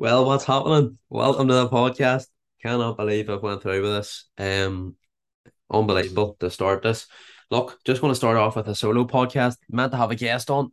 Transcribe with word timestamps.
Well, 0.00 0.26
what's 0.26 0.44
happening? 0.44 0.96
Welcome 1.10 1.48
to 1.48 1.54
the 1.54 1.68
podcast. 1.68 2.28
Cannot 2.62 2.96
believe 2.96 3.28
I've 3.28 3.42
went 3.42 3.62
through 3.62 3.82
with 3.82 3.90
this. 3.90 4.26
Um, 4.38 4.94
unbelievable 5.68 6.36
to 6.38 6.52
start 6.52 6.84
this. 6.84 7.08
Look, 7.50 7.80
just 7.84 8.00
want 8.00 8.12
to 8.12 8.16
start 8.16 8.36
off 8.36 8.54
with 8.54 8.68
a 8.68 8.76
solo 8.76 9.04
podcast. 9.08 9.56
Meant 9.68 9.90
to 9.90 9.98
have 9.98 10.12
a 10.12 10.14
guest 10.14 10.50
on, 10.50 10.70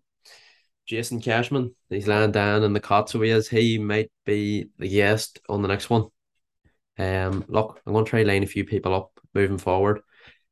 Jason 0.85 1.21
Cashman. 1.21 1.73
He's 1.89 2.07
lying 2.07 2.33
down 2.33 2.61
in 2.61 2.73
the 2.73 2.79
cot, 2.79 3.09
so 3.09 3.19
he 3.19 3.31
is. 3.31 3.49
He 3.49 3.79
might 3.79 4.11
be 4.27 4.69
the 4.77 4.87
guest 4.87 5.39
on 5.49 5.63
the 5.63 5.69
next 5.69 5.89
one. 5.89 6.03
Um, 6.99 7.45
look, 7.47 7.81
I'm 7.83 7.93
going 7.93 8.05
to 8.05 8.09
try 8.09 8.21
line 8.21 8.43
a 8.43 8.45
few 8.45 8.63
people 8.63 8.93
up 8.93 9.09
moving 9.33 9.57
forward. 9.57 10.01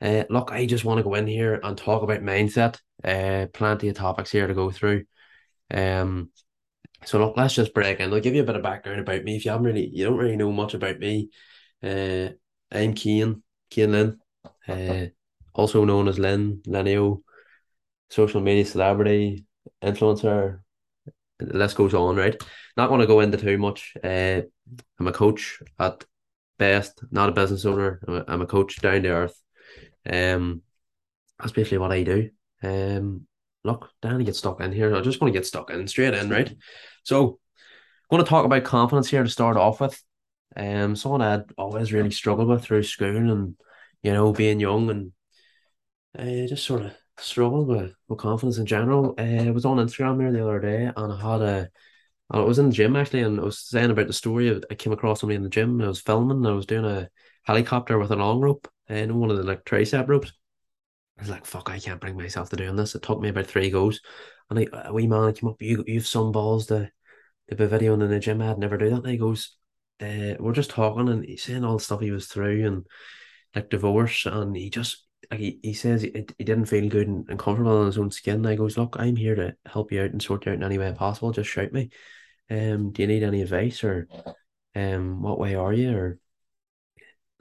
Uh, 0.02 0.24
look, 0.32 0.52
I 0.52 0.66
just 0.66 0.84
want 0.84 0.98
to 0.98 1.04
go 1.04 1.14
in 1.14 1.28
here 1.28 1.60
and 1.62 1.78
talk 1.78 2.02
about 2.02 2.21
mindset. 2.21 2.80
Uh, 3.04 3.46
plenty 3.54 3.90
of 3.90 3.96
topics 3.96 4.32
here 4.32 4.48
to 4.48 4.55
go 4.55 4.71
through. 4.71 5.04
Um, 5.71 6.32
so 7.06 7.20
look, 7.20 7.38
let's 7.38 7.56
just 7.56 7.74
break 7.74 8.00
in. 8.00 8.14
I'll 8.14 8.20
give 8.20 8.36
you 8.36 8.41
a 8.41 8.46
bit 8.46 8.55
of 8.55 8.64
background 8.64 9.00
about 9.00 9.23
me 9.23 9.36
if 9.36 9.46
you 9.46 9.52
haven't 9.52 9.66
really, 9.66 9.88
you 9.88 10.05
don't 10.05 10.18
really 10.18 10.36
know 10.36 10.52
much 10.52 10.73
about 10.73 11.00
me. 11.00 11.30
Uh, 11.82 12.30
I'm 12.72 12.96
Cian, 12.96 13.44
Cian 13.72 13.91
Lynn, 13.91 14.20
uh, 14.68 15.08
also 15.54 15.86
known 15.86 16.08
as 16.08 16.20
Lynn, 16.20 16.62
Lenio, 16.68 17.22
social 18.10 18.41
media 18.41 18.66
celebrity, 18.66 19.46
influencer. 19.82 20.60
The 21.40 21.58
list 21.58 21.76
goes 21.76 21.94
on, 21.94 22.16
right? 22.16 22.41
Not 22.77 22.90
going 22.90 23.02
to 23.02 23.08
go 23.08 23.20
into 23.20 23.38
too 23.38 23.58
much. 23.58 23.94
Uh, 24.04 24.41
I'm 24.99 25.08
a 25.08 25.12
coach 25.12 25.62
at 25.80 26.05
best, 26.58 27.04
not 27.12 27.30
a 27.30 27.34
business 27.34 27.66
owner. 27.66 27.99
I'm 28.08 28.16
a, 28.16 28.26
I'm 28.27 28.41
a 28.41 28.48
coach 28.48 28.82
down 28.82 29.04
to 29.04 29.10
earth. 29.10 29.41
Um, 30.10 30.62
that's 31.40 31.52
basically 31.52 31.80
what 31.80 31.91
I 31.91 32.04
do. 32.04 32.30
Um, 32.62 33.27
look, 33.63 33.90
Danny 34.02 34.23
get 34.23 34.35
stuck 34.35 34.62
in 34.62 34.72
here. 34.72 34.95
I 34.95 35.02
just 35.02 35.22
want 35.22 35.34
to 35.34 35.38
get 35.38 35.45
stuck 35.45 35.70
in 35.70 35.88
straight 35.88 36.13
in, 36.13 36.30
right? 36.30 36.54
So, 37.04 37.40
I'm 38.13 38.17
going 38.17 38.23
to 38.23 38.30
talk 38.30 38.45
about 38.45 38.63
confidence 38.63 39.09
here 39.09 39.23
to 39.23 39.30
start 39.30 39.58
off 39.58 39.81
with. 39.81 40.02
Um, 40.55 40.96
someone 40.96 41.24
I'd 41.24 41.51
always 41.57 41.91
really 41.91 42.12
struggled 42.12 42.48
with 42.48 42.63
through 42.63 42.84
school 42.84 43.32
and 43.32 43.55
you 44.04 44.13
know 44.13 44.32
being 44.34 44.60
young 44.60 44.91
and 44.91 45.12
I 46.15 46.43
uh, 46.43 46.48
just 46.48 46.65
sort 46.65 46.84
of 46.84 46.93
struggled 47.18 47.68
with, 47.68 47.96
with 48.07 48.20
confidence 48.20 48.60
in 48.60 48.68
general. 48.68 49.15
Uh, 49.18 49.48
I 49.48 49.49
was 49.49 49.66
on 49.66 49.77
Instagram 49.77 50.21
here 50.21 50.32
the 50.32 50.43
other 50.43 50.60
day 50.60 50.91
and 50.95 51.13
I 51.13 51.32
had 51.32 51.41
a 51.41 51.70
I 52.29 52.40
was 52.40 52.60
in 52.60 52.68
the 52.68 52.76
gym 52.76 52.95
actually 52.95 53.21
and 53.21 53.40
I 53.40 53.43
was 53.43 53.60
saying 53.60 53.90
about 53.90 54.07
the 54.07 54.13
story. 54.13 54.62
I 54.70 54.76
came 54.76 54.93
across 54.93 55.21
somebody 55.21 55.38
in 55.38 55.43
the 55.43 55.49
gym 55.49 55.82
I 55.82 55.88
was 55.88 56.01
filming 56.01 56.45
I 56.45 56.51
was 56.51 56.66
doing 56.66 56.85
a 56.85 57.10
helicopter 57.43 57.98
with 57.98 58.12
a 58.12 58.16
long 58.16 58.40
rope 58.40 58.68
and 58.88 59.12
uh, 59.12 59.16
one 59.16 59.32
of 59.32 59.38
the 59.38 59.43
like 59.43 59.66
tricep 59.66 60.07
ropes. 60.07 60.32
I 61.18 61.22
was 61.22 61.30
like, 61.30 61.46
fuck, 61.46 61.70
I 61.70 61.80
can't 61.80 62.02
bring 62.02 62.18
myself 62.18 62.50
to 62.50 62.56
doing 62.56 62.76
this. 62.76 62.96
It 62.96 63.02
took 63.02 63.20
me 63.20 63.30
about 63.30 63.46
three 63.46 63.70
goes. 63.70 64.02
And 64.50 64.59
I, 64.59 64.68
a 64.86 64.94
wee 64.94 65.08
man 65.08 65.34
came 65.34 65.50
up, 65.50 65.62
you, 65.62 65.84
you've 65.88 66.08
some 66.08 66.31
balls 66.31 66.68
to, 66.68 66.90
to 67.50 67.56
be 67.56 67.66
videoing 67.66 68.03
in 68.03 68.09
the 68.09 68.19
gym. 68.19 68.42
I'd 68.42 68.58
never 68.58 68.78
do 68.78 68.90
that. 68.90 69.03
And 69.03 69.08
he 69.08 69.18
goes, 69.18 69.56
uh, 70.02 70.36
we're 70.40 70.53
just 70.53 70.72
talking 70.72 71.09
and 71.09 71.24
he's 71.24 71.44
saying 71.44 71.64
all 71.64 71.78
the 71.78 71.84
stuff 71.84 72.02
he 72.02 72.12
was 72.12 72.28
through 72.28 72.66
and 72.66 72.86
like 73.56 73.69
divorce. 73.69 74.25
And 74.25 74.56
he 74.56 74.69
just, 74.69 75.06
like 75.30 75.40
he, 75.40 75.59
he 75.62 75.74
says 75.74 76.02
he, 76.02 76.12
he 76.38 76.44
didn't 76.44 76.66
feel 76.66 76.90
good 76.90 77.08
and, 77.08 77.30
and 77.30 77.40
comfortable 77.40 77.81
in 77.81 77.86
his 77.86 77.97
own 77.97 78.12
skin. 78.12 78.36
And 78.36 78.47
I 78.47 78.56
goes, 78.56 78.78
look, 78.78 78.96
I'm 79.00 79.16
here 79.16 79.36
to 79.36 79.56
help 79.66 79.91
you 79.91 80.02
out 80.02 80.12
and 80.12 80.22
sort 80.22 80.46
you 80.46 80.52
out 80.52 80.58
in 80.58 80.64
any 80.64 80.78
way 80.78 80.91
possible. 80.94 81.31
Just 81.31 81.50
shout 81.50 81.72
me. 81.72 81.90
Um, 82.50 82.91
do 82.91 83.03
you 83.03 83.08
need 83.08 83.24
any 83.24 83.41
advice 83.41 83.84
or 83.84 84.08
um, 84.75 85.22
what 85.22 85.40
way 85.40 85.56
are 85.56 85.74
you? 85.74 85.96
Or 85.96 86.19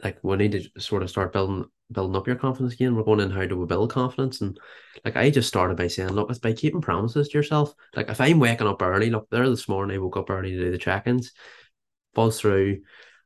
like 0.02 0.18
we 0.22 0.36
need 0.36 0.52
to 0.52 0.80
sort 0.80 1.02
of 1.02 1.10
start 1.10 1.32
building 1.32 1.64
building 1.92 2.16
up 2.16 2.26
your 2.26 2.36
confidence 2.36 2.74
again. 2.74 2.94
We're 2.94 3.04
going 3.04 3.20
in 3.20 3.30
how 3.30 3.46
do 3.46 3.58
we 3.58 3.66
build 3.66 3.90
confidence, 3.90 4.40
and 4.40 4.58
like 5.04 5.16
I 5.16 5.30
just 5.30 5.48
started 5.48 5.76
by 5.76 5.88
saying, 5.88 6.10
look, 6.10 6.30
it's 6.30 6.38
by 6.38 6.52
keeping 6.52 6.80
promises 6.80 7.28
to 7.28 7.38
yourself. 7.38 7.74
Like 7.94 8.08
if 8.08 8.20
I'm 8.20 8.38
waking 8.38 8.66
up 8.66 8.82
early, 8.82 9.10
look, 9.10 9.28
there 9.30 9.48
this 9.48 9.68
morning 9.68 9.96
I 9.96 10.00
woke 10.00 10.16
up 10.16 10.30
early 10.30 10.52
to 10.52 10.58
do 10.58 10.70
the 10.70 10.78
check-ins, 10.78 11.32
buzz 12.14 12.40
through 12.40 12.82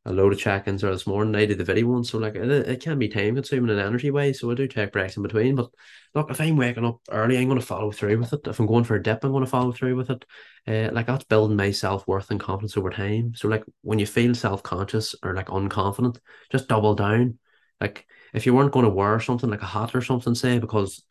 a 0.06 0.12
load 0.12 0.32
of 0.32 0.38
check-ins 0.38 0.84
or 0.84 0.92
this 0.92 1.06
morning. 1.06 1.34
I 1.34 1.46
did 1.46 1.58
the 1.58 1.64
video 1.64 1.88
one, 1.88 2.04
so 2.04 2.18
like 2.18 2.36
it, 2.36 2.48
it 2.48 2.80
can 2.80 2.96
be 2.96 3.08
time 3.08 3.34
consuming 3.34 3.70
and 3.70 3.80
energy 3.80 4.12
wise. 4.12 4.38
So 4.38 4.50
I 4.50 4.54
do 4.54 4.68
take 4.68 4.92
breaks 4.92 5.16
in 5.16 5.24
between. 5.24 5.56
But 5.56 5.70
look, 6.14 6.30
if 6.30 6.40
I'm 6.40 6.56
waking 6.56 6.84
up 6.84 7.00
early, 7.10 7.36
I'm 7.36 7.48
going 7.48 7.58
to 7.60 7.66
follow 7.66 7.90
through 7.90 8.18
with 8.18 8.32
it. 8.32 8.46
If 8.46 8.60
I'm 8.60 8.66
going 8.66 8.84
for 8.84 8.94
a 8.94 9.02
dip, 9.02 9.24
I'm 9.24 9.32
going 9.32 9.44
to 9.44 9.50
follow 9.50 9.72
through 9.72 9.96
with 9.96 10.10
it. 10.10 10.24
Uh, 10.66 10.90
like 10.92 11.06
that's 11.06 11.24
building 11.24 11.56
my 11.56 11.72
self 11.72 12.06
worth 12.06 12.30
and 12.30 12.38
confidence 12.38 12.76
over 12.76 12.90
time. 12.90 13.34
So 13.34 13.48
like 13.48 13.64
when 13.82 13.98
you 13.98 14.06
feel 14.06 14.36
self 14.36 14.62
conscious 14.62 15.16
or 15.24 15.34
like 15.34 15.48
unconfident, 15.48 16.18
just 16.52 16.68
double 16.68 16.94
down. 16.94 17.40
Like 17.80 18.06
if 18.36 18.46
you 18.46 18.54
weren't 18.54 18.72
going 18.72 18.84
to 18.84 18.90
wear 18.90 19.18
something 19.20 19.50
like 19.50 19.62
a 19.62 19.66
hat 19.66 19.94
or 19.94 20.02
something, 20.02 20.34
say 20.34 20.58
because 20.58 21.04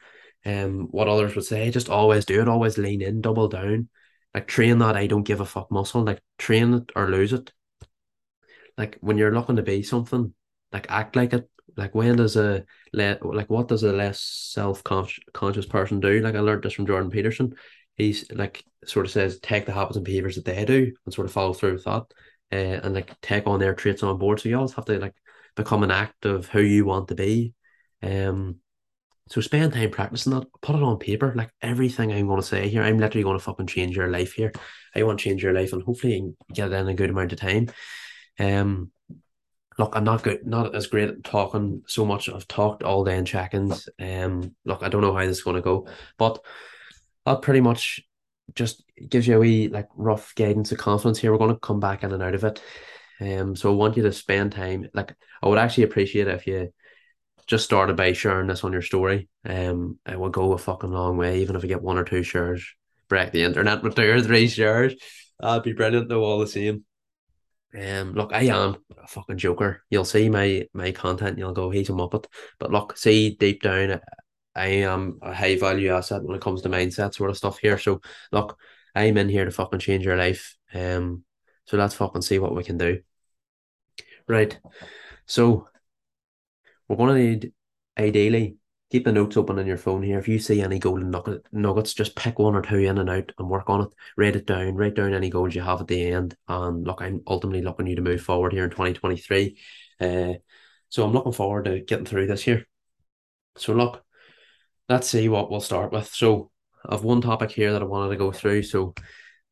um 0.46 0.88
what 0.92 1.08
others 1.08 1.36
would 1.36 1.46
say, 1.46 1.72
just 1.72 1.90
always 1.90 2.26
do 2.26 2.42
it, 2.42 2.48
always 2.48 2.78
lean 2.78 3.02
in, 3.02 3.22
double 3.22 3.48
down. 3.50 3.90
Like 4.34 4.48
train 4.48 4.80
that 4.80 4.96
I 4.98 5.08
don't 5.08 5.24
give 5.24 5.42
a 5.42 5.46
fuck 5.46 5.72
muscle, 5.72 6.04
like 6.04 6.22
train 6.38 6.74
it 6.74 6.92
or 6.96 7.10
lose 7.10 7.34
it 7.34 7.52
like 8.78 8.98
when 9.02 9.18
you're 9.18 9.34
looking 9.34 9.56
to 9.58 9.64
be 9.64 9.84
something, 9.84 10.34
like 10.72 10.88
act 10.90 11.16
like 11.16 11.34
it. 11.34 11.50
Like 11.78 11.94
when 11.94 12.16
does 12.16 12.38
a 12.38 12.64
let 12.94 13.26
like 13.26 13.50
what 13.50 13.68
does 13.68 13.84
a 13.84 13.92
less 13.92 14.22
self 14.22 14.84
conscious 14.84 15.66
person 15.66 16.00
do? 16.00 16.22
Like 16.22 16.36
I 16.36 16.40
learned 16.40 16.64
this 16.64 16.74
from 16.74 16.86
Jordan 16.86 17.10
Peterson. 17.12 17.56
He's 17.96 18.30
like 18.32 18.64
sort 18.86 19.06
of 19.06 19.12
says 19.12 19.40
take 19.40 19.66
the 19.66 19.74
habits 19.74 19.98
and 19.98 20.06
behaviors 20.06 20.36
that 20.36 20.46
they 20.46 20.64
do 20.64 20.94
and 21.06 21.14
sort 21.14 21.28
of 21.28 21.34
follow 21.34 21.54
through 21.54 21.74
with 21.74 21.84
that, 21.86 22.04
uh, 22.52 22.56
and 22.56 22.94
like 22.94 23.20
take 23.22 23.48
on 23.48 23.60
their 23.60 23.74
traits 23.74 24.04
on 24.04 24.18
board. 24.18 24.40
So 24.40 24.50
you 24.50 24.56
always 24.56 24.74
have 24.74 24.86
to 24.86 25.00
like 25.00 25.16
become 25.56 25.84
an 25.84 25.92
act 25.92 26.26
of 26.26 26.48
who 26.48 26.62
you 26.62 26.86
want 26.86 27.08
to 27.08 27.16
be. 27.16 27.54
Um, 28.04 28.58
so 29.28 29.42
spend 29.42 29.74
time 29.74 29.90
practicing 29.90 30.34
that. 30.34 30.46
Put 30.62 30.76
it 30.76 30.84
on 30.84 31.00
paper. 31.00 31.34
Like 31.36 31.50
everything 31.62 32.12
I'm 32.12 32.28
going 32.28 32.40
to 32.40 32.46
say 32.46 32.70
here, 32.70 32.84
I'm 32.84 33.00
literally 33.00 33.24
going 33.24 33.38
to 33.38 33.44
fucking 33.44 33.68
change 33.68 33.96
your 33.96 34.10
life 34.10 34.34
here. 34.34 34.52
I 34.96 35.04
want 35.04 35.20
to 35.20 35.24
change 35.24 35.42
your 35.42 35.54
life, 35.54 35.74
and 35.74 35.82
hopefully 35.82 36.34
get 36.54 36.72
in 36.72 36.88
a 36.88 36.94
good 36.94 37.10
amount 37.10 37.34
of 37.34 37.40
time. 37.40 37.70
Um, 38.38 38.92
look, 39.78 39.96
I'm 39.96 40.04
not 40.04 40.24
good, 40.24 40.46
not 40.46 40.76
as 40.76 40.88
great 40.88 41.10
at 41.10 41.24
talking 41.24 41.84
so 41.88 42.06
much. 42.06 42.30
I've 42.30 42.48
talked 42.48 42.84
all 42.84 43.04
day 43.04 43.18
in 43.18 43.26
check-ins. 43.26 43.90
Um, 44.00 44.56
look, 44.64 44.84
I 44.84 44.90
don't 44.90 45.02
know 45.02 45.14
how 45.14 45.26
this 45.26 45.38
is 45.38 45.44
going 45.44 45.56
to 45.56 45.62
go, 45.62 45.88
but 46.18 46.40
that 47.26 47.42
pretty 47.42 47.62
much 47.62 48.02
just 48.54 48.84
gives 49.10 49.28
you 49.28 49.38
a 49.38 49.40
wee 49.40 49.68
like 49.70 49.88
rough 49.96 50.36
guidance 50.36 50.72
of 50.72 50.78
confidence 50.78 51.18
here. 51.18 51.32
We're 51.32 51.40
going 51.40 51.54
to 51.54 51.60
come 51.60 51.80
back 51.80 52.04
in 52.04 52.12
and 52.12 52.22
out 52.22 52.36
of 52.36 52.44
it. 52.44 52.62
Um, 53.20 53.56
so 53.56 53.72
I 53.72 53.76
want 53.76 53.98
you 53.98 54.04
to 54.04 54.12
spend 54.12 54.52
time. 54.52 54.90
Like, 54.94 55.16
I 55.42 55.48
would 55.48 55.58
actually 55.58 55.84
appreciate 55.84 56.28
it 56.28 56.36
if 56.36 56.48
you 56.48 56.74
just 57.48 57.66
started 57.66 57.96
by 57.96 58.14
sharing 58.14 58.48
this 58.48 58.64
on 58.64 58.74
your 58.74 58.82
story. 58.82 59.30
Um, 59.46 60.00
it 60.06 60.20
will 60.20 60.30
go 60.30 60.54
a 60.54 60.58
fucking 60.58 60.92
long 60.92 61.18
way, 61.18 61.42
even 61.42 61.56
if 61.56 61.64
you 61.64 61.70
get 61.70 61.82
one 61.82 61.98
or 61.98 62.04
two 62.04 62.24
shares. 62.24 62.66
Break 63.08 63.32
the 63.32 63.44
internet 63.44 63.84
with 63.84 63.96
two 63.96 64.10
or 64.10 64.22
three 64.22 64.48
shares. 64.48 64.96
That'd 65.40 65.64
be 65.64 65.74
brilliant 65.74 66.10
though, 66.10 66.24
all 66.24 66.40
the 66.40 66.48
same. 66.48 66.86
Um, 67.78 68.14
look, 68.14 68.32
I 68.34 68.44
am 68.44 68.78
a 68.98 69.08
fucking 69.08 69.38
joker. 69.38 69.84
You'll 69.90 70.06
see 70.06 70.30
my 70.30 70.68
my 70.74 70.92
content, 70.92 71.38
you'll 71.38 71.52
go, 71.52 71.70
he's 71.70 71.90
a 71.90 71.94
muppet. 71.94 72.26
But 72.58 72.72
look, 72.72 72.98
see 72.98 73.36
deep 73.36 73.62
down, 73.62 74.00
I 74.56 74.68
am 74.68 75.20
a 75.22 75.34
high 75.34 75.58
value 75.58 75.90
asset 75.90 76.24
when 76.24 76.36
it 76.36 76.42
comes 76.42 76.62
to 76.62 76.70
mindset 76.70 77.14
sort 77.14 77.30
of 77.30 77.38
stuff 77.38 77.60
here. 77.60 77.78
So 77.78 78.02
look, 78.32 78.58
I'm 78.96 79.18
in 79.18 79.28
here 79.30 79.44
to 79.44 79.52
fucking 79.52 79.80
change 79.80 80.06
your 80.06 80.16
life. 80.16 80.56
Um, 80.74 81.25
so 81.66 81.78
let's 81.78 81.96
fucking 81.96 82.22
see 82.22 82.40
what 82.40 82.56
we 82.56 82.64
can 82.64 82.78
do. 82.78 83.02
Right. 84.28 84.58
So 85.26 85.68
we're 86.88 86.98
gonna 86.98 87.16
need 87.16 87.54
ideally 87.98 88.58
keep 88.92 89.06
the 89.06 89.12
notes 89.12 89.36
open 89.36 89.60
on 89.60 89.66
your 89.66 89.78
phone 89.78 90.04
here. 90.04 90.20
If 90.20 90.28
you 90.28 90.40
see 90.40 90.62
any 90.62 90.80
golden 90.80 91.10
nugget, 91.10 91.46
nuggets, 91.52 91.94
just 91.94 92.16
pick 92.16 92.40
one 92.40 92.56
or 92.56 92.62
two 92.62 92.78
in 92.78 92.98
and 92.98 93.10
out 93.10 93.32
and 93.38 93.50
work 93.50 93.70
on 93.70 93.82
it. 93.82 93.90
Write 94.16 94.36
it 94.36 94.46
down. 94.46 94.76
Write 94.76 94.96
down 94.96 95.14
any 95.14 95.30
goals 95.30 95.56
you 95.56 95.62
have 95.62 95.82
at 95.82 95.88
the 95.88 96.12
end. 96.12 96.36
And 96.48 96.86
look, 96.86 97.02
I'm 97.02 97.22
ultimately 97.28 97.62
looking 97.62 97.88
you 97.88 97.96
to 97.96 98.02
move 98.02 98.22
forward 98.22 98.54
here 98.54 98.64
in 98.64 98.70
2023. 98.70 99.58
Uh, 100.00 100.34
so 100.90 101.04
I'm 101.04 101.14
looking 101.14 101.34
forward 101.34 101.66
to 101.66 101.80
getting 101.80 102.06
through 102.06 102.28
this 102.28 102.44
here. 102.44 102.66
So 103.58 103.74
look, 103.74 104.04
let's 104.88 105.10
see 105.10 105.30
what 105.30 105.50
we'll 105.50 105.62
start 105.62 105.92
with. 105.92 106.08
So 106.08 106.52
I've 106.88 107.04
one 107.04 107.22
topic 107.22 107.52
here 107.52 107.74
that 107.74 107.82
I 107.82 107.86
wanted 107.86 108.12
to 108.12 108.18
go 108.18 108.32
through. 108.32 108.64
So 108.64 108.94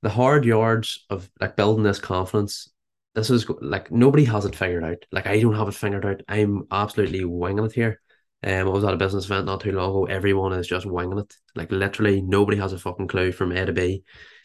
the 0.04 0.10
hard 0.10 0.46
yards 0.46 1.06
of 1.10 1.30
like 1.40 1.56
building 1.56 1.84
this 1.84 2.00
confidence. 2.00 2.70
This 3.16 3.30
is 3.30 3.48
like 3.62 3.90
nobody 3.92 4.26
has 4.26 4.46
it 4.46 4.56
figured 4.56 4.84
out. 4.84 4.98
Like 5.12 5.28
I 5.28 5.40
don't 5.40 5.56
have 5.56 5.70
it 5.70 5.76
figured 5.76 6.06
out. 6.06 6.22
I'm 6.28 6.64
absolutely 6.72 7.26
winging 7.26 7.66
it 7.66 7.72
here. 7.72 8.02
Um, 8.44 8.68
I 8.68 8.72
was 8.72 8.84
at 8.84 8.94
a 8.94 8.98
business 8.98 9.26
event 9.26 9.46
not 9.46 9.62
too 9.62 9.72
long 9.72 9.90
ago. 9.90 10.06
Everyone 10.06 10.52
is 10.54 10.68
just 10.68 10.86
winging 10.86 11.20
it. 11.20 11.34
Like 11.56 11.72
literally, 11.72 12.22
nobody 12.22 12.58
has 12.58 12.74
a 12.74 12.78
fucking 12.78 13.08
clue 13.08 13.32
from 13.32 13.54
A 13.54 13.66
to 13.66 13.72
B. 13.72 14.04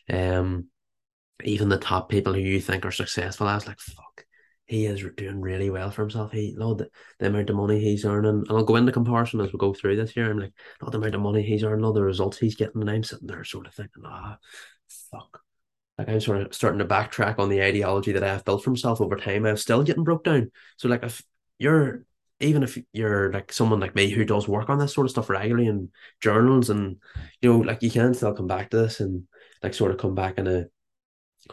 Um, 0.08 0.68
even 1.42 1.68
the 1.68 1.78
top 1.78 2.08
people 2.08 2.32
who 2.32 2.40
you 2.40 2.60
think 2.60 2.86
are 2.86 2.92
successful, 2.92 3.48
I 3.48 3.54
was 3.54 3.66
like, 3.66 3.80
fuck, 3.80 4.24
he 4.66 4.86
is 4.86 5.04
doing 5.16 5.40
really 5.40 5.70
well 5.70 5.90
for 5.90 6.02
himself. 6.02 6.30
He, 6.30 6.54
Lord, 6.56 6.78
the, 6.78 6.90
the 7.18 7.26
amount 7.26 7.50
of 7.50 7.56
money 7.56 7.80
he's 7.80 8.04
earning, 8.04 8.44
and 8.48 8.50
I'll 8.50 8.64
go 8.64 8.76
into 8.76 8.92
comparison 8.92 9.40
as 9.40 9.52
we 9.52 9.58
go 9.58 9.72
through 9.72 9.96
this 9.96 10.12
here. 10.12 10.30
I'm 10.30 10.38
like, 10.38 10.52
not 10.80 10.92
the 10.92 10.98
amount 10.98 11.16
of 11.16 11.20
money 11.20 11.42
he's 11.42 11.64
earning, 11.64 11.84
all 11.84 11.92
the 11.92 12.02
results 12.02 12.38
he's 12.38 12.54
getting, 12.54 12.80
and 12.80 12.90
I'm 12.90 13.02
sitting 13.02 13.26
there 13.26 13.44
sort 13.44 13.66
of 13.66 13.74
thinking, 13.74 14.02
ah, 14.06 14.38
fuck. 15.10 15.40
Like 15.98 16.08
I'm 16.08 16.20
sort 16.20 16.40
of 16.40 16.54
starting 16.54 16.78
to 16.78 16.84
backtrack 16.84 17.38
on 17.38 17.48
the 17.48 17.62
ideology 17.62 18.12
that 18.12 18.24
I've 18.24 18.44
built 18.44 18.62
for 18.62 18.70
myself 18.70 19.00
over 19.00 19.16
time. 19.16 19.44
I'm 19.44 19.56
still 19.56 19.82
getting 19.82 20.04
broke 20.04 20.24
down. 20.24 20.50
So 20.76 20.88
like 20.88 21.02
if 21.02 21.22
you're 21.58 22.04
even 22.40 22.62
if 22.62 22.78
you're 22.92 23.32
like 23.32 23.52
someone 23.52 23.80
like 23.80 23.96
me 23.96 24.10
who 24.10 24.24
does 24.24 24.46
work 24.46 24.70
on 24.70 24.78
this 24.78 24.94
sort 24.94 25.06
of 25.06 25.10
stuff 25.10 25.28
regularly 25.28 25.66
in 25.66 25.90
journals 26.20 26.70
and 26.70 26.98
you 27.42 27.52
know 27.52 27.58
like 27.58 27.82
you 27.82 27.90
can 27.90 28.14
still 28.14 28.32
come 28.32 28.46
back 28.46 28.70
to 28.70 28.76
this 28.76 29.00
and 29.00 29.24
like 29.60 29.74
sort 29.74 29.90
of 29.90 29.98
come 29.98 30.14
back 30.14 30.38
in 30.38 30.46
a 30.46 30.66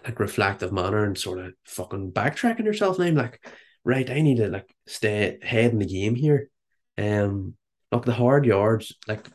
like 0.04 0.20
reflective 0.20 0.72
manner 0.72 1.04
and 1.04 1.18
sort 1.18 1.40
of 1.40 1.54
fucking 1.66 2.12
backtracking 2.12 2.66
yourself 2.66 3.00
now. 3.00 3.06
I'm 3.06 3.16
like, 3.16 3.46
right, 3.84 4.10
I 4.10 4.22
need 4.22 4.38
to 4.38 4.50
like 4.50 4.70
stay 4.88 5.38
ahead 5.42 5.72
in 5.72 5.80
the 5.80 5.86
game 5.86 6.16
here. 6.16 6.50
Um, 6.98 7.56
look, 7.92 8.06
the 8.06 8.14
hard 8.14 8.46
yards, 8.46 8.94
like 9.08 9.28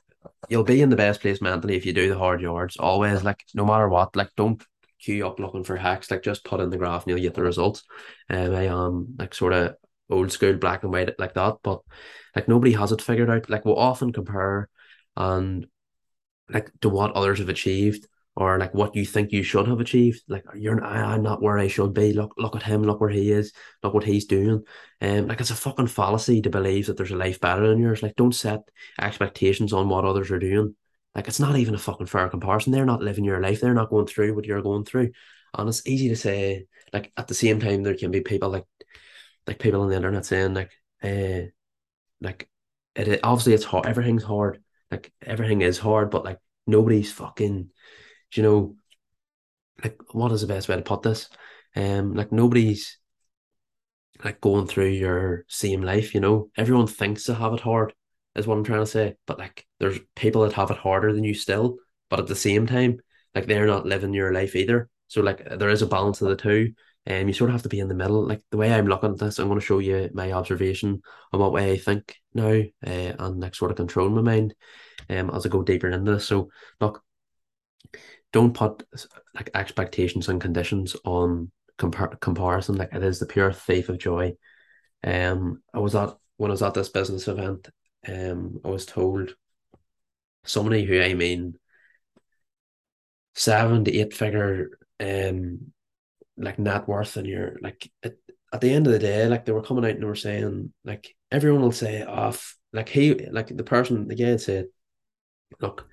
you'll 0.48 0.64
be 0.64 0.82
in 0.82 0.90
the 0.90 0.96
best 0.96 1.20
place 1.20 1.40
mentally 1.40 1.76
if 1.76 1.86
you 1.86 1.92
do 1.92 2.08
the 2.08 2.18
hard 2.18 2.40
yards. 2.40 2.76
Always, 2.76 3.22
like 3.22 3.44
no 3.54 3.64
matter 3.64 3.88
what, 3.88 4.16
like 4.16 4.30
don't 4.36 4.62
queue 5.02 5.26
up 5.26 5.38
looking 5.40 5.64
for 5.64 5.76
hacks. 5.76 6.10
Like 6.10 6.22
just 6.22 6.44
put 6.44 6.60
in 6.60 6.70
the 6.70 6.76
graph 6.78 7.04
and 7.04 7.10
you'll 7.10 7.22
get 7.24 7.34
the 7.34 7.42
results. 7.42 7.82
Um, 8.28 8.54
I 8.54 8.66
am 8.66 9.16
like 9.18 9.34
sort 9.34 9.52
of 9.52 9.74
old 10.08 10.32
school 10.32 10.54
black 10.54 10.82
and 10.82 10.92
white 10.92 11.18
like 11.18 11.34
that, 11.34 11.56
but 11.62 11.80
like 12.34 12.48
nobody 12.48 12.72
has 12.72 12.92
it 12.92 13.02
figured 13.02 13.30
out. 13.30 13.48
Like 13.50 13.64
we'll 13.64 13.78
often 13.78 14.12
compare 14.12 14.68
and 15.16 15.66
like 16.48 16.70
to 16.80 16.88
what 16.88 17.12
others 17.12 17.38
have 17.38 17.48
achieved 17.48 18.06
or 18.36 18.58
like 18.58 18.72
what 18.74 18.94
you 18.94 19.04
think 19.04 19.32
you 19.32 19.42
should 19.42 19.68
have 19.68 19.80
achieved. 19.80 20.22
Like 20.28 20.44
you're 20.54 20.82
I'm 20.82 21.22
not 21.22 21.42
where 21.42 21.58
I 21.58 21.68
should 21.68 21.92
be. 21.94 22.12
Look, 22.12 22.34
look 22.38 22.56
at 22.56 22.62
him. 22.62 22.82
Look 22.82 23.00
where 23.00 23.10
he 23.10 23.30
is. 23.32 23.52
Look 23.82 23.94
what 23.94 24.04
he's 24.04 24.24
doing. 24.26 24.64
Um, 25.00 25.26
like 25.26 25.40
it's 25.40 25.50
a 25.50 25.56
fucking 25.56 25.88
fallacy 25.88 26.42
to 26.42 26.50
believe 26.50 26.86
that 26.86 26.96
there's 26.96 27.10
a 27.10 27.16
life 27.16 27.40
better 27.40 27.68
than 27.68 27.80
yours. 27.80 28.02
Like 28.02 28.16
don't 28.16 28.34
set 28.34 28.60
expectations 29.00 29.72
on 29.72 29.88
what 29.88 30.04
others 30.04 30.30
are 30.30 30.38
doing. 30.38 30.74
Like 31.14 31.28
it's 31.28 31.40
not 31.40 31.56
even 31.56 31.74
a 31.74 31.78
fucking 31.78 32.06
fair 32.06 32.28
comparison. 32.28 32.72
They're 32.72 32.84
not 32.84 33.02
living 33.02 33.24
your 33.24 33.40
life. 33.40 33.60
They're 33.60 33.74
not 33.74 33.90
going 33.90 34.06
through 34.06 34.34
what 34.34 34.44
you're 34.44 34.62
going 34.62 34.84
through. 34.84 35.10
And 35.56 35.68
it's 35.68 35.86
easy 35.86 36.08
to 36.08 36.16
say. 36.16 36.66
Like 36.92 37.12
at 37.16 37.28
the 37.28 37.34
same 37.34 37.60
time, 37.60 37.82
there 37.82 37.96
can 37.96 38.10
be 38.10 38.20
people 38.20 38.50
like 38.50 38.64
like 39.46 39.58
people 39.58 39.80
on 39.82 39.90
the 39.90 39.96
internet 39.96 40.26
saying 40.26 40.54
like, 40.54 40.70
uh, 41.02 41.48
like 42.20 42.48
it, 42.94 43.08
it 43.08 43.20
obviously 43.22 43.54
it's 43.54 43.64
hard. 43.64 43.86
Everything's 43.86 44.24
hard. 44.24 44.62
Like 44.90 45.12
everything 45.22 45.62
is 45.62 45.78
hard, 45.78 46.10
but 46.10 46.24
like 46.24 46.38
nobody's 46.66 47.12
fucking 47.12 47.70
you 48.34 48.42
know, 48.42 48.76
like 49.82 49.98
what 50.12 50.32
is 50.32 50.40
the 50.42 50.46
best 50.46 50.68
way 50.68 50.76
to 50.76 50.82
put 50.82 51.02
this? 51.02 51.28
Um, 51.76 52.14
like 52.14 52.32
nobody's 52.32 52.98
like 54.24 54.40
going 54.40 54.66
through 54.66 54.88
your 54.88 55.44
same 55.48 55.82
life, 55.82 56.14
you 56.14 56.20
know. 56.20 56.50
Everyone 56.56 56.86
thinks 56.86 57.24
they 57.24 57.34
have 57.34 57.54
it 57.54 57.60
hard, 57.60 57.94
is 58.36 58.46
what 58.46 58.56
I'm 58.56 58.64
trying 58.64 58.80
to 58.80 58.86
say. 58.86 59.16
But 59.26 59.38
like 59.38 59.66
there's 59.78 59.98
people 60.16 60.42
that 60.42 60.52
have 60.54 60.70
it 60.70 60.78
harder 60.78 61.12
than 61.12 61.24
you 61.24 61.34
still, 61.34 61.78
but 62.08 62.20
at 62.20 62.26
the 62.26 62.36
same 62.36 62.66
time, 62.66 63.00
like 63.34 63.46
they're 63.46 63.66
not 63.66 63.86
living 63.86 64.14
your 64.14 64.32
life 64.32 64.56
either. 64.56 64.88
So 65.08 65.20
like 65.20 65.44
there 65.58 65.70
is 65.70 65.82
a 65.82 65.86
balance 65.86 66.20
of 66.20 66.28
the 66.28 66.36
two. 66.36 66.72
And 67.06 67.22
um, 67.22 67.28
you 67.28 67.32
sort 67.32 67.48
of 67.48 67.54
have 67.54 67.62
to 67.62 67.70
be 67.70 67.80
in 67.80 67.88
the 67.88 67.94
middle. 67.94 68.26
Like 68.26 68.42
the 68.50 68.58
way 68.58 68.72
I'm 68.72 68.86
looking 68.86 69.12
at 69.12 69.18
this, 69.18 69.38
I'm 69.38 69.48
going 69.48 69.58
to 69.58 69.64
show 69.64 69.78
you 69.78 70.10
my 70.12 70.32
observation 70.32 71.00
on 71.32 71.40
what 71.40 71.52
way 71.52 71.72
I 71.72 71.78
think 71.78 72.14
now, 72.34 72.50
uh, 72.86 73.14
and 73.18 73.40
like 73.40 73.54
sort 73.54 73.70
of 73.70 73.78
control 73.78 74.10
my 74.10 74.20
mind, 74.20 74.54
um, 75.08 75.30
as 75.30 75.46
I 75.46 75.48
go 75.48 75.62
deeper 75.62 75.88
into 75.88 76.12
this. 76.12 76.26
So 76.26 76.50
look, 76.78 77.02
don't 78.32 78.54
put 78.54 78.86
like 79.34 79.50
expectations 79.54 80.28
and 80.28 80.40
conditions 80.42 80.94
on 81.04 81.50
compar- 81.78 82.20
comparison. 82.20 82.76
Like 82.76 82.94
it 82.94 83.02
is 83.02 83.18
the 83.18 83.26
pure 83.26 83.52
thief 83.52 83.88
of 83.88 83.98
joy. 83.98 84.34
Um, 85.02 85.62
I 85.72 85.78
was 85.78 85.94
at 85.94 86.10
when 86.36 86.50
I 86.50 86.52
was 86.52 86.62
at 86.62 86.74
this 86.74 86.90
business 86.90 87.28
event. 87.28 87.70
Um, 88.06 88.60
I 88.64 88.68
was 88.68 88.86
told 88.86 89.34
somebody 90.44 90.84
who 90.84 91.00
I 91.00 91.14
mean 91.14 91.58
seven 93.34 93.84
to 93.84 93.96
eight 93.96 94.14
figure 94.14 94.78
um 94.98 95.72
like 96.36 96.58
net 96.58 96.88
worth 96.88 97.16
and 97.16 97.26
you're 97.26 97.56
like 97.60 97.90
at, 98.02 98.14
at 98.52 98.60
the 98.60 98.70
end 98.72 98.86
of 98.86 98.92
the 98.92 98.98
day 98.98 99.26
like 99.28 99.44
they 99.44 99.52
were 99.52 99.62
coming 99.62 99.84
out 99.84 99.92
and 99.92 100.02
they 100.02 100.06
were 100.06 100.14
saying 100.14 100.72
like 100.84 101.14
everyone 101.30 101.62
will 101.62 101.72
say 101.72 102.02
off 102.02 102.56
like 102.72 102.88
he 102.88 103.14
like 103.30 103.54
the 103.54 103.62
person 103.62 104.08
the 104.08 104.14
guy 104.14 104.36
said 104.36 104.66
look 105.60 105.86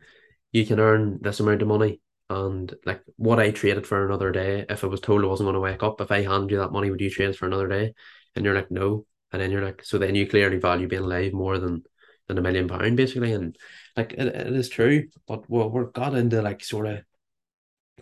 you 0.51 0.65
can 0.65 0.79
earn 0.79 1.19
this 1.21 1.39
amount 1.39 1.61
of 1.61 1.67
money 1.67 1.99
and 2.29 2.73
like 2.85 3.01
what 3.15 3.39
I 3.39 3.51
traded 3.51 3.87
for 3.87 4.05
another 4.05 4.31
day, 4.31 4.65
if 4.69 4.83
I 4.83 4.87
was 4.87 4.99
told 4.99 5.23
I 5.23 5.27
wasn't 5.27 5.45
going 5.45 5.53
to 5.53 5.59
wake 5.61 5.83
up, 5.83 6.01
if 6.01 6.11
I 6.11 6.23
handed 6.23 6.51
you 6.51 6.57
that 6.57 6.71
money, 6.71 6.89
would 6.89 6.99
you 6.99 7.09
trade 7.09 7.29
it 7.29 7.37
for 7.37 7.45
another 7.45 7.67
day? 7.67 7.93
And 8.35 8.43
you're 8.43 8.55
like, 8.55 8.69
no. 8.69 9.05
And 9.31 9.41
then 9.41 9.51
you're 9.51 9.63
like, 9.63 9.83
so 9.83 9.97
then 9.97 10.15
you 10.15 10.27
clearly 10.27 10.57
value 10.57 10.87
being 10.87 11.03
alive 11.03 11.33
more 11.33 11.57
than 11.57 11.83
than 12.27 12.37
a 12.37 12.41
million 12.41 12.67
pound 12.67 12.97
basically. 12.97 13.33
And 13.33 13.57
like 13.95 14.13
it, 14.13 14.27
it 14.27 14.53
is 14.53 14.69
true, 14.69 15.07
but 15.27 15.49
we're, 15.49 15.67
we're 15.67 15.85
got 15.85 16.15
into 16.15 16.41
like 16.41 16.63
sort 16.63 16.87
of 16.87 16.99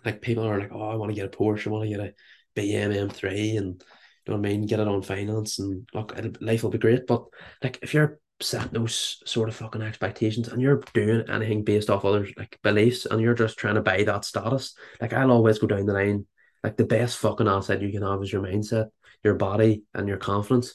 like 0.04 0.20
people 0.20 0.44
are 0.44 0.58
like, 0.58 0.72
oh, 0.72 0.88
I 0.88 0.96
want 0.96 1.10
to 1.10 1.16
get 1.16 1.26
a 1.26 1.36
Porsche, 1.36 1.68
I 1.68 1.70
want 1.70 1.90
to 1.90 1.96
get 1.96 2.00
a 2.00 2.60
BMW 2.60 3.08
M3 3.10 3.58
and 3.58 3.84
you 4.26 4.32
know 4.32 4.38
what 4.38 4.46
I 4.46 4.50
mean, 4.50 4.66
get 4.66 4.80
it 4.80 4.88
on 4.88 5.02
finance 5.02 5.58
and 5.58 5.88
look, 5.94 6.18
life 6.40 6.62
will 6.62 6.70
be 6.70 6.78
great. 6.78 7.06
But 7.06 7.24
like 7.62 7.78
if 7.82 7.94
you're 7.94 8.18
set 8.40 8.72
those 8.72 9.22
sort 9.24 9.48
of 9.48 9.56
fucking 9.56 9.82
expectations 9.82 10.48
and 10.48 10.60
you're 10.60 10.82
doing 10.92 11.24
anything 11.28 11.64
based 11.64 11.88
off 11.88 12.04
others 12.04 12.30
like 12.36 12.58
beliefs 12.62 13.06
and 13.06 13.20
you're 13.20 13.34
just 13.34 13.58
trying 13.58 13.76
to 13.76 13.82
buy 13.82 14.02
that 14.02 14.24
status. 14.24 14.74
Like 15.00 15.12
I'll 15.12 15.30
always 15.30 15.58
go 15.58 15.66
down 15.66 15.86
the 15.86 15.94
line. 15.94 16.26
Like 16.62 16.76
the 16.76 16.84
best 16.84 17.18
fucking 17.18 17.48
asset 17.48 17.80
you 17.80 17.90
can 17.90 18.02
have 18.02 18.22
is 18.22 18.32
your 18.32 18.42
mindset, 18.42 18.88
your 19.22 19.34
body, 19.34 19.84
and 19.94 20.08
your 20.08 20.18
confidence. 20.18 20.74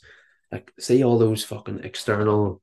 Like 0.51 0.71
see 0.80 1.03
all 1.03 1.19
those 1.19 1.44
fucking 1.44 1.81
external 1.83 2.62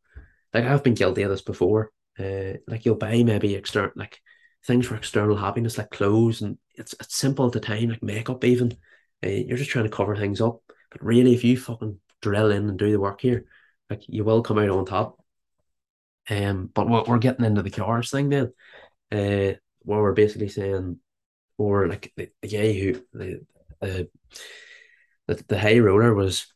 like 0.55 0.65
I've 0.65 0.85
been 0.85 0.95
guilty 0.95 1.23
of 1.23 1.31
this 1.31 1.43
before. 1.43 1.91
Uh 2.19 2.55
like 2.67 2.85
you'll 2.85 2.97
buy 2.97 3.23
maybe 3.23 3.55
external 3.55 3.93
like 3.97 4.21
things 4.65 4.87
for 4.87 4.97
external 4.97 5.37
happiness 5.37 5.79
like 5.79 5.91
clothes 5.91 6.43
and 6.43 6.59
it's 6.75 6.95
it's 7.01 7.17
simple 7.17 7.47
at 7.47 7.53
the 7.53 7.61
time, 7.61 7.91
like 7.91 8.03
makeup 8.03 8.45
even. 8.45 8.73
Uh, 9.25 9.29
you're 9.31 9.59
just 9.59 9.71
trying 9.71 9.85
to 9.85 9.91
cover 9.91 10.17
things 10.17 10.41
up. 10.41 10.61
But 10.91 11.05
really 11.05 11.35
if 11.35 11.45
you 11.45 11.57
fucking 11.57 11.99
drill 12.23 12.51
in 12.51 12.69
and 12.69 12.79
do 12.79 12.91
the 12.91 13.01
work 13.01 13.21
here, 13.21 13.45
like 13.91 14.03
you 14.09 14.25
will 14.25 14.43
come 14.43 14.59
out 14.59 14.71
on 14.71 14.85
top. 14.85 15.19
Um, 16.31 16.71
but 16.75 16.89
what 16.89 17.09
we're 17.09 17.19
getting 17.19 17.45
into 17.45 17.63
the 17.63 17.71
cars 17.71 18.11
thing 18.11 18.29
then, 18.29 18.53
uh, 19.11 19.57
where 19.81 20.03
we're 20.03 20.13
basically 20.13 20.49
saying, 20.49 20.99
or 21.57 21.89
like 21.89 22.13
the, 22.17 22.29
the 22.43 22.49
guy 22.49 22.73
who 22.73 23.03
the 23.13 23.47
the 23.81 24.09
the, 25.27 25.45
the 25.49 25.59
high 25.59 25.79
roller 25.79 26.15
was 26.15 26.47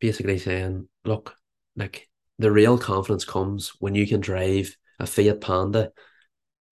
basically 0.00 0.38
saying, 0.38 0.88
look, 1.04 1.36
like 1.76 2.08
the 2.38 2.50
real 2.50 2.78
confidence 2.78 3.24
comes 3.24 3.72
when 3.78 3.94
you 3.94 4.06
can 4.06 4.20
drive 4.20 4.76
a 4.98 5.06
Fiat 5.06 5.40
Panda 5.40 5.92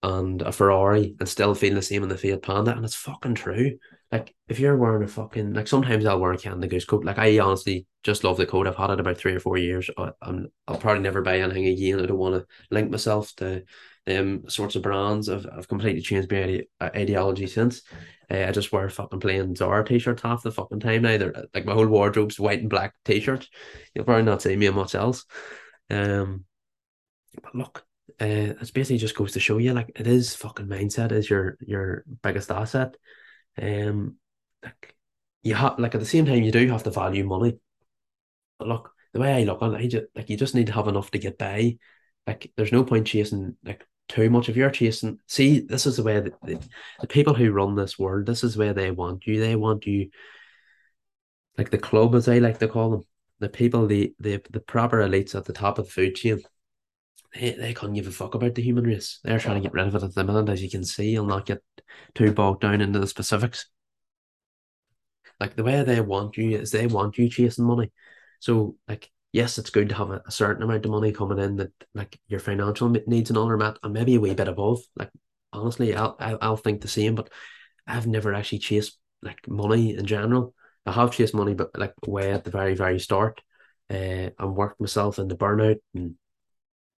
and 0.03 0.43
a 0.43 0.53
Ferrari 0.53 1.14
and 1.20 1.29
still 1.29 1.55
feel 1.55 1.75
the 1.75 1.82
same 1.82 2.03
in 2.03 2.09
the 2.09 2.19
Fiat 2.19 2.43
Panda, 2.43 2.73
and 2.73 2.85
it's 2.85 2.94
fucking 2.94 3.35
true. 3.35 3.79
Like 4.11 4.35
if 4.49 4.59
you're 4.59 4.76
wearing 4.76 5.05
a 5.05 5.09
fucking 5.09 5.55
like 5.55 5.69
sometimes 5.69 6.05
I'll 6.05 6.20
wear 6.20 6.32
a 6.32 6.38
Canada 6.38 6.67
Goose 6.67 6.85
coat. 6.85 7.05
Like 7.05 7.19
I 7.19 7.38
honestly 7.38 7.87
just 8.03 8.25
love 8.25 8.37
the 8.37 8.44
coat. 8.44 8.67
I've 8.67 8.76
had 8.76 8.91
it 8.91 9.00
about 9.00 9.17
three 9.17 9.35
or 9.35 9.41
four 9.41 9.56
years. 9.56 9.88
I, 9.97 10.11
I'm 10.20 10.49
I'll 10.69 10.76
probably 10.76 11.03
never 11.03 11.23
buy 11.23 11.38
anything 11.38 11.67
again. 11.67 12.00
I 12.00 12.06
don't 12.06 12.19
want 12.19 12.35
to 12.35 12.47
link 12.70 12.91
myself 12.91 13.35
to 13.37 13.62
um 14.08 14.49
sorts 14.49 14.76
of 14.76 14.82
brands. 14.82 15.28
I've 15.28 15.46
I've 15.46 15.69
completely 15.69 16.02
changed 16.02 16.31
my 16.31 16.43
ide- 16.43 16.66
uh, 16.81 16.90
ideology 16.94 17.46
since. 17.46 17.82
Uh, 18.31 18.46
I 18.49 18.52
just 18.52 18.72
wear 18.72 18.88
fucking 18.88 19.20
plain 19.20 19.54
Zara 19.54 19.84
t-shirts 19.84 20.23
half 20.23 20.42
the 20.42 20.50
fucking 20.50 20.80
time 20.80 21.02
now. 21.02 21.18
They're 21.18 21.35
like 21.54 21.66
my 21.66 21.75
whole 21.75 21.87
wardrobe's 21.87 22.40
white 22.40 22.61
and 22.61 22.71
black 22.71 22.94
t-shirts. 23.04 23.49
You'll 23.94 24.04
probably 24.04 24.25
not 24.25 24.42
see 24.42 24.56
me 24.56 24.66
in 24.66 24.75
much 24.75 24.94
else. 24.94 25.25
Um, 25.90 26.44
but 27.42 27.54
look, 27.54 27.85
uh, 28.21 28.25
it 28.61 28.73
basically 28.73 28.99
just 28.99 29.16
goes 29.16 29.32
to 29.32 29.40
show 29.40 29.59
you 29.59 29.73
like 29.73 29.92
it 29.97 30.06
is 30.06 30.35
fucking 30.35 30.66
mindset 30.66 31.12
is 31.12 31.28
your 31.28 31.56
your 31.61 32.04
biggest 32.23 32.50
asset. 32.50 32.97
Um, 33.61 34.16
like 34.62 34.94
you 35.42 35.54
have 35.54 35.78
like 35.78 35.94
at 35.94 36.00
the 36.00 36.06
same 36.06 36.26
time 36.26 36.42
you 36.42 36.52
do 36.52 36.66
have 36.68 36.82
to 36.85 36.90
value 36.90 37.25
money. 37.25 37.59
But 38.59 38.68
look, 38.68 38.92
the 39.12 39.21
way 39.21 39.32
I 39.35 39.44
look 39.44 39.62
on 39.62 39.75
it, 39.75 39.78
I 39.78 39.87
just, 39.87 40.04
like 40.14 40.30
you 40.30 40.37
just 40.37 40.54
need 40.54 40.68
to 40.68 40.73
have 40.73 40.88
enough 40.88 41.11
to 41.12 41.18
get 41.18 41.38
by. 41.38 41.76
Like 42.26 42.52
there's 42.56 42.73
no 42.73 42.85
point 42.85 43.06
chasing 43.06 43.56
like 43.64 43.85
too 44.09 44.30
much. 44.30 44.49
If 44.49 44.56
you're 44.56 44.71
chasing, 44.71 45.18
see, 45.26 45.61
this 45.61 45.87
is 45.87 45.97
the 45.97 46.02
way 46.02 46.21
that 46.21 46.40
the, 46.42 46.61
the 47.00 47.06
people 47.06 47.35
who 47.35 47.52
run 47.52 47.75
this 47.75 47.99
world, 47.99 48.26
this 48.26 48.44
is 48.44 48.56
where 48.56 48.75
they 48.75 48.90
want 48.90 49.26
you. 49.26 49.40
They 49.40 49.56
want 49.56 49.87
you 49.87 50.11
like 51.59 51.71
the 51.71 51.78
club, 51.78 52.14
as 52.14 52.28
I 52.28 52.38
like 52.38 52.59
to 52.59 52.68
call 52.68 52.90
them, 52.90 53.02
the 53.38 53.49
people, 53.49 53.87
the 53.87 54.14
the 54.21 54.40
the 54.50 54.61
proper 54.61 54.99
elites 54.99 55.35
at 55.35 55.44
the 55.44 55.52
top 55.52 55.78
of 55.78 55.87
the 55.87 55.90
food 55.90 56.14
chain. 56.14 56.40
They, 57.35 57.52
they 57.52 57.75
couldn't 57.75 57.94
give 57.94 58.06
a 58.06 58.11
fuck 58.11 58.35
about 58.35 58.54
the 58.54 58.62
human 58.62 58.85
race. 58.85 59.18
They're 59.25 59.38
trying 59.38 59.56
to 59.56 59.62
get 59.62 59.73
rid 59.73 59.87
of 59.87 59.94
it 59.94 60.02
at 60.02 60.14
the 60.14 60.25
minute, 60.25 60.49
as 60.49 60.62
you 60.62 60.71
can 60.71 60.85
see. 60.85 61.16
I'll 61.16 61.25
not 61.25 61.47
get 61.47 61.62
too 62.14 62.32
bogged 62.32 62.61
down 62.61 62.80
into 62.80 62.99
the 62.99 63.06
specifics. 63.06 63.66
Like 65.40 65.56
the 65.56 65.64
way 65.64 65.82
they 65.82 66.00
want 66.00 66.37
you 66.37 66.59
is 66.59 66.71
they 66.71 66.87
want 66.87 67.18
you 67.18 67.28
chasing 67.28 67.64
money. 67.64 67.90
So 68.40 68.76
like 68.88 69.11
yes, 69.32 69.58
it's 69.58 69.70
good 69.70 69.88
to 69.88 69.94
have 69.94 70.10
a, 70.10 70.22
a 70.26 70.30
certain 70.30 70.62
amount 70.62 70.84
of 70.84 70.90
money 70.90 71.12
coming 71.12 71.38
in 71.38 71.56
that 71.56 71.72
like 71.94 72.18
your 72.28 72.40
financial 72.40 72.88
needs 72.88 73.30
and 73.30 73.36
all 73.36 73.48
are 73.48 73.56
met, 73.56 73.78
and 73.82 73.92
maybe 73.92 74.14
a 74.14 74.20
wee 74.20 74.34
bit 74.34 74.48
above. 74.48 74.80
Like 74.96 75.10
honestly, 75.52 75.94
I'll 75.94 76.16
I'll, 76.20 76.56
think 76.56 76.80
the 76.80 76.88
same, 76.88 77.14
but 77.14 77.30
I've 77.86 78.06
never 78.06 78.34
actually 78.34 78.60
chased 78.60 78.98
like 79.22 79.48
money 79.48 79.96
in 79.96 80.06
general. 80.06 80.54
I 80.86 80.92
have 80.92 81.12
chased 81.12 81.34
money, 81.34 81.54
but 81.54 81.76
like 81.78 81.94
way 82.06 82.32
at 82.32 82.44
the 82.44 82.50
very 82.50 82.74
very 82.74 83.00
start, 83.00 83.40
uh, 83.90 84.30
and 84.38 84.56
worked 84.56 84.80
myself 84.80 85.18
into 85.18 85.34
burnout, 85.36 85.80
and 85.94 86.14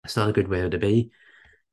it's 0.03 0.17
not 0.17 0.29
a 0.29 0.33
good 0.33 0.47
way 0.47 0.67
to 0.67 0.77
be. 0.77 1.11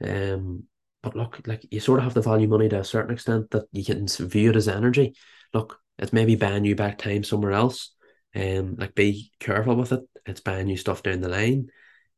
Um, 0.03 0.65
but 1.03 1.17
look, 1.17 1.41
like 1.47 1.65
you 1.71 1.81
sort 1.81 1.99
of 1.99 2.05
have 2.05 2.15
to 2.15 2.21
value 2.23 2.49
money 2.49 2.69
to 2.69 2.81
a 2.81 2.85
certain 2.85 3.13
extent 3.13 3.51
that 3.51 3.65
you 3.73 3.85
can 3.85 4.07
view 4.07 4.51
it 4.51 4.57
as 4.57 4.69
energy. 4.69 5.15
Look, 5.55 5.79
it's 5.99 6.13
maybe 6.13 6.37
buying 6.37 6.65
you 6.65 6.77
back 6.77 6.99
time 6.99 7.25
somewhere 7.25 7.53
else. 7.53 7.95
Um, 8.35 8.77
like 8.79 8.95
be 8.95 9.33
careful 9.41 9.77
with 9.77 9.93
it. 9.93 10.01
It's 10.27 10.41
buying 10.41 10.69
you 10.69 10.77
stuff 10.77 11.03
down 11.03 11.21
the 11.21 11.29
line. 11.29 11.71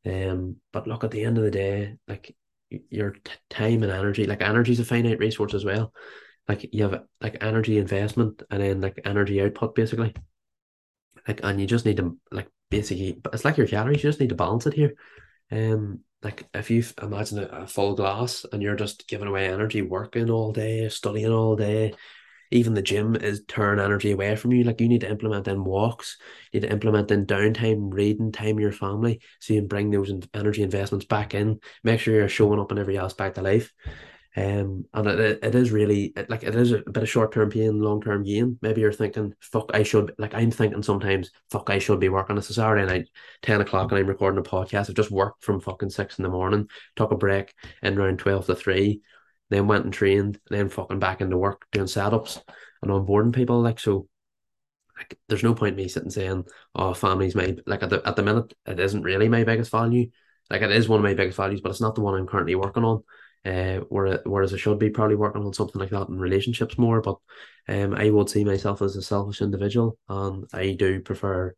Um, 0.05 0.57
but 0.73 0.87
look, 0.87 1.05
at 1.05 1.11
the 1.11 1.25
end 1.25 1.39
of 1.39 1.45
the 1.45 1.51
day, 1.51 1.97
like 2.09 2.35
your 2.71 3.13
t- 3.13 3.33
time 3.51 3.83
and 3.83 3.93
energy, 3.93 4.25
like 4.25 4.43
energy 4.43 4.73
is 4.73 4.81
a 4.81 4.85
finite 4.85 5.19
resource 5.19 5.55
as 5.55 5.65
well. 5.65 5.93
like 6.49 6.69
you 6.75 6.85
have 6.85 7.05
like 7.23 7.39
energy 7.43 7.79
investment 7.79 8.43
and 8.51 8.63
then 8.63 8.81
like 8.81 9.01
energy 9.05 9.43
output 9.43 9.75
basically. 9.75 10.15
Like 11.27 11.41
and 11.43 11.61
you 11.61 11.67
just 11.67 11.87
need 11.87 11.99
to 11.99 12.17
like 12.31 12.49
basically 12.71 13.21
it's 13.33 13.45
like 13.45 13.57
your 13.57 13.67
calories, 13.67 14.03
you 14.03 14.11
just 14.11 14.21
need 14.21 14.31
to 14.31 14.35
balance 14.35 14.67
it 14.67 14.75
here. 14.75 14.95
Um 15.51 16.01
like 16.23 16.45
if 16.55 16.71
you 16.71 16.85
imagine 17.03 17.39
a, 17.41 17.47
a 17.47 17.67
full 17.67 17.95
glass 17.95 18.47
and 18.53 18.63
you're 18.63 18.77
just 18.77 19.09
giving 19.09 19.29
away 19.29 19.49
energy, 19.49 19.83
working 19.83 20.31
all 20.31 20.53
day, 20.53 20.89
studying 20.89 21.33
all 21.33 21.57
day, 21.57 21.95
even 22.53 22.75
the 22.75 22.83
gym 22.83 23.17
is 23.17 23.43
turn 23.49 23.81
energy 23.81 24.13
away 24.13 24.37
from 24.37 24.53
you. 24.53 24.65
Like 24.65 24.81
you 24.81 24.89
need 24.89 25.01
to 25.01 25.11
implement 25.11 25.49
in 25.49 25.65
walks, 25.65 26.19
you 26.53 26.61
need 26.61 26.67
to 26.67 26.73
implement 26.73 27.11
in 27.11 27.27
downtime, 27.27 27.93
reading 27.93 28.33
time 28.33 28.61
your 28.61 28.73
family, 28.73 29.21
so 29.41 29.55
you 29.55 29.61
can 29.61 29.69
bring 29.69 29.91
those 29.91 30.13
energy 30.35 30.63
investments 30.63 31.07
back 31.07 31.35
in. 31.35 31.61
Make 31.83 32.01
sure 32.01 32.15
you're 32.15 32.29
showing 32.29 32.61
up 32.61 32.73
in 32.73 32.79
every 32.79 32.99
aspect 32.99 33.39
of 33.39 33.45
life. 33.45 33.73
Um, 34.35 34.87
and 34.95 35.07
it, 35.09 35.41
it 35.43 35.55
is 35.55 35.73
really 35.73 36.15
like 36.29 36.43
it 36.43 36.55
is 36.55 36.73
a 36.73 36.79
bit 36.79 37.03
of 37.03 37.09
short 37.09 37.33
term 37.33 37.51
pain, 37.51 37.81
long 37.81 38.01
term 38.01 38.23
gain. 38.23 38.59
Maybe 38.63 38.81
you're 38.81 38.93
thinking, 38.93 39.35
"Fuck, 39.41 39.71
I 39.75 39.83
should." 39.83 40.15
Like 40.17 40.35
I'm 40.35 40.51
thinking 40.51 40.83
sometimes, 40.83 41.31
"Fuck, 41.51 41.69
I 41.69 41.79
should 41.79 42.01
be 42.01 42.09
working." 42.09 42.39
It's 42.39 42.49
a 42.49 42.55
Saturday 42.55 42.87
night, 42.87 43.09
ten 43.43 43.61
o'clock, 43.61 43.91
and 43.91 43.99
I'm 43.99 44.07
recording 44.07 44.39
a 44.39 44.43
podcast. 44.43 44.89
I've 44.89 44.97
just 44.97 45.11
worked 45.11 45.45
from 45.45 45.61
fucking 45.61 45.91
six 45.91 46.19
in 46.19 46.23
the 46.23 46.31
morning, 46.31 46.69
took 46.97 47.13
a 47.13 47.17
break 47.17 47.53
in 47.83 47.99
around 47.99 48.21
twelve 48.21 48.47
to 48.47 48.55
three, 48.55 49.03
then 49.53 49.67
went 49.67 49.85
and 49.85 49.93
trained, 49.93 50.39
then 50.51 50.69
fucking 50.69 50.99
back 50.99 51.21
into 51.21 51.37
work 51.37 51.67
doing 51.73 51.87
setups 51.87 52.43
and 52.83 52.91
onboarding 52.91 53.35
people. 53.35 53.61
Like 53.61 53.81
so, 53.81 54.09
like 54.97 55.19
there's 55.29 55.43
no 55.43 55.55
point 55.55 55.77
me 55.77 55.89
sitting 55.89 56.11
saying, 56.11 56.45
"Oh, 56.75 56.95
family's 56.95 57.35
my 57.35 57.57
like." 57.67 57.83
At 57.83 57.91
the 57.91 58.03
at 58.07 58.17
the 58.17 58.23
minute, 58.23 58.53
it 58.67 58.81
isn't 58.81 59.03
really 59.03 59.29
my 59.29 59.45
biggest 59.45 59.71
value. 59.71 60.11
Like 60.51 60.63
it 60.63 60.71
is 60.71 60.89
one 60.89 61.01
of 61.01 61.05
my 61.05 61.15
biggest 61.15 61.37
values, 61.37 61.61
but 61.61 61.71
it's 61.71 61.81
not 61.81 61.95
the 61.95 62.03
one 62.03 62.15
I'm 62.15 62.27
currently 62.27 62.55
working 62.55 62.85
on 62.85 63.03
uh, 63.45 63.81
whereas 63.89 64.55
I 64.55 64.57
should 64.57 64.79
be 64.79 64.91
probably 64.91 65.17
working 65.17 65.43
on 65.45 65.53
something 65.53 65.81
like 65.81 65.91
that 65.91 66.09
in 66.09 66.19
relationships 66.19 66.79
more. 66.79 67.01
But 67.01 67.17
um, 67.69 67.95
I 67.95 68.11
would 68.11 68.31
see 68.31 68.45
myself 68.45 68.83
as 68.83 68.97
a 68.97 69.03
selfish 69.03 69.43
individual, 69.43 69.99
and 70.09 70.45
I 70.53 70.73
do 70.73 71.01
prefer 71.01 71.55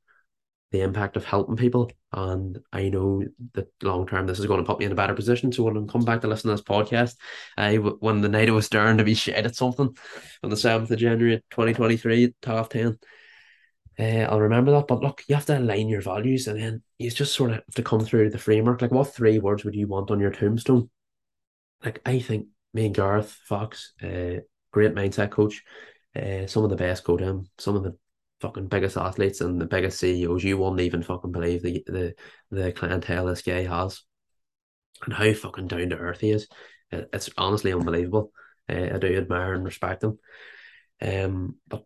the 0.75 0.83
impact 0.83 1.17
of 1.17 1.25
helping 1.25 1.57
people. 1.57 1.91
And 2.13 2.59
I 2.73 2.89
know 2.89 3.23
that 3.55 3.69
long 3.83 4.07
term, 4.07 4.27
this 4.27 4.39
is 4.39 4.47
going 4.47 4.61
to 4.61 4.67
put 4.67 4.79
me 4.79 4.85
in 4.87 4.93
a 4.93 4.97
better 4.97 5.15
position. 5.15 5.53
So 5.53 5.63
when 5.63 5.77
I 5.77 5.91
come 5.91 6.05
back 6.05 6.21
to 6.21 6.29
listen 6.29 6.51
to 6.51 6.57
this 6.57 6.65
podcast, 6.65 7.17
I 7.57 7.77
when 7.77 8.21
the 8.21 8.29
night 8.29 8.49
it 8.49 8.53
was 8.53 8.69
down 8.69 8.99
to 8.99 9.05
be 9.05 9.15
shit 9.15 9.35
at 9.35 9.57
something 9.57 9.97
on 10.43 10.51
the 10.51 10.57
seventh 10.57 10.91
of 10.91 10.99
January, 10.99 11.43
twenty 11.51 11.75
twenty 11.75 11.97
three, 11.97 12.35
half 12.45 12.69
ten. 12.69 12.99
Uh, 13.99 14.27
I'll 14.29 14.41
remember 14.41 14.73
that, 14.73 14.89
but 14.89 15.01
look, 15.01 15.23
you 15.29 15.37
have 15.37 15.47
to 15.47 15.59
align 15.59 15.89
your 15.89 16.01
values, 16.01 16.49
and 16.49 16.61
then 16.61 16.83
you 16.99 17.11
just 17.11 17.33
sort 17.33 17.51
of 17.51 17.57
have 17.57 17.75
to 17.77 17.83
come 17.83 18.01
through 18.01 18.31
the 18.31 18.39
framework. 18.39 18.83
Like, 18.83 18.91
what 18.91 19.15
three 19.15 19.39
words 19.39 19.65
would 19.65 19.77
you 19.77 19.87
want 19.87 20.11
on 20.11 20.19
your 20.19 20.33
tombstone? 20.33 20.91
like 21.85 22.01
I 22.07 22.19
think 22.19 22.47
me 22.73 22.87
and 22.87 22.95
Gareth 22.95 23.31
Fox, 23.31 23.93
uh, 24.03 24.41
great 24.73 24.95
mindset 24.95 25.31
coach, 25.31 25.63
uh, 26.17 26.47
some 26.47 26.65
of 26.65 26.71
the 26.71 26.77
best 26.77 27.05
go 27.05 27.17
to 27.17 27.25
him, 27.25 27.49
some 27.59 27.77
of 27.77 27.83
the 27.83 27.97
fucking 28.45 28.69
biggest 28.69 28.99
athletes 28.99 29.41
and 29.41 29.59
the 29.59 29.65
biggest 29.65 29.99
CEOs. 29.99 30.45
You 30.45 30.59
won't 30.59 30.81
even 30.81 31.03
fucking 31.03 31.33
believe 31.33 31.63
the 31.63 31.83
the 31.87 32.15
the 32.51 32.73
clientele 32.73 33.27
this 33.27 33.41
guy 33.41 33.65
has, 33.65 34.03
and 35.05 35.15
how 35.15 35.33
fucking 35.33 35.69
down 35.69 35.89
to 35.89 35.97
earth 35.97 36.21
he 36.21 36.31
is. 36.31 36.47
It's 36.91 37.31
honestly 37.39 37.73
unbelievable. 37.73 38.33
Uh, 38.69 38.91
I 38.95 38.99
do 38.99 39.17
admire 39.17 39.55
and 39.55 39.65
respect 39.65 40.05
him. 40.05 40.19
Um, 41.01 41.57
but 41.67 41.85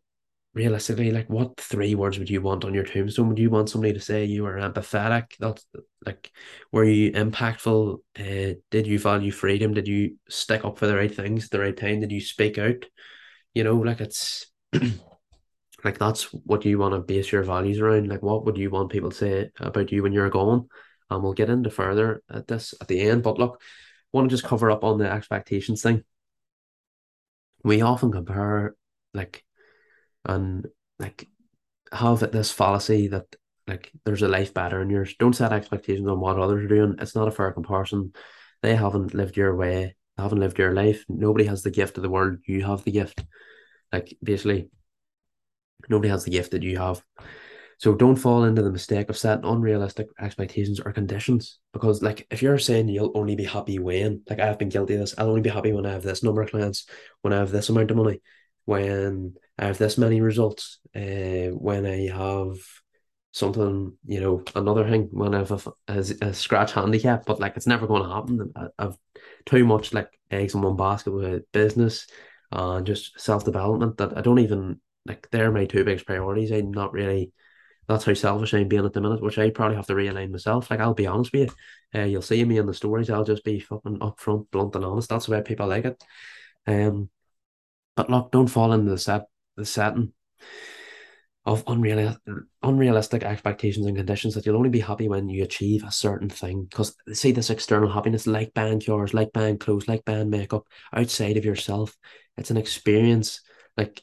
realistically, 0.52 1.12
like 1.12 1.30
what 1.30 1.60
three 1.60 1.94
words 1.94 2.18
would 2.18 2.28
you 2.28 2.42
want 2.42 2.64
on 2.64 2.74
your 2.74 2.84
tombstone? 2.84 3.28
Would 3.28 3.38
you 3.38 3.50
want 3.50 3.70
somebody 3.70 3.92
to 3.92 4.00
say 4.00 4.24
you 4.24 4.42
were 4.42 4.56
empathetic? 4.56 5.36
That's 5.38 5.64
like, 6.04 6.32
were 6.72 6.84
you 6.84 7.12
impactful? 7.12 7.98
Uh, 8.18 8.54
did 8.72 8.86
you 8.88 8.98
value 8.98 9.30
freedom? 9.30 9.74
Did 9.74 9.86
you 9.86 10.16
stick 10.28 10.64
up 10.64 10.76
for 10.76 10.88
the 10.88 10.96
right 10.96 11.14
things 11.14 11.44
at 11.44 11.50
the 11.52 11.60
right 11.60 11.76
time? 11.76 12.00
Did 12.00 12.10
you 12.10 12.20
speak 12.20 12.58
out? 12.58 12.84
You 13.54 13.62
know, 13.62 13.76
like 13.76 14.00
it's 14.00 14.46
like 15.84 15.98
that's 15.98 16.24
what 16.32 16.64
you 16.64 16.78
want 16.78 16.94
to 16.94 17.00
base 17.00 17.30
your 17.30 17.42
values 17.42 17.78
around. 17.78 18.08
Like, 18.08 18.22
what 18.22 18.44
would 18.44 18.58
you 18.58 18.70
want 18.70 18.90
people 18.90 19.10
to 19.10 19.16
say 19.16 19.50
about 19.60 19.92
you 19.92 20.02
when 20.02 20.12
you're 20.12 20.30
gone? 20.30 20.68
And 21.10 21.22
we'll 21.22 21.34
get 21.34 21.50
into 21.50 21.70
further 21.70 22.22
at 22.28 22.46
this 22.48 22.74
at 22.80 22.88
the 22.88 23.00
end. 23.00 23.22
But 23.22 23.38
look, 23.38 23.62
want 24.12 24.28
to 24.28 24.34
just 24.34 24.44
cover 24.44 24.70
up 24.70 24.84
on 24.84 24.98
the 24.98 25.10
expectations 25.10 25.82
thing. 25.82 26.04
We 27.62 27.82
often 27.82 28.12
compare 28.12 28.74
like 29.14 29.44
and 30.24 30.66
like 30.98 31.28
have 31.92 32.20
this 32.32 32.50
fallacy 32.50 33.08
that 33.08 33.26
like 33.66 33.92
there's 34.04 34.22
a 34.22 34.28
life 34.28 34.52
better 34.52 34.82
in 34.82 34.90
yours. 34.90 35.14
Don't 35.18 35.34
set 35.34 35.52
expectations 35.52 36.08
on 36.08 36.20
what 36.20 36.38
others 36.38 36.64
are 36.64 36.68
doing. 36.68 36.96
It's 36.98 37.14
not 37.14 37.28
a 37.28 37.32
fair 37.32 37.52
comparison. 37.52 38.12
They 38.62 38.74
haven't 38.74 39.14
lived 39.14 39.36
your 39.36 39.54
way. 39.54 39.94
They 40.16 40.22
haven't 40.22 40.40
lived 40.40 40.58
your 40.58 40.74
life. 40.74 41.04
Nobody 41.08 41.44
has 41.46 41.62
the 41.62 41.70
gift 41.70 41.96
of 41.96 42.02
the 42.02 42.10
world. 42.10 42.38
You 42.46 42.64
have 42.64 42.84
the 42.84 42.90
gift. 42.90 43.24
Like 43.92 44.16
basically, 44.22 44.70
nobody 45.88 46.08
has 46.08 46.24
the 46.24 46.30
gift 46.30 46.52
that 46.52 46.62
you 46.62 46.78
have. 46.78 47.02
So 47.78 47.94
don't 47.94 48.16
fall 48.16 48.42
into 48.42 48.62
the 48.62 48.72
mistake 48.72 49.08
of 49.08 49.16
setting 49.16 49.44
unrealistic 49.44 50.08
expectations 50.20 50.80
or 50.80 50.92
conditions. 50.92 51.60
Because 51.72 52.02
like 52.02 52.26
if 52.30 52.42
you're 52.42 52.58
saying 52.58 52.88
you'll 52.88 53.16
only 53.16 53.36
be 53.36 53.44
happy 53.44 53.78
when, 53.78 54.22
like 54.28 54.40
I've 54.40 54.58
been 54.58 54.68
guilty 54.68 54.94
of 54.94 55.00
this, 55.00 55.14
I'll 55.16 55.28
only 55.28 55.42
be 55.42 55.50
happy 55.50 55.72
when 55.72 55.86
I 55.86 55.92
have 55.92 56.02
this 56.02 56.24
number 56.24 56.42
of 56.42 56.50
clients, 56.50 56.86
when 57.22 57.32
I 57.32 57.38
have 57.38 57.52
this 57.52 57.68
amount 57.68 57.92
of 57.92 57.96
money, 57.96 58.20
when 58.64 59.34
I 59.58 59.66
have 59.66 59.78
this 59.78 59.96
many 59.96 60.20
results, 60.20 60.80
uh, 60.96 61.54
when 61.54 61.86
I 61.86 62.08
have 62.08 62.56
something, 63.30 63.96
you 64.04 64.20
know, 64.20 64.42
another 64.56 64.88
thing, 64.88 65.08
when 65.12 65.34
I 65.36 65.38
have 65.38 65.52
a, 65.52 65.72
a, 65.86 66.28
a 66.30 66.34
scratch 66.34 66.72
handicap, 66.72 67.26
but 67.26 67.38
like 67.38 67.56
it's 67.56 67.68
never 67.68 67.86
going 67.86 68.02
to 68.02 68.08
happen. 68.08 68.52
I, 68.56 68.66
I've 68.76 68.98
too 69.46 69.64
much 69.64 69.94
like 69.94 70.08
eggs 70.32 70.54
in 70.54 70.62
one 70.62 70.76
basket 70.76 71.12
with 71.12 71.50
business 71.52 72.08
and 72.50 72.84
just 72.84 73.20
self 73.20 73.44
development 73.44 73.98
that 73.98 74.18
I 74.18 74.20
don't 74.20 74.40
even 74.40 74.80
like. 75.04 75.28
They're 75.30 75.52
my 75.52 75.66
two 75.66 75.84
biggest 75.84 76.06
priorities. 76.06 76.50
I'm 76.50 76.70
not 76.70 76.92
really. 76.92 77.32
That's 77.86 78.04
how 78.04 78.12
selfish 78.14 78.52
I'm 78.52 78.68
being 78.68 78.84
at 78.84 78.92
the 78.92 79.00
minute, 79.00 79.22
which 79.22 79.38
I 79.38 79.48
probably 79.50 79.76
have 79.76 79.86
to 79.86 79.94
realign 79.94 80.30
myself. 80.30 80.70
Like 80.70 80.80
I'll 80.80 80.94
be 80.94 81.06
honest 81.06 81.32
with 81.32 81.54
you, 81.94 82.00
uh, 82.00 82.04
you'll 82.04 82.22
see 82.22 82.44
me 82.44 82.58
in 82.58 82.66
the 82.66 82.74
stories. 82.74 83.08
I'll 83.08 83.24
just 83.24 83.44
be 83.44 83.60
fucking 83.60 84.00
upfront, 84.00 84.50
blunt, 84.50 84.74
and 84.74 84.84
honest. 84.84 85.08
That's 85.08 85.26
the 85.26 85.32
way 85.32 85.42
people 85.42 85.68
like 85.68 85.86
it. 85.86 86.04
Um, 86.66 87.08
but 87.96 88.10
look, 88.10 88.32
don't 88.32 88.48
fall 88.48 88.72
into 88.72 88.90
the 88.90 88.98
set 88.98 89.26
the 89.56 89.64
setting 89.64 90.12
of 91.46 91.64
unreal 91.66 92.14
unrealistic 92.62 93.22
expectations 93.22 93.86
and 93.86 93.96
conditions 93.96 94.34
that 94.34 94.44
you'll 94.44 94.56
only 94.56 94.68
be 94.68 94.80
happy 94.80 95.08
when 95.08 95.28
you 95.28 95.42
achieve 95.42 95.82
a 95.82 95.90
certain 95.90 96.28
thing. 96.28 96.64
Because 96.64 96.94
see 97.14 97.32
this 97.32 97.48
external 97.48 97.90
happiness, 97.90 98.26
like 98.26 98.52
band 98.52 98.82
cures, 98.82 99.14
like 99.14 99.32
band 99.32 99.60
clothes, 99.60 99.88
like 99.88 100.04
band 100.04 100.30
makeup, 100.30 100.66
outside 100.92 101.38
of 101.38 101.46
yourself, 101.46 101.96
it's 102.36 102.50
an 102.50 102.58
experience. 102.58 103.40
Like, 103.78 104.02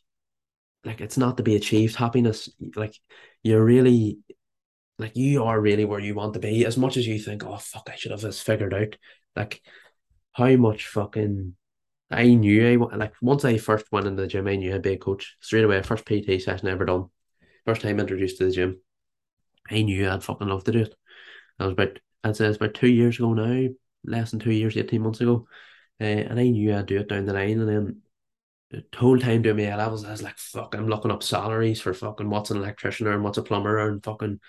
like 0.86 1.02
it's 1.02 1.18
not 1.18 1.38
to 1.38 1.44
be 1.44 1.56
achieved. 1.56 1.96
Happiness, 1.96 2.50
like 2.76 2.96
you're 3.44 3.64
really, 3.64 4.20
like 5.00 5.16
you 5.16 5.44
are 5.44 5.60
really 5.60 5.86
where 5.86 6.00
you 6.00 6.16
want 6.16 6.34
to 6.36 6.40
be. 6.40 6.66
As 6.66 6.78
much 6.78 6.98
as 6.98 7.08
you 7.08 7.20
think, 7.20 7.44
oh 7.44 7.58
fuck, 7.58 7.90
I 7.92 7.96
should 7.96 8.12
have 8.12 8.22
this 8.22 8.42
figured 8.42 8.74
out. 8.74 8.96
Like, 9.36 9.62
how 10.34 10.56
much 10.56 10.88
fucking 10.88 11.56
I 12.12 12.34
knew 12.34 12.88
I 12.88 12.96
like 12.96 13.14
once 13.22 13.44
I 13.46 13.58
first 13.58 13.92
went 13.92 14.08
into 14.08 14.22
the 14.22 14.28
gym, 14.28 14.48
I 14.48 14.56
knew 14.56 14.74
I'd 14.76 14.82
be 14.82 14.94
a 14.94 14.98
coach 14.98 15.36
straight 15.40 15.64
away. 15.66 15.82
First 15.82 16.06
PT 16.06 16.42
session 16.42 16.68
I 16.68 16.72
ever 16.72 16.86
done, 16.86 17.06
first 17.66 17.82
time 17.82 18.00
introduced 18.00 18.38
to 18.38 18.46
the 18.46 18.52
gym. 18.52 18.80
I 19.70 19.82
knew 19.82 20.08
I'd 20.08 20.24
fucking 20.24 20.48
love 20.48 20.64
to 20.66 20.72
do 20.72 20.82
it. 20.82 20.96
That 21.58 21.66
was 21.66 21.74
about 21.74 22.00
I'd 22.24 22.36
say 22.36 22.46
it's 22.48 22.58
about 22.58 22.76
two 22.76 22.88
years 22.88 23.18
ago 23.18 23.34
now, 23.34 23.70
less 24.04 24.32
than 24.32 24.40
two 24.40 24.52
years, 24.52 24.78
eighteen 24.78 25.02
months 25.02 25.22
ago, 25.22 25.48
uh, 26.00 26.04
and 26.04 26.40
I 26.40 26.44
knew 26.50 26.76
I'd 26.76 26.86
do 26.86 27.00
it 27.00 27.10
down 27.10 27.26
the 27.26 27.34
line. 27.34 27.60
And 27.60 27.70
then 27.70 28.02
the 28.72 28.84
whole 28.96 29.20
time 29.20 29.42
doing 29.42 29.58
my 29.58 29.76
levels, 29.76 30.04
I 30.04 30.12
was 30.12 30.24
like, 30.24 30.38
"Fuck!" 30.38 30.76
I'm 30.76 30.88
looking 30.88 31.12
up 31.12 31.24
salaries 31.24 31.82
for 31.82 31.94
fucking 31.94 32.30
what's 32.30 32.52
an 32.52 32.58
electrician 32.58 33.08
or 33.08 33.20
what's 33.22 33.38
a 33.38 33.44
plumber 33.44 33.90
and 33.90 34.04
fucking 34.04 34.40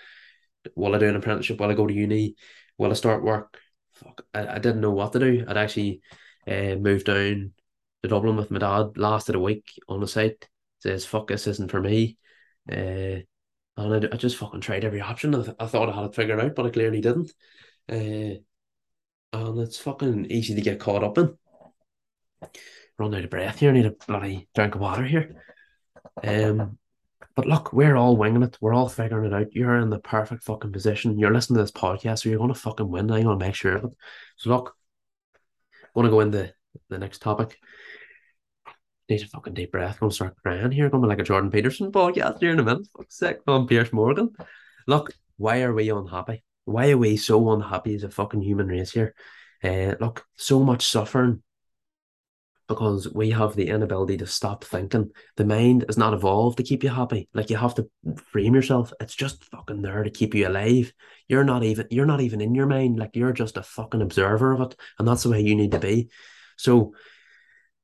will 0.75 0.95
I 0.95 0.99
do 0.99 1.09
an 1.09 1.17
apprenticeship? 1.17 1.61
Will 1.61 1.71
I 1.71 1.75
go 1.75 1.87
to 1.87 1.95
uni? 1.95 2.37
Will 2.79 2.91
I 2.91 2.95
start 2.95 3.23
work? 3.23 3.59
Fuck, 3.95 4.23
I, 4.35 4.47
I 4.47 4.59
didn't 4.59 4.81
know 4.81 4.91
what 4.91 5.13
to 5.13 5.19
do. 5.19 5.45
I'd 5.47 5.57
actually 5.57 6.01
uh, 6.47 6.77
moved 6.77 7.07
down 7.07 7.53
to 8.03 8.09
Dublin 8.09 8.37
with 8.37 8.51
my 8.51 8.59
dad, 8.59 8.97
lasted 8.97 9.35
a 9.35 9.41
week 9.41 9.81
on 9.89 10.01
the 10.01 10.09
site, 10.09 10.49
says, 10.81 11.05
fuck, 11.07 11.29
this 11.29 11.47
isn't 11.47 11.71
for 11.71 11.81
me. 11.81 12.19
Uh, 12.71 13.23
and 13.79 14.07
I, 14.07 14.09
I 14.13 14.17
just 14.17 14.37
fucking 14.37 14.61
tried 14.61 14.85
every 14.85 15.01
option. 15.01 15.35
I, 15.35 15.43
th- 15.43 15.57
I 15.59 15.67
thought 15.67 15.89
I 15.89 15.95
had 15.95 16.07
it 16.07 16.15
figured 16.15 16.41
out, 16.41 16.55
but 16.55 16.67
I 16.67 16.71
clearly 16.71 17.01
didn't. 17.01 17.33
Uh, 17.91 18.41
and 19.33 19.61
it's 19.61 19.79
fucking 19.79 20.27
easy 20.31 20.55
to 20.55 20.61
get 20.61 20.81
caught 20.81 21.05
up 21.05 21.19
in. 21.19 21.37
Run 22.99 23.15
out 23.15 23.25
of 23.25 23.31
breath 23.31 23.59
here, 23.59 23.71
I 23.71 23.75
need 23.75 23.87
a 23.87 23.95
bloody 24.07 24.49
drink 24.55 24.75
of 24.75 24.81
water 24.81 25.05
here. 25.05 25.43
Um, 26.25 26.79
but 27.35 27.47
look, 27.47 27.73
we're 27.73 27.97
all 27.97 28.17
winging 28.17 28.43
it. 28.43 28.57
We're 28.61 28.73
all 28.73 28.89
figuring 28.89 29.31
it 29.31 29.35
out. 29.35 29.53
You're 29.53 29.79
in 29.79 29.91
the 29.91 29.99
perfect 29.99 30.45
fucking 30.45 30.73
position. 30.73 31.19
You're 31.19 31.33
listening 31.35 31.59
to 31.59 31.63
this 31.63 31.73
podcast, 31.73 32.21
so 32.21 32.31
you're 32.31 32.39
going 32.39 32.53
to 32.53 32.59
fucking 32.59 32.89
win. 32.89 33.11
I'm 33.11 33.25
going 33.25 33.39
to 33.39 33.45
make 33.45 33.55
sure 33.55 33.77
of 33.77 33.85
it. 33.85 33.91
So 34.39 34.49
look, 34.49 34.75
want 35.97 36.07
to 36.07 36.11
go 36.11 36.21
into 36.21 36.53
the 36.91 36.99
next 36.99 37.23
topic. 37.23 37.59
Need 39.09 39.23
a 39.23 39.27
fucking 39.27 39.55
deep 39.55 39.73
breath. 39.73 40.01
Gonna 40.01 40.13
start 40.13 40.37
crying 40.43 40.73
here. 40.73 40.91
Gonna 40.91 41.03
be 41.03 41.09
like 41.09 41.21
a 41.21 41.25
Jordan 41.25 41.51
Peterson 41.51 41.93
podcast 41.93 42.41
here 42.41 42.51
in 42.51 42.59
a 42.59 42.65
minute. 42.65 42.89
Fuck's 42.97 43.17
sake, 43.17 43.39
on 43.47 43.67
Piers 43.67 43.93
Morgan. 43.93 44.31
Look, 44.87 45.13
why 45.37 45.63
are 45.63 45.73
we 45.73 45.91
unhappy? 45.91 46.43
Why 46.65 46.91
are 46.91 46.99
we 46.99 47.17
so 47.17 47.53
unhappy 47.53 47.95
as 47.95 48.03
a 48.03 48.11
fucking 48.11 48.43
human 48.43 48.67
race 48.67 48.91
here? 48.91 49.15
Uh, 49.63 49.95
look, 50.01 50.27
so 50.37 50.61
much 50.61 50.87
suffering 50.87 51.43
because 52.69 53.13
we 53.13 53.31
have 53.31 53.55
the 53.55 53.69
inability 53.69 54.17
to 54.19 54.27
stop 54.27 54.65
thinking. 54.65 55.11
The 55.37 55.45
mind 55.45 55.85
is 55.89 55.97
not 55.97 56.15
evolved 56.15 56.57
to 56.57 56.65
keep 56.65 56.83
you 56.83 56.91
happy. 56.91 57.29
Like 57.33 57.51
you 57.51 57.57
have 57.57 57.75
to 57.77 57.89
frame 58.17 58.55
yourself. 58.55 58.93
It's 59.01 59.15
just 59.15 59.45
fucking 59.47 59.83
there 59.83 60.03
to 60.03 60.11
keep 60.11 60.35
you 60.35 60.49
alive. 60.49 60.93
You're 61.29 61.45
not 61.45 61.63
even 61.63 61.87
you're 61.91 62.07
not 62.07 62.21
even 62.21 62.41
in 62.41 62.55
your 62.55 62.67
mind. 62.67 62.99
Like 62.99 63.15
you're 63.15 63.33
just 63.33 63.57
a 63.57 63.63
fucking 63.63 64.03
observer 64.03 64.53
of 64.53 64.61
it. 64.63 64.77
And 64.99 65.07
that's 65.07 65.23
the 65.23 65.31
way 65.31 65.41
you 65.41 65.55
need 65.55 65.73
to 65.73 65.79
be. 65.79 66.11
So 66.57 66.95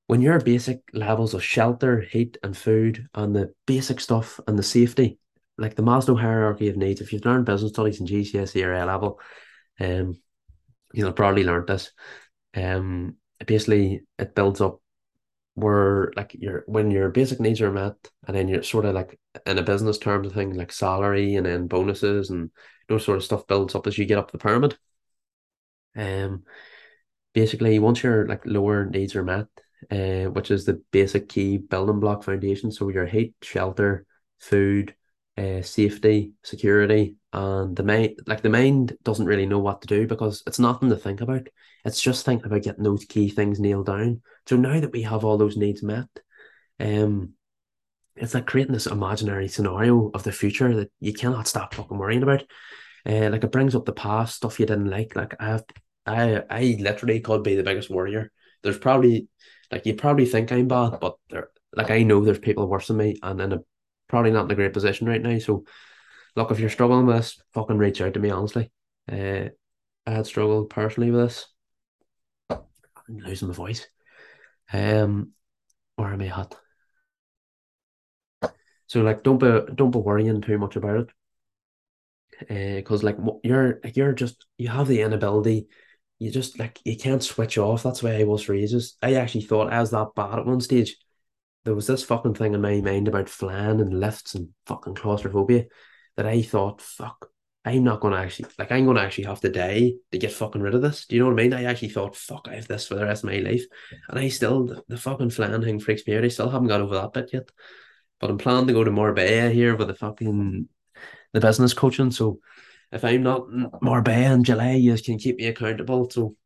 when 0.06 0.20
your 0.20 0.40
basic 0.40 0.82
levels 0.92 1.32
of 1.32 1.44
shelter, 1.44 2.00
heat, 2.00 2.36
and 2.42 2.56
food, 2.56 3.08
and 3.14 3.34
the 3.34 3.54
basic 3.66 4.00
stuff 4.00 4.40
and 4.46 4.58
the 4.58 4.62
safety, 4.62 5.18
like 5.58 5.76
the 5.76 5.82
Maslow 5.82 6.18
hierarchy 6.18 6.68
of 6.68 6.76
needs, 6.76 7.00
if 7.00 7.12
you've 7.12 7.24
learned 7.24 7.46
business 7.46 7.72
studies 7.72 8.00
in 8.00 8.06
GCSE 8.06 8.64
or 8.64 8.74
A 8.74 8.84
level, 8.84 9.20
um, 9.80 10.20
you'll 10.92 11.12
probably 11.12 11.44
learned 11.44 11.68
this. 11.68 11.92
Um, 12.54 13.16
basically 13.46 14.02
it 14.18 14.34
builds 14.34 14.60
up 14.60 14.80
where 15.54 16.12
like 16.16 16.34
your 16.34 16.64
when 16.66 16.90
your 16.90 17.10
basic 17.10 17.38
needs 17.38 17.60
are 17.60 17.70
met 17.70 17.94
and 18.26 18.34
then 18.36 18.48
you're 18.48 18.62
sort 18.62 18.86
of 18.86 18.94
like 18.94 19.18
in 19.46 19.58
a 19.58 19.62
business 19.62 19.98
terms 19.98 20.32
thing 20.32 20.54
like 20.54 20.72
salary 20.72 21.36
and 21.36 21.46
then 21.46 21.66
bonuses 21.66 22.30
and 22.30 22.50
those 22.88 23.04
sort 23.04 23.18
of 23.18 23.24
stuff 23.24 23.46
builds 23.46 23.74
up 23.74 23.86
as 23.86 23.98
you 23.98 24.06
get 24.06 24.18
up 24.18 24.30
the 24.30 24.38
pyramid. 24.38 24.76
Um 25.94 26.44
basically 27.34 27.78
once 27.78 28.02
your 28.02 28.26
like 28.26 28.44
lower 28.46 28.86
needs 28.86 29.14
are 29.16 29.24
met, 29.24 29.46
uh, 29.90 30.30
which 30.30 30.50
is 30.50 30.64
the 30.64 30.82
basic 30.90 31.28
key 31.28 31.58
building 31.58 32.00
block 32.00 32.22
foundation. 32.22 32.70
So 32.70 32.88
your 32.88 33.06
heat, 33.06 33.34
shelter, 33.42 34.06
food, 34.38 34.94
uh, 35.38 35.62
safety, 35.62 36.32
security, 36.42 37.16
and 37.32 37.74
the 37.74 37.82
mind 37.82 38.18
like 38.26 38.42
the 38.42 38.50
mind 38.50 38.96
doesn't 39.02 39.26
really 39.26 39.46
know 39.46 39.58
what 39.58 39.80
to 39.82 39.86
do 39.86 40.06
because 40.06 40.42
it's 40.46 40.58
nothing 40.58 40.90
to 40.90 40.96
think 40.96 41.20
about. 41.20 41.48
It's 41.84 42.00
just 42.00 42.24
thinking 42.24 42.46
about 42.46 42.62
getting 42.62 42.84
those 42.84 43.04
key 43.04 43.28
things 43.30 43.58
nailed 43.58 43.86
down. 43.86 44.22
So 44.46 44.56
now 44.56 44.78
that 44.78 44.92
we 44.92 45.02
have 45.02 45.24
all 45.24 45.38
those 45.38 45.56
needs 45.56 45.82
met, 45.82 46.06
um, 46.78 47.30
it's 48.16 48.34
like 48.34 48.46
creating 48.46 48.74
this 48.74 48.86
imaginary 48.86 49.48
scenario 49.48 50.10
of 50.12 50.22
the 50.22 50.32
future 50.32 50.74
that 50.76 50.90
you 51.00 51.12
cannot 51.12 51.48
stop 51.48 51.74
fucking 51.74 51.96
worrying 51.98 52.22
about. 52.22 52.42
Uh, 53.04 53.30
like 53.30 53.42
it 53.42 53.50
brings 53.52 53.74
up 53.74 53.84
the 53.84 53.92
past 53.92 54.36
stuff 54.36 54.60
you 54.60 54.66
didn't 54.66 54.90
like. 54.90 55.16
Like 55.16 55.34
I 55.40 55.46
have, 55.46 55.64
I 56.06 56.42
I 56.50 56.76
literally 56.78 57.20
could 57.20 57.42
be 57.42 57.56
the 57.56 57.62
biggest 57.62 57.90
warrior. 57.90 58.30
There's 58.62 58.78
probably 58.78 59.28
like 59.70 59.86
you 59.86 59.94
probably 59.94 60.26
think 60.26 60.52
I'm 60.52 60.68
bad, 60.68 61.00
but 61.00 61.16
there 61.30 61.48
like 61.74 61.90
I 61.90 62.02
know 62.02 62.22
there's 62.22 62.38
people 62.38 62.68
worse 62.68 62.88
than 62.88 62.98
me 62.98 63.18
and 63.22 63.40
in 63.40 63.52
a 63.54 63.60
probably 64.12 64.30
not 64.30 64.44
in 64.44 64.50
a 64.50 64.54
great 64.54 64.74
position 64.74 65.08
right 65.08 65.22
now. 65.22 65.38
So 65.38 65.64
look, 66.36 66.50
if 66.50 66.60
you're 66.60 66.68
struggling 66.68 67.06
with 67.06 67.16
this, 67.16 67.42
fucking 67.54 67.78
reach 67.78 68.00
out 68.02 68.12
to 68.14 68.20
me 68.20 68.30
honestly. 68.30 68.70
Uh, 69.10 69.48
I 70.06 70.10
had 70.10 70.26
struggled 70.26 70.68
personally 70.68 71.10
with 71.10 71.22
this. 71.22 71.46
I'm 72.50 72.60
losing 73.08 73.48
my 73.48 73.54
voice. 73.54 73.86
Um, 74.70 75.32
where 75.96 76.12
am 76.12 76.20
I 76.20 76.26
at? 76.26 76.54
So 78.86 79.00
like, 79.00 79.22
don't 79.22 79.38
be 79.38 79.72
don't 79.74 79.90
be 79.90 79.98
worrying 79.98 80.42
too 80.42 80.58
much 80.58 80.76
about 80.76 81.08
it, 82.48 82.76
because 82.76 83.02
uh, 83.02 83.06
like 83.06 83.16
you're 83.42 83.80
you're 83.94 84.12
just 84.12 84.44
you 84.58 84.68
have 84.68 84.88
the 84.88 85.00
inability. 85.00 85.68
You 86.18 86.30
just 86.30 86.58
like 86.58 86.78
you 86.84 86.96
can't 86.96 87.22
switch 87.22 87.56
off. 87.56 87.82
That's 87.82 88.02
why 88.02 88.20
I 88.20 88.24
was 88.24 88.50
raises. 88.50 88.96
I 89.00 89.14
actually 89.14 89.42
thought 89.42 89.72
I 89.72 89.80
was 89.80 89.92
that 89.92 90.10
bad 90.14 90.38
at 90.38 90.46
one 90.46 90.60
stage. 90.60 90.96
There 91.64 91.74
was 91.74 91.86
this 91.86 92.02
fucking 92.02 92.34
thing 92.34 92.54
in 92.54 92.60
my 92.60 92.80
mind 92.80 93.08
about 93.08 93.28
flying 93.28 93.80
and 93.80 94.00
lifts 94.00 94.34
and 94.34 94.48
fucking 94.66 94.94
claustrophobia 94.94 95.66
that 96.16 96.26
I 96.26 96.42
thought, 96.42 96.80
fuck, 96.80 97.28
I'm 97.64 97.84
not 97.84 98.00
gonna 98.00 98.16
actually 98.16 98.48
like 98.58 98.72
I'm 98.72 98.86
gonna 98.86 99.00
actually 99.00 99.24
have 99.24 99.40
to 99.42 99.48
die 99.48 99.92
to 100.10 100.18
get 100.18 100.32
fucking 100.32 100.60
rid 100.60 100.74
of 100.74 100.82
this. 100.82 101.06
Do 101.06 101.14
you 101.14 101.22
know 101.22 101.28
what 101.30 101.40
I 101.40 101.42
mean? 101.42 101.52
I 101.52 101.64
actually 101.64 101.90
thought, 101.90 102.16
fuck, 102.16 102.48
I 102.50 102.56
have 102.56 102.66
this 102.66 102.88
for 102.88 102.96
the 102.96 103.04
rest 103.04 103.22
of 103.22 103.30
my 103.30 103.38
life. 103.38 103.64
And 104.08 104.18
I 104.18 104.28
still 104.28 104.66
the, 104.66 104.82
the 104.88 104.96
fucking 104.96 105.30
flying 105.30 105.62
thing 105.62 105.78
freaks 105.78 106.06
me 106.06 106.16
out. 106.16 106.24
I 106.24 106.28
still 106.28 106.50
haven't 106.50 106.68
got 106.68 106.80
over 106.80 106.94
that 106.96 107.12
bit 107.12 107.30
yet. 107.32 107.50
But 108.18 108.30
I'm 108.30 108.38
planning 108.38 108.66
to 108.66 108.72
go 108.72 108.82
to 108.82 108.90
Marbella 108.90 109.50
here 109.50 109.76
with 109.76 109.88
the 109.88 109.94
fucking 109.94 110.68
the 111.32 111.40
business 111.40 111.72
coaching. 111.72 112.10
So 112.10 112.40
if 112.90 113.04
I'm 113.04 113.22
not 113.22 113.46
Marbella 113.80 114.34
in 114.34 114.44
July, 114.44 114.72
you 114.72 114.96
can 114.98 115.18
keep 115.18 115.36
me 115.36 115.46
accountable. 115.46 116.10
So 116.10 116.36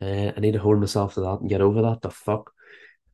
uh, 0.00 0.32
I 0.34 0.40
need 0.40 0.52
to 0.52 0.58
hold 0.58 0.80
myself 0.80 1.14
to 1.14 1.20
that 1.20 1.40
and 1.40 1.48
get 1.50 1.60
over 1.60 1.82
that. 1.82 2.00
The 2.00 2.10
fuck. 2.10 2.52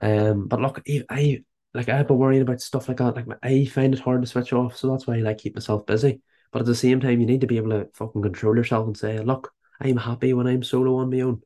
Um, 0.05 0.47
but 0.49 0.61
look, 0.61 0.83
I 1.11 1.43
like 1.73 1.89
I've 1.89 2.07
been 2.07 2.19
worrying 2.19 2.43
about 2.43 2.61
stuff 2.61 2.89
like 2.89 2.99
that. 2.99 3.17
Like 3.17 3.27
I 3.43 3.65
find 3.65 3.95
it 3.95 4.01
hard 4.01 4.21
to 4.21 4.29
switch 4.29 4.53
off, 4.53 4.77
so 4.77 4.91
that's 4.91 5.07
why 5.07 5.17
I 5.17 5.21
like 5.21 5.39
keep 5.39 5.55
myself 5.57 5.87
busy. 5.87 6.21
But 6.53 6.61
at 6.61 6.67
the 6.67 6.75
same 6.75 7.01
time, 7.01 7.21
you 7.21 7.27
need 7.27 7.41
to 7.41 7.47
be 7.47 7.57
able 7.57 7.71
to 7.71 7.89
fucking 7.95 8.23
control 8.23 8.55
yourself 8.55 8.87
and 8.87 8.97
say, 8.97 9.19
look, 9.19 9.51
I'm 9.81 9.97
happy 9.97 10.35
when 10.35 10.47
I'm 10.47 10.63
solo 10.63 10.97
on 10.97 11.11
my 11.11 11.23
own. 11.23 11.41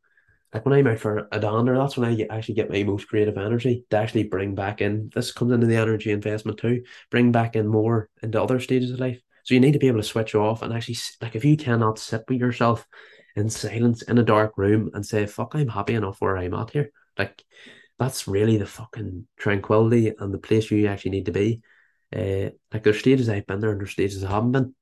Like 0.52 0.66
when 0.66 0.74
I'm 0.74 0.86
out 0.88 0.98
for 0.98 1.28
a 1.30 1.38
dander, 1.38 1.78
that's 1.78 1.96
when 1.96 2.10
I 2.10 2.14
get, 2.14 2.30
actually 2.30 2.56
get 2.56 2.70
my 2.70 2.82
most 2.82 3.08
creative 3.08 3.38
energy 3.38 3.84
to 3.90 3.96
actually 3.96 4.24
bring 4.24 4.54
back 4.54 4.80
in. 4.80 5.10
This 5.14 5.30
comes 5.32 5.52
into 5.52 5.66
the 5.66 5.76
energy 5.76 6.10
investment 6.10 6.58
too. 6.58 6.82
Bring 7.10 7.32
back 7.32 7.54
in 7.54 7.68
more 7.68 8.08
into 8.22 8.42
other 8.42 8.58
stages 8.58 8.90
of 8.90 8.98
life. 8.98 9.20
So 9.44 9.54
you 9.54 9.60
need 9.60 9.72
to 9.72 9.78
be 9.78 9.88
able 9.88 10.00
to 10.00 10.06
switch 10.06 10.34
off 10.34 10.62
and 10.62 10.74
actually 10.74 10.96
like 11.22 11.36
if 11.36 11.44
you 11.44 11.56
cannot 11.56 11.98
sit 11.98 12.24
with 12.28 12.40
yourself 12.40 12.86
in 13.36 13.48
silence 13.48 14.02
in 14.02 14.18
a 14.18 14.22
dark 14.22 14.58
room 14.58 14.90
and 14.94 15.06
say, 15.06 15.26
"Fuck, 15.26 15.54
I'm 15.54 15.68
happy 15.68 15.94
enough 15.94 16.20
where 16.20 16.36
I'm 16.36 16.54
at 16.54 16.70
here." 16.70 16.90
Like 17.16 17.44
that's 17.98 18.28
really 18.28 18.56
the 18.56 18.66
fucking 18.66 19.26
tranquility 19.36 20.12
and 20.18 20.32
the 20.32 20.38
place 20.38 20.70
you 20.70 20.86
actually 20.86 21.10
need 21.12 21.26
to 21.26 21.32
be. 21.32 21.60
Uh, 22.14 22.50
like 22.72 22.84
there's 22.84 23.00
stages 23.00 23.28
I've 23.28 23.46
been 23.46 23.60
there 23.60 23.70
and 23.70 23.80
there's 23.80 23.90
stages 23.90 24.24
I 24.24 24.30
haven't 24.30 24.52
been. 24.52 24.74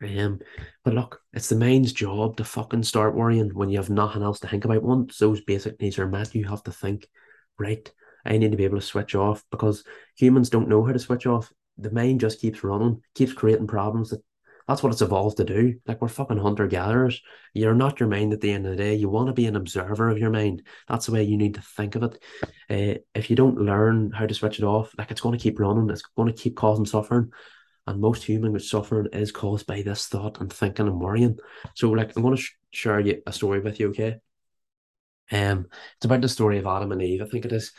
Um, 0.00 0.40
but 0.84 0.94
look, 0.94 1.20
it's 1.32 1.48
the 1.48 1.56
mind's 1.56 1.92
job 1.92 2.36
to 2.36 2.44
fucking 2.44 2.84
start 2.84 3.16
worrying 3.16 3.50
when 3.54 3.68
you 3.68 3.78
have 3.78 3.90
nothing 3.90 4.22
else 4.22 4.40
to 4.40 4.48
think 4.48 4.64
about. 4.64 4.82
Once 4.82 5.18
those 5.18 5.40
basic 5.40 5.80
needs 5.80 5.98
are 5.98 6.08
met, 6.08 6.34
you 6.34 6.44
have 6.46 6.62
to 6.64 6.72
think, 6.72 7.08
right, 7.58 7.90
I 8.24 8.36
need 8.36 8.50
to 8.50 8.56
be 8.56 8.64
able 8.64 8.78
to 8.78 8.86
switch 8.86 9.14
off 9.14 9.44
because 9.50 9.84
humans 10.16 10.50
don't 10.50 10.68
know 10.68 10.84
how 10.84 10.92
to 10.92 10.98
switch 10.98 11.26
off. 11.26 11.52
The 11.78 11.90
mind 11.90 12.20
just 12.20 12.40
keeps 12.40 12.64
running, 12.64 13.02
keeps 13.14 13.32
creating 13.32 13.68
problems 13.68 14.10
that 14.10 14.22
that's 14.68 14.82
what 14.82 14.92
it's 14.92 15.02
evolved 15.02 15.38
to 15.38 15.44
do. 15.44 15.80
Like 15.86 16.02
we're 16.02 16.08
fucking 16.08 16.36
hunter 16.36 16.66
gatherers. 16.66 17.22
You're 17.54 17.74
not 17.74 17.98
your 17.98 18.08
mind 18.08 18.34
at 18.34 18.42
the 18.42 18.52
end 18.52 18.66
of 18.66 18.72
the 18.72 18.76
day. 18.76 18.94
You 18.94 19.08
want 19.08 19.28
to 19.28 19.32
be 19.32 19.46
an 19.46 19.56
observer 19.56 20.10
of 20.10 20.18
your 20.18 20.30
mind. 20.30 20.62
That's 20.86 21.06
the 21.06 21.12
way 21.12 21.24
you 21.24 21.38
need 21.38 21.54
to 21.54 21.62
think 21.62 21.96
of 21.96 22.02
it. 22.02 22.22
Uh, 22.70 23.00
if 23.14 23.30
you 23.30 23.36
don't 23.36 23.62
learn 23.62 24.12
how 24.12 24.26
to 24.26 24.34
switch 24.34 24.58
it 24.58 24.64
off, 24.64 24.94
like 24.98 25.10
it's 25.10 25.22
going 25.22 25.36
to 25.36 25.42
keep 25.42 25.58
running. 25.58 25.88
It's 25.88 26.02
going 26.02 26.32
to 26.32 26.38
keep 26.38 26.54
causing 26.54 26.84
suffering. 26.84 27.32
And 27.86 28.00
most 28.02 28.22
human 28.22 28.60
suffering 28.60 29.08
is 29.14 29.32
caused 29.32 29.66
by 29.66 29.80
this 29.80 30.06
thought 30.06 30.38
and 30.40 30.52
thinking 30.52 30.86
and 30.86 31.00
worrying. 31.00 31.38
So, 31.74 31.90
like, 31.90 32.14
I'm 32.14 32.22
going 32.22 32.36
to 32.36 32.42
sh- 32.42 32.52
share 32.70 33.00
you 33.00 33.22
a 33.26 33.32
story 33.32 33.60
with 33.60 33.80
you, 33.80 33.88
okay? 33.88 34.16
Um, 35.32 35.68
it's 35.96 36.04
about 36.04 36.20
the 36.20 36.28
story 36.28 36.58
of 36.58 36.66
Adam 36.66 36.92
and 36.92 37.00
Eve. 37.00 37.22
I 37.22 37.24
think 37.24 37.46
it 37.46 37.52
is. 37.52 37.72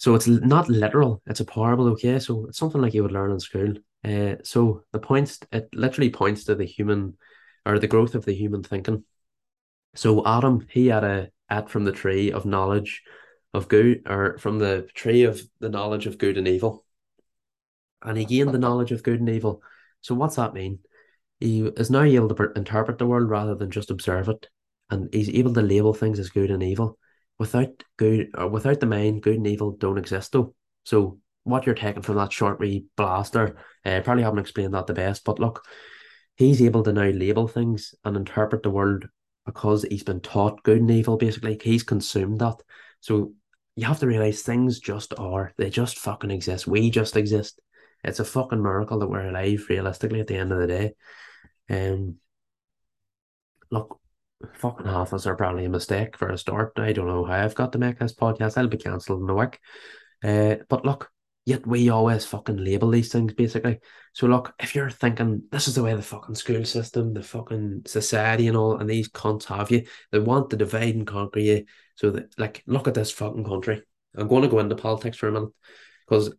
So 0.00 0.14
it's 0.14 0.26
not 0.26 0.70
literal. 0.70 1.20
It's 1.26 1.40
a 1.40 1.44
parable, 1.44 1.88
okay? 1.88 2.18
So 2.20 2.46
it's 2.46 2.56
something 2.56 2.80
like 2.80 2.94
you 2.94 3.02
would 3.02 3.12
learn 3.12 3.32
in 3.32 3.38
school. 3.38 3.74
Uh, 4.02 4.36
so 4.42 4.82
the 4.92 4.98
points 4.98 5.38
it 5.52 5.68
literally 5.74 6.08
points 6.08 6.44
to 6.44 6.54
the 6.54 6.64
human 6.64 7.18
or 7.66 7.78
the 7.78 7.86
growth 7.86 8.14
of 8.14 8.24
the 8.24 8.32
human 8.32 8.62
thinking. 8.62 9.04
So 9.94 10.26
Adam, 10.26 10.66
he 10.70 10.86
had 10.86 11.04
a 11.04 11.28
at 11.50 11.68
from 11.68 11.84
the 11.84 11.92
tree 11.92 12.32
of 12.32 12.46
knowledge 12.46 13.02
of 13.52 13.68
good, 13.68 14.04
or 14.08 14.38
from 14.38 14.58
the 14.58 14.88
tree 14.94 15.24
of 15.24 15.42
the 15.58 15.68
knowledge 15.68 16.06
of 16.06 16.16
good 16.16 16.38
and 16.38 16.48
evil, 16.48 16.86
and 18.00 18.16
he 18.16 18.24
gained 18.24 18.54
the 18.54 18.58
knowledge 18.58 18.92
of 18.92 19.02
good 19.02 19.20
and 19.20 19.28
evil. 19.28 19.62
So 20.00 20.14
what's 20.14 20.36
that 20.36 20.54
mean? 20.54 20.78
He 21.40 21.60
is 21.60 21.90
now 21.90 22.04
able 22.04 22.34
to 22.34 22.52
interpret 22.56 22.96
the 22.96 23.06
world 23.06 23.28
rather 23.28 23.54
than 23.54 23.70
just 23.70 23.90
observe 23.90 24.30
it, 24.30 24.48
and 24.88 25.12
he's 25.12 25.28
able 25.28 25.52
to 25.52 25.60
label 25.60 25.92
things 25.92 26.18
as 26.18 26.30
good 26.30 26.50
and 26.50 26.62
evil. 26.62 26.96
Without 27.40 27.82
good 27.96 28.30
or 28.38 28.46
without 28.46 28.78
the 28.78 28.86
mind, 28.86 29.22
good 29.22 29.36
and 29.36 29.46
evil 29.48 29.72
don't 29.72 29.98
exist 29.98 30.30
though. 30.30 30.54
So 30.84 31.18
what 31.44 31.66
you're 31.66 31.74
taking 31.74 32.02
from 32.02 32.16
that 32.16 32.32
short 32.32 32.60
wee 32.60 32.84
blaster, 32.96 33.56
uh, 33.84 34.00
probably 34.04 34.22
haven't 34.22 34.38
explained 34.38 34.74
that 34.74 34.86
the 34.86 34.94
best, 34.94 35.24
but 35.24 35.40
look, 35.40 35.64
he's 36.36 36.62
able 36.62 36.82
to 36.82 36.92
now 36.92 37.08
label 37.08 37.48
things 37.48 37.94
and 38.04 38.16
interpret 38.16 38.62
the 38.62 38.70
world 38.70 39.06
because 39.46 39.82
he's 39.82 40.02
been 40.02 40.20
taught 40.20 40.62
good 40.62 40.80
and 40.80 40.90
evil, 40.90 41.16
basically. 41.16 41.58
He's 41.62 41.82
consumed 41.82 42.40
that. 42.40 42.56
So 43.00 43.32
you 43.76 43.86
have 43.86 44.00
to 44.00 44.06
realize 44.06 44.42
things 44.42 44.78
just 44.78 45.14
are. 45.18 45.52
They 45.56 45.70
just 45.70 45.98
fucking 45.98 46.30
exist. 46.30 46.66
We 46.66 46.90
just 46.90 47.16
exist. 47.16 47.60
It's 48.04 48.20
a 48.20 48.24
fucking 48.24 48.62
miracle 48.62 48.98
that 48.98 49.08
we're 49.08 49.28
alive, 49.28 49.66
realistically, 49.68 50.20
at 50.20 50.26
the 50.26 50.36
end 50.36 50.52
of 50.52 50.58
the 50.58 50.66
day. 50.66 50.92
Um, 51.68 52.16
look, 53.70 53.99
fucking 54.54 54.86
half 54.86 55.12
are 55.12 55.36
probably 55.36 55.64
a 55.64 55.70
mistake 55.70 56.16
for 56.16 56.30
a 56.30 56.38
start. 56.38 56.72
I 56.76 56.92
don't 56.92 57.06
know 57.06 57.24
how 57.24 57.44
I've 57.44 57.54
got 57.54 57.72
to 57.72 57.78
make 57.78 57.98
this 57.98 58.14
podcast. 58.14 58.56
I'll 58.56 58.68
be 58.68 58.78
cancelled 58.78 59.22
in 59.22 59.30
a 59.30 59.34
week. 59.34 59.58
Uh, 60.22 60.56
but 60.68 60.84
look, 60.84 61.10
Yet 61.46 61.66
we 61.66 61.88
always 61.88 62.26
fucking 62.26 62.58
label 62.58 62.90
these 62.90 63.10
things 63.10 63.32
basically. 63.32 63.80
So 64.12 64.26
look, 64.26 64.54
if 64.60 64.74
you're 64.74 64.90
thinking 64.90 65.42
this 65.50 65.68
is 65.68 65.74
the 65.74 65.82
way 65.82 65.94
the 65.94 66.02
fucking 66.02 66.34
school 66.34 66.64
system, 66.64 67.14
the 67.14 67.22
fucking 67.22 67.82
society 67.86 68.46
and 68.46 68.56
all, 68.56 68.76
and 68.76 68.88
these 68.88 69.08
cunts 69.08 69.44
have 69.44 69.70
you, 69.70 69.84
they 70.12 70.18
want 70.18 70.50
to 70.50 70.56
divide 70.56 70.94
and 70.94 71.06
conquer 71.06 71.40
you. 71.40 71.64
So 71.94 72.10
that 72.10 72.38
like 72.38 72.62
look 72.66 72.88
at 72.88 72.94
this 72.94 73.10
fucking 73.10 73.44
country. 73.44 73.82
I'm 74.14 74.28
going 74.28 74.42
to 74.42 74.48
go 74.48 74.58
into 74.58 74.76
politics 74.76 75.16
for 75.16 75.28
a 75.28 75.32
minute 75.32 75.50
because 76.06 76.32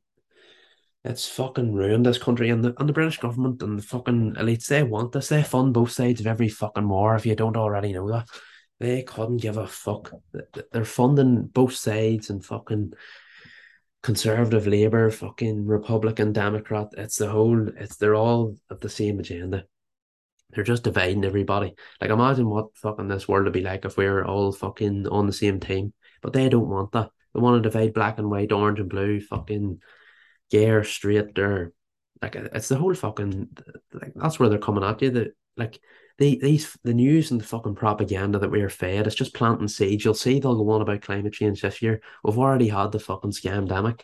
it's 1.03 1.27
fucking 1.27 1.73
ruined 1.73 2.05
this 2.05 2.19
country 2.19 2.49
and 2.49 2.63
the 2.63 2.75
and 2.79 2.87
the 2.87 2.93
British 2.93 3.17
government 3.17 3.63
and 3.63 3.79
the 3.79 3.83
fucking 3.83 4.35
elites. 4.35 4.67
They 4.67 4.83
want 4.83 5.11
this. 5.11 5.29
They 5.29 5.41
fund 5.41 5.73
both 5.73 5.91
sides 5.91 6.19
of 6.19 6.27
every 6.27 6.49
fucking 6.49 6.87
war. 6.87 7.15
If 7.15 7.25
you 7.25 7.35
don't 7.35 7.57
already 7.57 7.91
know 7.93 8.09
that, 8.11 8.27
they 8.79 9.01
couldn't 9.01 9.37
give 9.37 9.57
a 9.57 9.65
fuck. 9.65 10.11
They're 10.71 10.85
funding 10.85 11.43
both 11.47 11.73
sides 11.73 12.29
and 12.29 12.45
fucking 12.45 12.93
conservative 14.03 14.67
Labour, 14.67 15.09
fucking 15.09 15.65
Republican, 15.65 16.33
Democrat. 16.33 16.89
It's 16.95 17.17
the 17.17 17.29
whole. 17.29 17.67
It's 17.69 17.97
they're 17.97 18.15
all 18.15 18.57
of 18.69 18.79
the 18.79 18.89
same 18.89 19.19
agenda. 19.19 19.65
They're 20.51 20.63
just 20.63 20.83
dividing 20.83 21.25
everybody. 21.25 21.73
Like 21.99 22.11
imagine 22.11 22.47
what 22.47 22.77
fucking 22.77 23.07
this 23.07 23.27
world 23.27 23.45
would 23.45 23.53
be 23.53 23.61
like 23.61 23.85
if 23.85 23.97
we 23.97 24.05
were 24.05 24.25
all 24.25 24.51
fucking 24.51 25.07
on 25.07 25.25
the 25.25 25.33
same 25.33 25.59
team. 25.59 25.93
But 26.21 26.33
they 26.33 26.47
don't 26.47 26.69
want 26.69 26.91
that. 26.91 27.09
They 27.33 27.39
want 27.39 27.63
to 27.63 27.69
divide 27.69 27.93
black 27.93 28.19
and 28.19 28.29
white, 28.29 28.51
orange 28.51 28.79
and 28.79 28.89
blue, 28.89 29.19
fucking 29.21 29.79
or 30.53 30.83
straight 30.83 31.37
or 31.39 31.73
like 32.21 32.35
it's 32.35 32.67
the 32.67 32.77
whole 32.77 32.93
fucking 32.93 33.49
like 33.93 34.13
that's 34.15 34.39
where 34.39 34.49
they're 34.49 34.59
coming 34.59 34.83
at 34.83 35.01
you. 35.01 35.09
That 35.11 35.35
like 35.57 35.79
they 36.17 36.35
these 36.35 36.77
the 36.83 36.93
news 36.93 37.31
and 37.31 37.41
the 37.41 37.45
fucking 37.45 37.75
propaganda 37.75 38.39
that 38.39 38.51
we 38.51 38.61
are 38.61 38.69
fed, 38.69 39.07
it's 39.07 39.15
just 39.15 39.33
planting 39.33 39.67
seeds. 39.67 40.05
You'll 40.05 40.13
see 40.13 40.39
they'll 40.39 40.55
go 40.55 40.69
on 40.71 40.81
about 40.81 41.01
climate 41.01 41.33
change 41.33 41.61
this 41.61 41.81
year. 41.81 42.01
We've 42.23 42.37
already 42.37 42.67
had 42.67 42.91
the 42.91 42.99
fucking 42.99 43.31
scamdemic. 43.31 44.01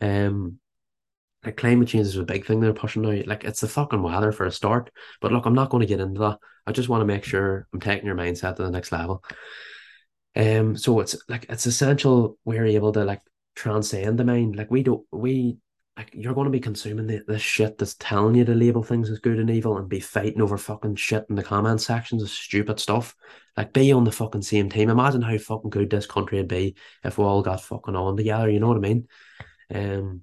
Um 0.00 0.58
like 1.44 1.56
climate 1.56 1.88
change 1.88 2.06
is 2.06 2.16
a 2.16 2.24
big 2.24 2.46
thing 2.46 2.60
they're 2.60 2.72
pushing 2.72 3.02
now. 3.02 3.22
Like 3.26 3.44
it's 3.44 3.60
the 3.60 3.68
fucking 3.68 4.02
weather 4.02 4.32
for 4.32 4.46
a 4.46 4.52
start. 4.52 4.90
But 5.20 5.32
look, 5.32 5.46
I'm 5.46 5.54
not 5.54 5.70
going 5.70 5.82
to 5.82 5.86
get 5.86 6.00
into 6.00 6.20
that. 6.20 6.38
I 6.66 6.72
just 6.72 6.88
want 6.88 7.00
to 7.00 7.06
make 7.06 7.24
sure 7.24 7.66
I'm 7.72 7.80
taking 7.80 8.06
your 8.06 8.16
mindset 8.16 8.56
to 8.56 8.64
the 8.64 8.70
next 8.70 8.90
level. 8.90 9.22
Um, 10.34 10.76
so 10.76 11.00
it's 11.00 11.16
like 11.28 11.46
it's 11.48 11.66
essential 11.66 12.38
we're 12.44 12.66
able 12.66 12.92
to 12.92 13.04
like 13.04 13.22
transcend 13.54 14.18
the 14.18 14.24
mind. 14.24 14.56
Like 14.56 14.70
we 14.70 14.82
don't 14.82 15.06
we 15.12 15.58
like 15.98 16.10
you're 16.14 16.32
going 16.32 16.44
to 16.44 16.50
be 16.50 16.60
consuming 16.60 17.08
the, 17.08 17.24
the 17.26 17.40
shit 17.40 17.76
that's 17.76 17.94
telling 17.94 18.36
you 18.36 18.44
to 18.44 18.54
label 18.54 18.84
things 18.84 19.10
as 19.10 19.18
good 19.18 19.40
and 19.40 19.50
evil 19.50 19.76
and 19.78 19.88
be 19.88 19.98
fighting 19.98 20.40
over 20.40 20.56
fucking 20.56 20.94
shit 20.94 21.26
in 21.28 21.34
the 21.34 21.42
comment 21.42 21.80
sections 21.80 22.22
of 22.22 22.30
stupid 22.30 22.78
stuff. 22.78 23.16
Like 23.56 23.72
be 23.72 23.90
on 23.90 24.04
the 24.04 24.12
fucking 24.12 24.42
same 24.42 24.70
team. 24.70 24.90
Imagine 24.90 25.22
how 25.22 25.36
fucking 25.36 25.70
good 25.70 25.90
this 25.90 26.06
country 26.06 26.38
would 26.38 26.46
be 26.46 26.76
if 27.02 27.18
we 27.18 27.24
all 27.24 27.42
got 27.42 27.62
fucking 27.62 27.96
on 27.96 28.16
together. 28.16 28.48
You 28.48 28.60
know 28.60 28.68
what 28.68 28.76
I 28.76 28.80
mean? 28.80 29.08
Um, 29.74 30.20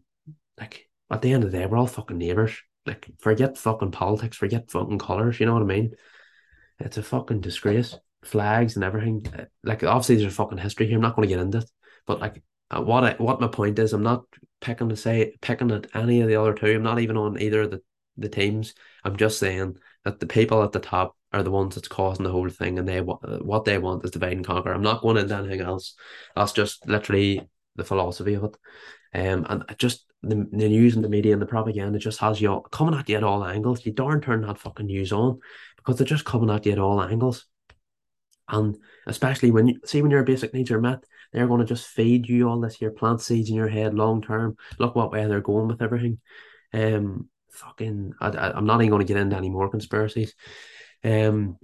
like 0.58 0.88
at 1.12 1.22
the 1.22 1.34
end 1.34 1.44
of 1.44 1.52
the 1.52 1.58
day, 1.58 1.66
we're 1.66 1.78
all 1.78 1.88
fucking 1.88 2.18
neighbors. 2.18 2.58
Like 2.86 3.10
forget 3.20 3.58
fucking 3.58 3.92
politics, 3.92 4.38
forget 4.38 4.72
fucking 4.72 5.00
colors. 5.00 5.42
You 5.42 5.46
know 5.46 5.56
what 5.56 5.64
I 5.64 5.66
mean? 5.66 5.94
It's 6.80 6.98
a 6.98 7.04
fucking 7.04 7.42
disgrace. 7.42 7.98
Flags 8.24 8.76
and 8.76 8.86
everything. 8.86 9.26
Like 9.62 9.84
obviously 9.84 10.16
there's 10.16 10.32
a 10.32 10.36
fucking 10.36 10.58
history 10.58 10.88
here. 10.88 10.96
I'm 10.96 11.02
not 11.02 11.18
going 11.18 11.28
to 11.28 11.36
get 11.36 11.44
into 11.44 11.58
it, 11.58 11.70
but 12.08 12.22
like 12.22 12.42
uh, 12.72 12.82
what 12.82 13.04
I, 13.04 13.14
what 13.14 13.42
my 13.42 13.48
point 13.48 13.80
is, 13.80 13.94
I'm 13.94 14.04
not 14.04 14.26
picking 14.62 14.90
to 14.90 14.96
say 14.96 15.36
picking 15.42 15.72
at 15.72 15.88
any 15.96 16.22
of 16.22 16.28
the 16.28 16.36
other 16.36 16.54
two. 16.54 16.76
I'm 16.76 16.84
not 16.84 17.00
even 17.00 17.18
on 17.18 17.40
either 17.40 17.62
of 17.62 17.72
the, 17.72 17.82
the 18.18 18.30
teams. 18.30 18.74
I'm 19.04 19.18
just 19.18 19.40
saying 19.40 19.78
that 20.04 20.20
the 20.20 20.28
people 20.28 20.64
at 20.64 20.72
the 20.72 20.80
top 20.80 21.16
are 21.32 21.44
the 21.44 21.52
ones 21.52 21.76
that's 21.76 21.88
causing 21.88 22.24
the 22.24 22.32
whole 22.32 22.50
thing, 22.50 22.80
and 22.80 22.88
they 22.88 23.02
what 23.02 23.66
they 23.66 23.78
want 23.78 24.06
is 24.06 24.12
divide 24.12 24.34
and 24.34 24.46
conquer. 24.46 24.74
I'm 24.74 24.82
not 24.82 25.02
going 25.02 25.18
into 25.18 25.36
anything 25.36 25.62
else. 25.62 25.96
That's 26.36 26.54
just 26.54 26.88
literally 26.88 27.48
the 27.76 27.84
philosophy 27.84 28.36
of 28.36 28.46
it. 28.46 28.56
Um, 29.14 29.46
and 29.50 29.64
just 29.78 30.06
the, 30.24 30.36
the 30.52 30.70
news 30.70 30.96
and 30.96 31.04
the 31.04 31.10
media 31.10 31.34
and 31.34 31.42
the 31.42 31.46
propaganda 31.46 32.00
just 32.00 32.20
has 32.20 32.42
you 32.42 32.64
coming 32.72 32.98
at 32.98 33.08
you 33.08 33.18
at 33.18 33.24
all 33.24 33.46
angles. 33.46 33.86
You 33.86 33.92
darn 33.92 34.22
turn 34.22 34.42
that 34.42 34.58
fucking 34.58 34.88
news 34.88 35.12
on 35.12 35.40
because 35.78 35.98
they're 35.98 36.08
just 36.08 36.26
coming 36.26 36.50
at 36.50 36.66
you 36.66 36.72
at 36.74 36.80
all 36.80 37.02
angles. 37.02 37.46
And 38.48 38.78
especially 39.08 39.52
when 39.52 39.68
you 39.68 39.80
see 39.86 40.02
when 40.02 40.12
your 40.12 40.24
basic 40.24 40.54
needs 40.54 40.72
are 40.72 40.82
met, 40.82 41.04
they're 41.36 41.48
going 41.48 41.60
to 41.60 41.66
just 41.66 41.88
feed 41.88 42.30
you 42.30 42.48
all 42.48 42.62
this, 42.62 42.80
your 42.80 42.92
plant 42.92 43.20
seeds 43.20 43.50
in 43.50 43.58
your 43.58 43.68
head 43.68 43.94
long 43.94 44.22
term. 44.22 44.56
Look 44.80 44.96
what 44.96 45.12
way 45.12 45.26
they're 45.26 45.42
going 45.42 45.68
with 45.68 45.82
everything. 45.82 46.20
Um, 46.74 47.28
fucking, 47.52 48.14
I, 48.22 48.58
am 48.58 48.66
not 48.66 48.80
even 48.82 48.92
going 48.92 49.06
to 49.06 49.14
get 49.14 49.20
into 49.20 49.36
any 49.36 49.50
more 49.50 49.70
conspiracies. 49.70 50.34
Um, 51.04 51.58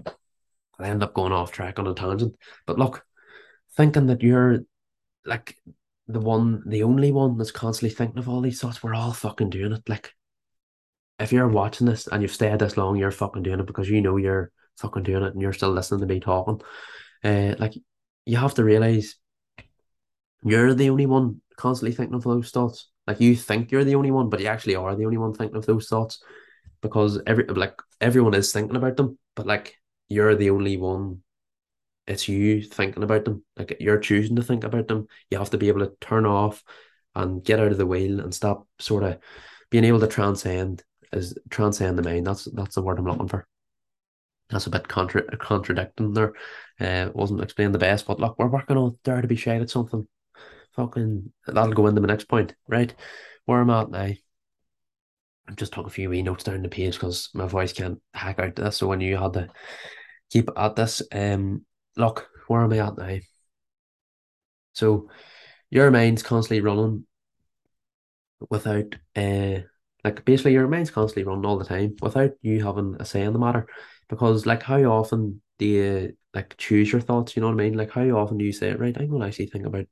I 0.77 0.89
end 0.89 1.03
up 1.03 1.13
going 1.13 1.31
off 1.31 1.53
track 1.53 1.79
on 1.79 1.87
a 1.87 1.93
tangent. 1.93 2.35
But 2.67 2.79
look, 2.79 3.05
thinking 3.77 4.07
that 4.07 4.21
you're 4.21 4.59
like 5.25 5.55
the 6.05 6.19
one, 6.19 6.63
the 6.65 6.83
only 6.83 7.13
one 7.13 7.37
that's 7.37 7.51
constantly 7.51 7.95
thinking 7.95 8.19
of 8.19 8.27
all 8.27 8.41
these 8.41 8.59
thoughts, 8.59 8.83
we're 8.83 8.93
all 8.93 9.13
fucking 9.13 9.51
doing 9.51 9.71
it. 9.71 9.87
Like, 9.87 10.13
if 11.17 11.31
you're 11.31 11.47
watching 11.47 11.87
this 11.87 12.07
and 12.07 12.21
you've 12.21 12.33
stayed 12.33 12.59
this 12.59 12.75
long, 12.75 12.97
you're 12.97 13.09
fucking 13.09 13.43
doing 13.43 13.61
it 13.61 13.67
because 13.67 13.89
you 13.89 14.01
know 14.01 14.17
you're 14.17 14.51
fucking 14.79 15.03
doing 15.03 15.23
it 15.23 15.31
and 15.31 15.41
you're 15.41 15.53
still 15.53 15.71
listening 15.71 16.01
to 16.01 16.07
me 16.07 16.19
talking. 16.19 16.59
Uh, 17.23 17.55
like, 17.57 17.75
you 18.25 18.35
have 18.35 18.55
to 18.55 18.65
realize 18.65 19.15
you're 20.43 20.73
the 20.73 20.89
only 20.89 21.05
one 21.05 21.41
constantly 21.55 21.95
thinking 21.95 22.15
of 22.15 22.23
those 22.23 22.51
thoughts. 22.51 22.89
Like 23.07 23.19
you 23.19 23.35
think 23.35 23.71
you're 23.71 23.83
the 23.83 23.95
only 23.95 24.11
one, 24.11 24.29
but 24.29 24.39
you 24.39 24.47
actually 24.47 24.75
are 24.75 24.95
the 24.95 25.05
only 25.05 25.17
one 25.17 25.33
thinking 25.33 25.57
of 25.57 25.65
those 25.65 25.87
thoughts 25.87 26.23
because 26.81 27.19
every 27.27 27.45
like 27.45 27.75
everyone 27.99 28.33
is 28.33 28.51
thinking 28.51 28.75
about 28.75 28.97
them, 28.97 29.17
but 29.35 29.45
like 29.45 29.75
you're 30.09 30.35
the 30.35 30.49
only 30.49 30.77
one. 30.77 31.21
It's 32.07 32.27
you 32.27 32.63
thinking 32.63 33.03
about 33.03 33.25
them. 33.25 33.43
Like 33.55 33.77
you're 33.79 33.99
choosing 33.99 34.35
to 34.35 34.43
think 34.43 34.63
about 34.63 34.87
them. 34.87 35.07
You 35.29 35.37
have 35.37 35.51
to 35.51 35.57
be 35.57 35.67
able 35.67 35.81
to 35.81 35.93
turn 36.01 36.25
off 36.25 36.63
and 37.15 37.43
get 37.43 37.59
out 37.59 37.71
of 37.71 37.77
the 37.77 37.85
wheel 37.85 38.19
and 38.19 38.33
stop 38.33 38.67
sort 38.79 39.03
of 39.03 39.19
being 39.69 39.83
able 39.83 39.99
to 39.99 40.07
transcend 40.07 40.83
is 41.13 41.37
transcend 41.49 41.97
the 41.97 42.03
mind. 42.03 42.25
That's 42.25 42.45
that's 42.45 42.75
the 42.75 42.81
word 42.81 42.97
I'm 42.99 43.05
looking 43.05 43.27
for. 43.27 43.47
That's 44.49 44.67
a 44.67 44.69
bit 44.69 44.87
contra- 44.87 45.37
contradicting 45.37 46.13
there. 46.13 46.33
Uh, 46.79 47.09
wasn't 47.13 47.41
explained 47.41 47.73
the 47.73 47.79
best, 47.79 48.05
but 48.05 48.19
look, 48.19 48.37
we're 48.37 48.47
working 48.47 48.77
on 48.77 48.97
there 49.03 49.21
to 49.21 49.27
be 49.27 49.35
shared 49.35 49.61
at 49.61 49.69
something 49.69 50.07
fucking 50.75 51.31
that'll 51.47 51.73
go 51.73 51.87
into 51.87 52.01
my 52.01 52.07
next 52.07 52.25
point, 52.25 52.55
right? 52.67 52.93
Where 53.45 53.59
I'm 53.61 53.69
at 53.69 53.89
now. 53.89 54.09
I'm 55.47 55.55
just 55.55 55.73
took 55.73 55.87
a 55.87 55.89
few 55.89 56.09
wee 56.09 56.21
notes 56.21 56.43
down 56.43 56.61
the 56.61 56.69
page 56.69 56.93
because 56.93 57.29
my 57.33 57.47
voice 57.47 57.73
can't 57.73 57.99
hack 58.13 58.39
out 58.39 58.55
this. 58.55 58.77
So 58.77 58.87
when 58.87 59.01
you 59.01 59.17
had 59.17 59.33
to 59.33 59.49
keep 60.29 60.49
at 60.55 60.75
this, 60.75 61.01
um, 61.11 61.65
look, 61.97 62.29
where 62.47 62.61
am 62.61 62.73
I 62.73 62.77
at 62.77 62.97
now? 62.97 63.17
So 64.73 65.09
your 65.69 65.91
mind's 65.91 66.23
constantly 66.23 66.61
running 66.61 67.05
without 68.49 68.95
uh 69.15 69.59
like 70.03 70.25
basically 70.25 70.53
your 70.53 70.67
mind's 70.67 70.89
constantly 70.89 71.23
running 71.23 71.45
all 71.45 71.57
the 71.59 71.65
time 71.65 71.95
without 72.01 72.31
you 72.41 72.63
having 72.63 72.95
a 72.99 73.05
say 73.05 73.21
in 73.21 73.33
the 73.33 73.39
matter. 73.39 73.67
Because 74.09 74.45
like 74.45 74.63
how 74.63 74.81
often 74.83 75.41
do 75.59 75.65
you 75.65 76.17
like 76.33 76.57
choose 76.57 76.91
your 76.91 77.01
thoughts? 77.01 77.35
You 77.35 77.41
know 77.41 77.47
what 77.47 77.53
I 77.53 77.63
mean? 77.63 77.77
Like 77.77 77.91
how 77.91 78.03
often 78.11 78.37
do 78.37 78.45
you 78.45 78.51
say, 78.51 78.73
right, 78.73 78.95
I'm 78.97 79.09
gonna 79.09 79.27
actually 79.27 79.47
think 79.47 79.65
about 79.65 79.85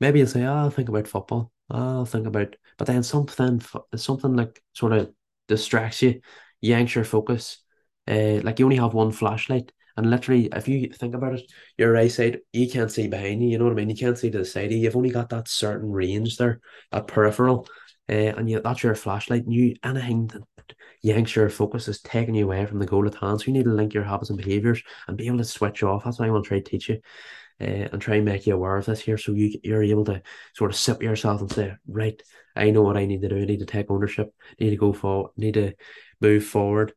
maybe 0.00 0.18
you'll 0.18 0.28
say, 0.28 0.44
oh, 0.44 0.54
I'll 0.54 0.70
think 0.70 0.88
about 0.88 1.06
football. 1.06 1.52
Oh, 1.70 1.98
I'll 1.98 2.04
think 2.04 2.26
about, 2.26 2.56
but 2.78 2.86
then 2.86 3.02
something, 3.02 3.62
something 3.94 4.34
like 4.34 4.62
sort 4.72 4.92
of 4.92 5.12
distracts 5.46 6.02
you, 6.02 6.20
yanks 6.60 6.94
your 6.94 7.04
focus. 7.04 7.58
Uh, 8.08 8.40
like 8.42 8.58
you 8.58 8.64
only 8.64 8.76
have 8.76 8.94
one 8.94 9.12
flashlight, 9.12 9.70
and 9.96 10.10
literally, 10.10 10.48
if 10.52 10.66
you 10.66 10.88
think 10.88 11.14
about 11.14 11.34
it, 11.34 11.52
your 11.76 12.08
side, 12.08 12.40
you 12.52 12.68
can't 12.68 12.90
see 12.90 13.06
behind 13.06 13.42
you. 13.42 13.50
You 13.50 13.58
know 13.58 13.64
what 13.64 13.72
I 13.72 13.76
mean? 13.76 13.90
You 13.90 13.96
can't 13.96 14.18
see 14.18 14.30
to 14.30 14.38
the 14.38 14.44
side 14.44 14.66
of 14.66 14.72
you. 14.72 14.78
You've 14.78 14.96
only 14.96 15.10
got 15.10 15.28
that 15.28 15.46
certain 15.46 15.90
range 15.90 16.38
there, 16.38 16.60
that 16.90 17.06
peripheral, 17.06 17.68
uh, 18.08 18.12
and 18.12 18.48
you, 18.48 18.60
that's 18.60 18.82
your 18.82 18.94
flashlight. 18.94 19.44
And 19.44 19.52
you 19.52 19.76
anything 19.84 20.28
that 20.28 20.74
yanks 21.02 21.36
your 21.36 21.50
focus 21.50 21.86
is 21.88 22.00
taking 22.00 22.34
you 22.34 22.44
away 22.44 22.64
from 22.66 22.78
the 22.78 22.86
goal 22.86 23.06
at 23.06 23.14
hand. 23.14 23.40
So 23.40 23.46
you 23.46 23.52
need 23.52 23.64
to 23.64 23.74
link 23.74 23.92
your 23.92 24.04
habits 24.04 24.30
and 24.30 24.38
behaviors 24.38 24.82
and 25.06 25.16
be 25.16 25.26
able 25.26 25.38
to 25.38 25.44
switch 25.44 25.82
off. 25.82 26.04
That's 26.04 26.18
what 26.18 26.28
I 26.28 26.30
want 26.30 26.44
to 26.44 26.48
try 26.48 26.58
to 26.58 26.64
teach 26.64 26.88
you 26.88 27.00
uh, 27.60 27.88
and 27.92 28.00
try 28.00 28.16
and 28.16 28.24
make 28.24 28.46
you 28.46 28.54
aware 28.54 28.76
of 28.76 28.86
this 28.86 29.00
here 29.00 29.18
so 29.18 29.32
you, 29.32 29.58
you're 29.62 29.82
able 29.82 30.04
to 30.04 30.22
sort 30.54 30.70
of 30.70 30.76
sit 30.76 31.02
yourself 31.02 31.40
and 31.40 31.52
say, 31.52 31.74
right, 31.86 32.20
I 32.56 32.70
know 32.70 32.82
what 32.82 32.96
I 32.96 33.06
need 33.06 33.22
to 33.22 33.28
do. 33.28 33.36
I 33.36 33.44
need 33.44 33.60
to 33.60 33.66
take 33.66 33.90
ownership, 33.90 34.32
I 34.60 34.64
need 34.64 34.70
to 34.70 34.76
go 34.76 34.92
forward, 34.92 35.30
need 35.36 35.54
to 35.54 35.74
move 36.20 36.44
forward 36.44 36.92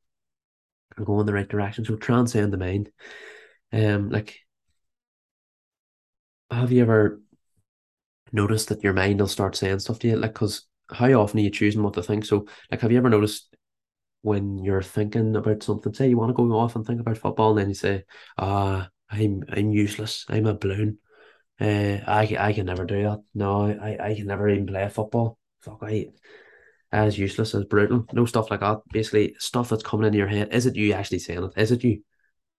and 0.97 1.05
go 1.05 1.19
in 1.19 1.25
the 1.25 1.33
right 1.33 1.47
direction. 1.47 1.85
So 1.85 1.95
transcend 1.95 2.53
the 2.53 2.57
mind. 2.57 2.91
Um, 3.71 4.09
like, 4.09 4.39
have 6.51 6.71
you 6.71 6.81
ever 6.81 7.21
noticed 8.31 8.69
that 8.69 8.83
your 8.83 8.93
mind 8.93 9.19
will 9.19 9.27
start 9.27 9.55
saying 9.55 9.79
stuff 9.79 9.99
to 9.99 10.07
you? 10.07 10.15
Like, 10.17 10.33
because 10.33 10.65
how 10.89 11.11
often 11.13 11.39
are 11.39 11.43
you 11.43 11.49
choosing 11.49 11.83
what 11.83 11.93
to 11.95 12.03
think? 12.03 12.25
So, 12.25 12.45
like, 12.71 12.81
have 12.81 12.91
you 12.91 12.97
ever 12.97 13.09
noticed 13.09 13.55
when 14.21 14.57
you're 14.57 14.81
thinking 14.81 15.35
about 15.35 15.63
something, 15.63 15.93
say 15.93 16.07
you 16.07 16.17
want 16.17 16.29
to 16.29 16.33
go 16.33 16.57
off 16.57 16.75
and 16.75 16.85
think 16.85 17.01
about 17.01 17.17
football, 17.17 17.51
and 17.51 17.59
then 17.59 17.69
you 17.69 17.75
say, 17.75 18.03
ah, 18.37 18.87
I'm 19.13 19.43
I'm 19.49 19.71
useless. 19.71 20.25
I'm 20.27 20.47
a 20.47 20.53
balloon. 20.53 20.97
Uh, 21.59 21.99
I 22.07 22.35
I 22.39 22.53
can 22.53 22.65
never 22.65 22.85
do 22.85 23.03
that. 23.03 23.19
No, 23.33 23.67
I, 23.67 23.97
I 23.99 24.15
can 24.15 24.27
never 24.27 24.49
even 24.49 24.65
play 24.65 24.87
football. 24.89 25.37
Fuck, 25.61 25.79
I 25.83 26.07
as 26.91 27.17
useless 27.17 27.55
as 27.55 27.65
brutal. 27.65 28.05
No 28.13 28.25
stuff 28.25 28.51
like 28.51 28.59
that. 28.61 28.81
Basically, 28.91 29.35
stuff 29.39 29.69
that's 29.69 29.83
coming 29.83 30.07
into 30.07 30.19
your 30.19 30.27
head. 30.27 30.53
Is 30.53 30.65
it 30.65 30.75
you 30.75 30.93
actually 30.93 31.19
saying 31.19 31.43
it? 31.43 31.53
Is 31.57 31.71
it 31.71 31.83
you? 31.83 32.03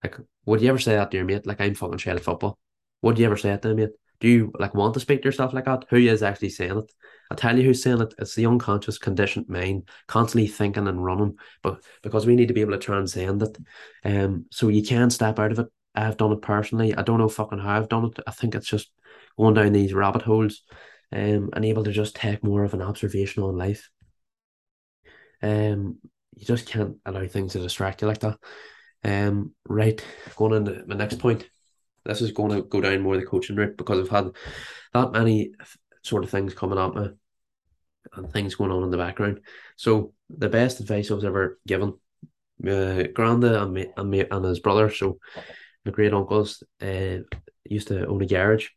Like, 0.02 0.16
would 0.44 0.60
you 0.60 0.68
ever 0.68 0.78
say 0.78 0.94
that 0.94 1.10
to 1.10 1.16
your 1.16 1.26
mate? 1.26 1.46
Like, 1.46 1.60
I'm 1.60 1.74
fucking 1.74 1.98
shit 1.98 2.16
at 2.16 2.24
football. 2.24 2.58
Would 3.02 3.18
you 3.18 3.26
ever 3.26 3.36
say 3.36 3.50
it 3.50 3.62
to 3.62 3.74
mate? 3.74 3.90
Do 4.20 4.28
you 4.28 4.52
like 4.58 4.74
want 4.74 4.94
to 4.94 5.00
speak 5.00 5.22
to 5.22 5.28
yourself 5.28 5.52
like 5.52 5.64
that? 5.66 5.86
Who 5.90 5.96
is 5.96 6.22
actually 6.22 6.50
saying 6.50 6.78
it? 6.78 6.92
I 7.30 7.34
tell 7.34 7.56
you 7.56 7.64
who's 7.64 7.82
saying 7.82 8.00
it. 8.00 8.14
It's 8.18 8.34
the 8.34 8.46
unconscious 8.46 8.98
conditioned 8.98 9.48
mind, 9.48 9.88
constantly 10.06 10.46
thinking 10.46 10.88
and 10.88 11.04
running. 11.04 11.36
But 11.62 11.82
because 12.02 12.26
we 12.26 12.36
need 12.36 12.48
to 12.48 12.54
be 12.54 12.60
able 12.60 12.72
to 12.72 12.78
transcend 12.78 13.42
it, 13.42 13.58
um, 14.04 14.46
so 14.50 14.68
you 14.68 14.82
can 14.82 15.10
step 15.10 15.38
out 15.38 15.52
of 15.52 15.58
it 15.60 15.66
I've 15.94 16.16
done 16.16 16.32
it 16.32 16.42
personally. 16.42 16.94
I 16.94 17.02
don't 17.02 17.18
know 17.18 17.28
fucking 17.28 17.58
how 17.58 17.76
I've 17.76 17.88
done 17.88 18.06
it. 18.06 18.18
I 18.26 18.30
think 18.30 18.54
it's 18.54 18.68
just 18.68 18.90
going 19.38 19.54
down 19.54 19.72
these 19.72 19.94
rabbit 19.94 20.22
holes 20.22 20.62
um, 21.12 21.50
and 21.52 21.64
able 21.64 21.84
to 21.84 21.92
just 21.92 22.16
take 22.16 22.42
more 22.42 22.64
of 22.64 22.74
an 22.74 22.82
observation 22.82 23.42
on 23.42 23.56
life. 23.56 23.90
Um, 25.42 25.98
you 26.36 26.44
just 26.44 26.66
can't 26.66 26.96
allow 27.06 27.26
things 27.26 27.52
to 27.52 27.60
distract 27.60 28.02
you 28.02 28.08
like 28.08 28.20
that. 28.20 28.38
Um, 29.04 29.52
right, 29.68 30.02
going 30.36 30.54
into 30.54 30.84
my 30.86 30.96
next 30.96 31.18
point. 31.18 31.48
this 32.04 32.20
is 32.20 32.32
going 32.32 32.50
to 32.50 32.62
go 32.62 32.80
down 32.80 33.00
more 33.00 33.16
the 33.16 33.26
coaching 33.26 33.56
route 33.56 33.76
because 33.76 34.00
I've 34.00 34.08
had 34.08 34.30
that 34.92 35.12
many 35.12 35.52
sort 36.02 36.24
of 36.24 36.30
things 36.30 36.54
coming 36.54 36.78
at 36.78 36.94
me 36.94 37.08
and 38.14 38.32
things 38.32 38.54
going 38.54 38.70
on 38.70 38.82
in 38.82 38.90
the 38.90 38.96
background. 38.96 39.40
So 39.76 40.12
the 40.30 40.48
best 40.48 40.80
advice 40.80 41.10
I 41.10 41.14
was 41.14 41.24
ever 41.24 41.58
given, 41.66 41.90
uh, 42.62 43.08
Granda 43.12 43.62
and 43.62 43.72
me 43.72 43.86
and 43.96 44.10
me 44.10 44.24
and 44.30 44.44
his 44.44 44.60
brother, 44.60 44.90
so 44.90 45.18
my 45.84 45.92
great 45.92 46.14
uncles, 46.14 46.62
uh, 46.80 47.18
used 47.64 47.88
to 47.88 48.06
own 48.06 48.22
a 48.22 48.26
garage. 48.26 48.68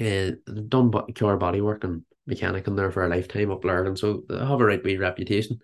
Uh, 0.00 0.32
done 0.68 0.92
car 1.14 1.36
body 1.36 1.60
work 1.60 1.82
and 1.82 2.04
mechanic 2.26 2.68
in 2.68 2.76
there 2.76 2.92
for 2.92 3.04
a 3.04 3.08
lifetime 3.08 3.50
up 3.50 3.64
Lurgan, 3.64 3.96
so 3.96 4.22
they 4.28 4.38
have 4.38 4.60
a 4.60 4.64
right 4.64 4.84
wee 4.84 4.96
reputation. 4.96 5.58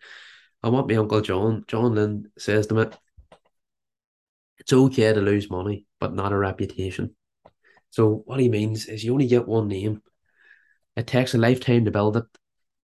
And 0.63 0.73
what 0.73 0.89
my 0.89 0.97
uncle 0.97 1.21
John, 1.21 1.65
John 1.69 1.95
Lynn, 1.95 2.31
says 2.39 2.67
to 2.69 2.75
me, 2.75 2.87
it's 4.59 4.73
okay 4.73 5.13
to 5.13 5.21
lose 5.21 5.51
money, 5.51 5.87
but 6.01 6.15
not 6.15 6.33
a 6.33 6.39
reputation. 6.39 7.15
So 7.91 8.23
what 8.25 8.41
he 8.41 8.49
means 8.49 8.87
is 8.87 9.05
you 9.05 9.13
only 9.13 9.29
get 9.29 9.47
one 9.47 9.69
name. 9.69 10.03
It 10.97 11.07
takes 11.07 11.35
a 11.35 11.39
lifetime 11.39 11.85
to 11.85 11.91
build 11.91 12.17
it, 12.17 12.25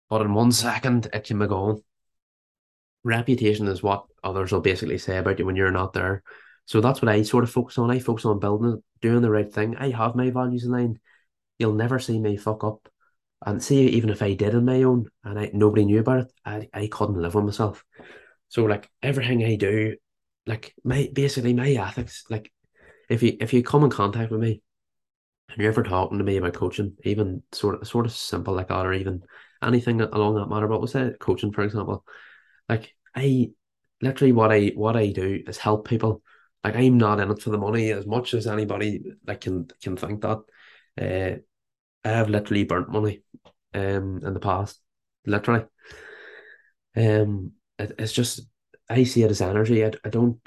but 0.10 0.22
in 0.22 0.34
one 0.34 0.52
second 0.52 1.08
it 1.14 1.26
can 1.26 1.38
be 1.38 1.48
gone. 1.48 1.84
Reputation 3.04 3.68
is 3.68 3.84
what 3.84 4.06
others 4.24 4.52
will 4.52 4.62
basically 4.62 4.98
say 4.98 5.18
about 5.18 5.38
you 5.38 5.46
when 5.46 5.56
you're 5.56 5.70
not 5.70 5.94
there. 5.94 6.24
So 6.66 6.82
that's 6.82 7.02
what 7.02 7.10
I 7.10 7.22
sort 7.22 7.44
of 7.44 7.52
focus 7.52 7.78
on. 7.78 7.92
I 7.92 8.00
focus 8.00 8.26
on 8.26 8.40
building 8.40 8.82
doing 9.02 9.22
the 9.22 9.30
right 9.30 9.52
thing. 9.52 9.76
I 9.78 9.92
have 9.92 10.16
my 10.16 10.32
values 10.32 10.64
in 10.66 10.72
line. 10.72 11.00
You'll 11.60 11.74
never 11.74 12.00
see 12.00 12.20
me 12.20 12.38
fuck 12.38 12.64
up. 12.64 12.90
And 13.46 13.62
see, 13.62 13.88
even 13.90 14.10
if 14.10 14.22
I 14.22 14.34
did 14.34 14.56
on 14.56 14.66
my 14.66 14.84
own 14.84 15.08
and 15.24 15.40
I 15.40 15.52
nobody 15.54 15.86
knew 15.86 16.00
about 16.00 16.22
it, 16.22 16.34
I, 16.44 16.70
I 16.74 16.88
couldn't 16.88 17.22
live 17.22 17.36
with 17.36 17.46
myself. 17.46 17.84
So 18.50 18.64
like 18.66 18.90
everything 19.04 19.44
I 19.44 19.56
do, 19.56 19.96
like 20.48 20.74
my 20.84 21.10
basically 21.14 21.54
my 21.54 21.70
ethics, 21.72 22.24
like 22.30 22.52
if 23.10 23.22
you 23.22 23.38
if 23.40 23.54
you 23.54 23.62
come 23.64 23.84
in 23.84 23.90
contact 23.92 24.32
with 24.32 24.42
me 24.42 24.62
and 25.50 25.58
you're 25.60 25.72
ever 25.72 25.84
talking 25.84 26.18
to 26.18 26.24
me 26.24 26.38
about 26.38 26.54
coaching, 26.54 26.96
even 27.04 27.44
sort 27.52 27.82
of 27.82 27.88
sort 27.88 28.06
of 28.06 28.12
simple 28.12 28.56
like 28.56 28.70
that, 28.70 28.86
or 28.86 28.94
even 28.94 29.24
anything 29.62 30.02
along 30.02 30.36
that 30.36 30.48
matter, 30.48 30.68
but 30.68 30.82
was 30.82 30.94
that 30.94 31.20
coaching, 31.20 31.52
for 31.52 31.64
example, 31.64 32.04
like 32.68 32.94
I 33.16 33.52
literally 34.02 34.32
what 34.32 34.52
I 34.52 34.72
what 34.76 34.96
I 34.96 35.12
do 35.12 35.44
is 35.48 35.58
help 35.58 35.88
people. 35.88 36.24
Like 36.66 36.76
I'm 36.78 36.98
not 36.98 37.20
in 37.20 37.30
it 37.30 37.44
for 37.44 37.52
the 37.52 37.60
money 37.60 37.92
as 37.92 38.08
much 38.08 38.34
as 38.34 38.48
anybody 38.48 39.04
like 39.28 39.42
can 39.42 39.68
can 39.84 39.96
think 39.96 40.22
that. 40.22 40.40
Uh, 41.00 41.38
I 42.04 42.10
have 42.10 42.28
literally 42.28 42.64
burnt 42.64 42.90
money 42.90 43.22
um 43.76 44.22
in 44.24 44.34
the 44.34 44.40
past. 44.40 44.82
Literally. 45.28 45.66
Um 46.96 47.52
it, 47.78 47.92
it's 48.00 48.14
just 48.14 48.48
I 48.90 49.04
see 49.04 49.22
it 49.22 49.30
as 49.30 49.42
energy. 49.42 49.86
I, 49.86 49.92
I 50.04 50.10
don't 50.10 50.40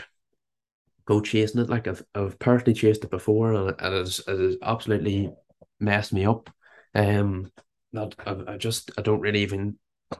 go 1.06 1.20
chasing 1.20 1.60
it 1.60 1.70
like 1.70 1.86
I've 1.86 2.02
I've 2.16 2.36
personally 2.40 2.74
chased 2.74 3.04
it 3.04 3.10
before 3.10 3.52
and 3.52 3.70
it, 3.70 3.76
it, 3.80 3.92
has, 3.92 4.20
it 4.26 4.40
has 4.40 4.56
absolutely 4.60 5.30
messed 5.78 6.12
me 6.12 6.26
up. 6.26 6.50
Um 6.96 7.52
not 7.92 8.16
I, 8.26 8.54
I 8.54 8.56
just 8.56 8.90
I 8.98 9.02
don't 9.02 9.20
really 9.20 9.42
even 9.42 9.78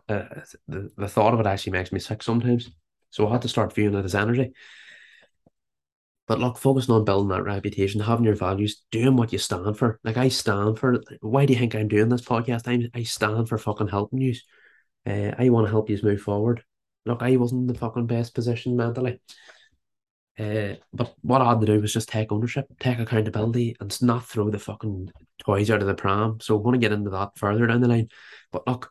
uh, 0.08 0.22
the, 0.68 0.92
the 0.96 1.08
thought 1.08 1.34
of 1.34 1.40
it 1.40 1.46
actually 1.46 1.72
makes 1.72 1.90
me 1.90 1.98
sick 1.98 2.22
sometimes. 2.22 2.70
So 3.10 3.26
I 3.26 3.32
had 3.32 3.42
to 3.42 3.48
start 3.48 3.74
viewing 3.74 3.94
it 3.96 4.04
as 4.04 4.14
energy. 4.14 4.52
But 6.28 6.40
look, 6.40 6.58
focusing 6.58 6.94
on 6.94 7.06
building 7.06 7.30
that 7.30 7.44
reputation, 7.44 8.00
having 8.00 8.26
your 8.26 8.34
values, 8.34 8.84
doing 8.90 9.16
what 9.16 9.32
you 9.32 9.38
stand 9.38 9.78
for. 9.78 9.98
Like 10.04 10.18
I 10.18 10.28
stand 10.28 10.78
for. 10.78 11.02
Why 11.20 11.46
do 11.46 11.54
you 11.54 11.58
think 11.58 11.74
I'm 11.74 11.88
doing 11.88 12.10
this 12.10 12.22
podcast? 12.22 12.68
I 12.68 12.88
I 12.96 13.02
stand 13.02 13.48
for 13.48 13.56
fucking 13.56 13.88
helping 13.88 14.20
you. 14.20 14.34
Uh, 15.06 15.32
I 15.38 15.48
want 15.48 15.66
to 15.66 15.70
help 15.70 15.88
you 15.88 15.98
move 16.02 16.20
forward. 16.20 16.62
Look, 17.06 17.22
I 17.22 17.36
wasn't 17.36 17.62
in 17.62 17.66
the 17.68 17.78
fucking 17.78 18.06
best 18.06 18.34
position 18.34 18.76
mentally. 18.76 19.20
Uh, 20.38 20.74
but 20.92 21.14
what 21.22 21.40
I 21.40 21.48
had 21.48 21.60
to 21.60 21.66
do 21.66 21.80
was 21.80 21.92
just 21.92 22.08
take 22.08 22.30
ownership, 22.30 22.66
take 22.78 22.98
accountability, 22.98 23.74
and 23.80 24.02
not 24.02 24.24
throw 24.24 24.50
the 24.50 24.58
fucking 24.58 25.10
toys 25.38 25.70
out 25.70 25.80
of 25.80 25.88
the 25.88 25.94
pram. 25.94 26.38
So 26.40 26.56
I'm 26.56 26.62
going 26.62 26.74
to 26.74 26.78
get 26.78 26.92
into 26.92 27.10
that 27.10 27.36
further 27.36 27.66
down 27.66 27.80
the 27.80 27.88
line. 27.88 28.08
But 28.52 28.66
look, 28.66 28.90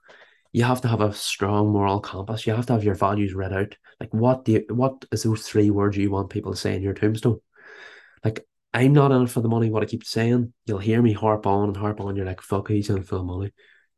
you 0.57 0.63
have 0.63 0.81
to 0.81 0.87
have 0.87 1.01
a 1.01 1.13
strong 1.13 1.71
moral 1.71 1.99
compass. 1.99 2.47
You 2.47 2.55
have 2.55 2.65
to 2.65 2.73
have 2.73 2.83
your 2.83 2.95
values 2.95 3.35
read 3.35 3.53
out. 3.53 3.75
Like 3.99 4.11
what 4.11 4.43
do 4.43 4.53
you, 4.53 4.65
what 4.69 5.05
is 5.11 5.21
those 5.21 5.47
three 5.47 5.69
words 5.69 5.95
you 5.97 6.09
want 6.09 6.31
people 6.31 6.51
to 6.51 6.57
say 6.57 6.75
in 6.75 6.81
your 6.81 6.95
tombstone? 6.95 7.39
Like 8.25 8.43
I'm 8.73 8.91
not 8.91 9.11
in 9.11 9.21
it 9.21 9.29
for 9.29 9.41
the 9.41 9.49
money. 9.49 9.69
What 9.69 9.83
I 9.83 9.85
keep 9.85 10.03
saying, 10.03 10.51
you'll 10.65 10.79
hear 10.79 10.99
me 10.99 11.13
harp 11.13 11.45
on 11.45 11.67
and 11.67 11.77
harp 11.77 12.01
on. 12.01 12.15
You're 12.15 12.25
like, 12.25 12.41
fuck, 12.41 12.69
he's 12.69 12.89
in 12.89 13.03
for 13.03 13.17
the 13.17 13.23
money. 13.23 13.51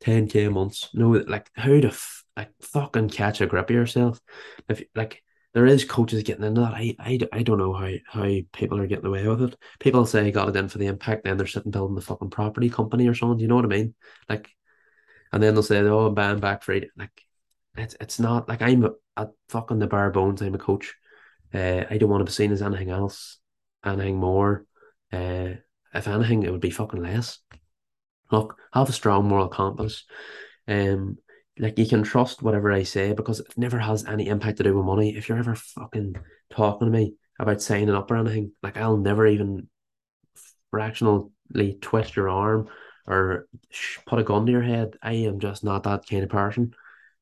10k 0.04 0.52
months. 0.52 0.90
No, 0.94 1.12
like 1.12 1.50
how 1.54 1.80
to 1.80 1.88
f- 1.88 2.26
like 2.36 2.50
fucking 2.62 3.08
catch 3.08 3.40
a 3.40 3.46
grip 3.46 3.70
of 3.70 3.74
yourself. 3.74 4.20
If 4.68 4.84
like 4.94 5.24
there 5.54 5.66
is 5.66 5.86
coaches 5.86 6.24
getting 6.24 6.44
into 6.44 6.60
that. 6.60 6.74
I, 6.74 6.94
I, 7.00 7.20
I 7.32 7.44
don't 7.44 7.58
know 7.58 7.74
how, 7.74 7.94
how 8.06 8.30
people 8.52 8.80
are 8.80 8.88
getting 8.88 9.06
away 9.06 9.26
with 9.26 9.44
it. 9.44 9.56
People 9.80 10.06
say 10.06 10.30
got 10.32 10.50
it 10.50 10.58
in 10.58 10.68
for 10.68 10.78
the 10.78 10.88
impact, 10.88 11.24
then 11.24 11.38
they're 11.38 11.48
sitting 11.48 11.72
building 11.72 11.96
the 11.96 12.02
fucking 12.02 12.32
property 12.32 12.70
company 12.70 13.08
or 13.08 13.16
something. 13.16 13.38
Do 13.38 13.44
you 13.44 13.48
know 13.48 13.56
what 13.56 13.66
I 13.66 13.70
mean? 13.70 13.96
Like 14.28 14.50
and 15.32 15.42
then 15.42 15.54
they'll 15.54 15.64
say, 15.64 15.80
"Oh, 15.80 16.10
banned 16.10 16.42
back 16.42 16.64
for 16.64 16.74
it." 16.74 16.90
Like, 16.98 17.22
it's 17.78 17.96
it's 18.00 18.20
not 18.20 18.50
like 18.50 18.62
I'm 18.62 18.88
a 19.18 19.28
fucking 19.50 19.80
the 19.80 19.88
bare 19.88 20.12
bones. 20.12 20.42
I'm 20.42 20.56
a 20.56 20.60
coach. 20.60 20.96
Uh, 21.54 21.84
I 21.90 21.98
don't 21.98 22.10
want 22.10 22.22
to 22.22 22.26
be 22.26 22.32
seen 22.32 22.52
as 22.52 22.62
anything 22.62 22.90
else, 22.90 23.40
anything 23.86 24.18
more. 24.18 24.66
Uh, 25.12 25.56
if 25.94 26.08
anything, 26.08 26.44
it 26.44 26.52
would 26.52 26.62
be 26.62 26.70
fucking 26.70 27.02
less. 27.02 27.40
Look, 28.32 28.58
have 28.74 28.90
a 28.90 28.94
strong 28.94 29.28
moral 29.28 29.48
compass. 29.48 30.06
Um, 30.68 31.18
like 31.58 31.78
you 31.78 31.88
can 31.88 32.04
trust 32.04 32.42
whatever 32.42 32.72
I 32.72 32.84
say 32.84 33.14
because 33.14 33.40
it 33.40 33.48
never 33.58 33.80
has 33.80 34.06
any 34.06 34.28
impact 34.28 34.58
to 34.58 34.64
do 34.64 34.76
with 34.76 34.86
money. 34.86 35.16
If 35.16 35.28
you're 35.28 35.38
ever 35.38 35.56
fucking 35.56 36.16
talking 36.52 36.88
to 36.88 36.92
me 36.92 37.16
about 37.40 37.62
signing 37.62 37.90
up 37.90 38.10
or 38.10 38.18
anything, 38.18 38.52
like 38.64 38.78
I'll 38.78 38.98
never 38.98 39.28
even 39.28 39.68
fractionally 40.72 41.78
twist 41.82 42.16
your 42.16 42.30
arm 42.30 42.70
or 43.10 43.48
put 44.06 44.20
a 44.20 44.24
gun 44.24 44.46
to 44.46 44.52
your 44.52 44.62
head. 44.62 44.98
I 45.02 45.14
am 45.14 45.40
just 45.40 45.64
not 45.64 45.84
that 45.84 46.08
kind 46.08 46.24
of 46.24 46.30
person. 46.30 46.74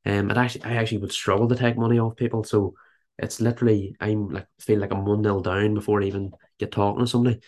Um, 0.05 0.29
and 0.29 0.37
actually, 0.37 0.65
I 0.65 0.75
actually 0.75 0.99
would 0.99 1.11
struggle 1.11 1.47
to 1.47 1.55
take 1.55 1.77
money 1.77 1.99
off 1.99 2.15
people. 2.15 2.43
So 2.43 2.75
it's 3.17 3.41
literally, 3.41 3.95
I'm 3.99 4.29
like, 4.29 4.47
feel 4.59 4.79
like 4.79 4.91
I'm 4.91 5.05
one 5.05 5.21
nil 5.21 5.41
down 5.41 5.73
before 5.73 6.01
I 6.01 6.05
even 6.05 6.33
get 6.59 6.71
talking 6.71 6.99
to 6.99 7.07
somebody. 7.07 7.39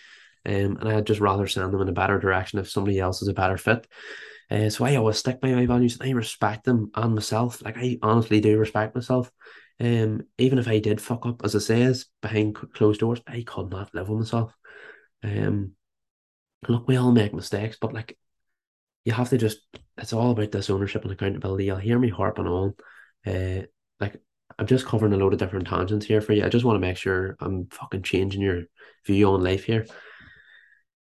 Um, 0.45 0.77
and 0.77 0.89
I'd 0.89 1.05
just 1.05 1.19
rather 1.19 1.47
send 1.47 1.73
them 1.73 1.81
in 1.81 1.89
a 1.89 1.93
better 1.93 2.17
direction 2.17 2.59
if 2.59 2.69
somebody 2.69 2.99
else 2.99 3.21
is 3.21 3.27
a 3.27 3.33
better 3.33 3.57
fit. 3.57 3.87
Uh, 4.49 4.69
so 4.69 4.83
I 4.83 4.95
always 4.95 5.17
stick 5.17 5.39
by 5.41 5.53
my 5.53 5.65
values 5.65 5.99
and 5.99 6.09
I 6.09 6.13
respect 6.13 6.63
them 6.63 6.91
and 6.95 7.13
myself. 7.13 7.61
Like 7.61 7.77
I 7.77 7.99
honestly 8.01 8.41
do 8.41 8.57
respect 8.57 8.95
myself. 8.95 9.31
Um, 9.79 10.23
even 10.37 10.59
if 10.59 10.67
I 10.67 10.79
did 10.79 10.99
fuck 10.99 11.25
up, 11.25 11.43
as 11.43 11.55
I 11.55 11.59
says, 11.59 12.07
behind 12.21 12.55
closed 12.55 12.99
doors, 12.99 13.21
I 13.27 13.43
could 13.43 13.69
not 13.69 13.93
live 13.93 14.09
with 14.09 14.19
myself. 14.19 14.53
Um, 15.23 15.73
look, 16.67 16.87
we 16.87 16.97
all 16.97 17.11
make 17.11 17.33
mistakes, 17.33 17.77
but 17.79 17.93
like 17.93 18.17
you 19.09 19.15
have 19.15 19.29
to 19.29 19.39
just 19.39 19.61
it's 19.97 20.13
all 20.13 20.29
about 20.29 20.51
this 20.51 20.69
ownership 20.69 21.01
and 21.01 21.11
accountability. 21.11 21.65
You'll 21.65 21.77
hear 21.77 21.97
me 21.97 22.09
harping 22.09 22.45
on. 22.45 22.75
Uh 23.25 23.63
like 23.99 24.21
I'm 24.59 24.67
just 24.67 24.85
covering 24.85 25.13
a 25.13 25.17
load 25.17 25.33
of 25.33 25.39
different 25.39 25.67
tangents 25.67 26.05
here 26.05 26.21
for 26.21 26.33
you. 26.33 26.45
I 26.45 26.49
just 26.49 26.63
want 26.63 26.75
to 26.75 26.87
make 26.87 26.95
sure 26.95 27.35
I'm 27.39 27.67
fucking 27.71 28.03
changing 28.03 28.41
your 28.41 28.63
view 29.07 29.31
on 29.31 29.43
life 29.43 29.63
here. 29.63 29.87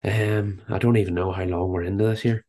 Um, 0.05 0.63
I 0.69 0.79
don't 0.79 0.99
even 0.99 1.15
know 1.15 1.33
how 1.33 1.43
long 1.45 1.71
we're 1.71 1.83
into 1.83 2.05
this 2.05 2.21
here. 2.21 2.45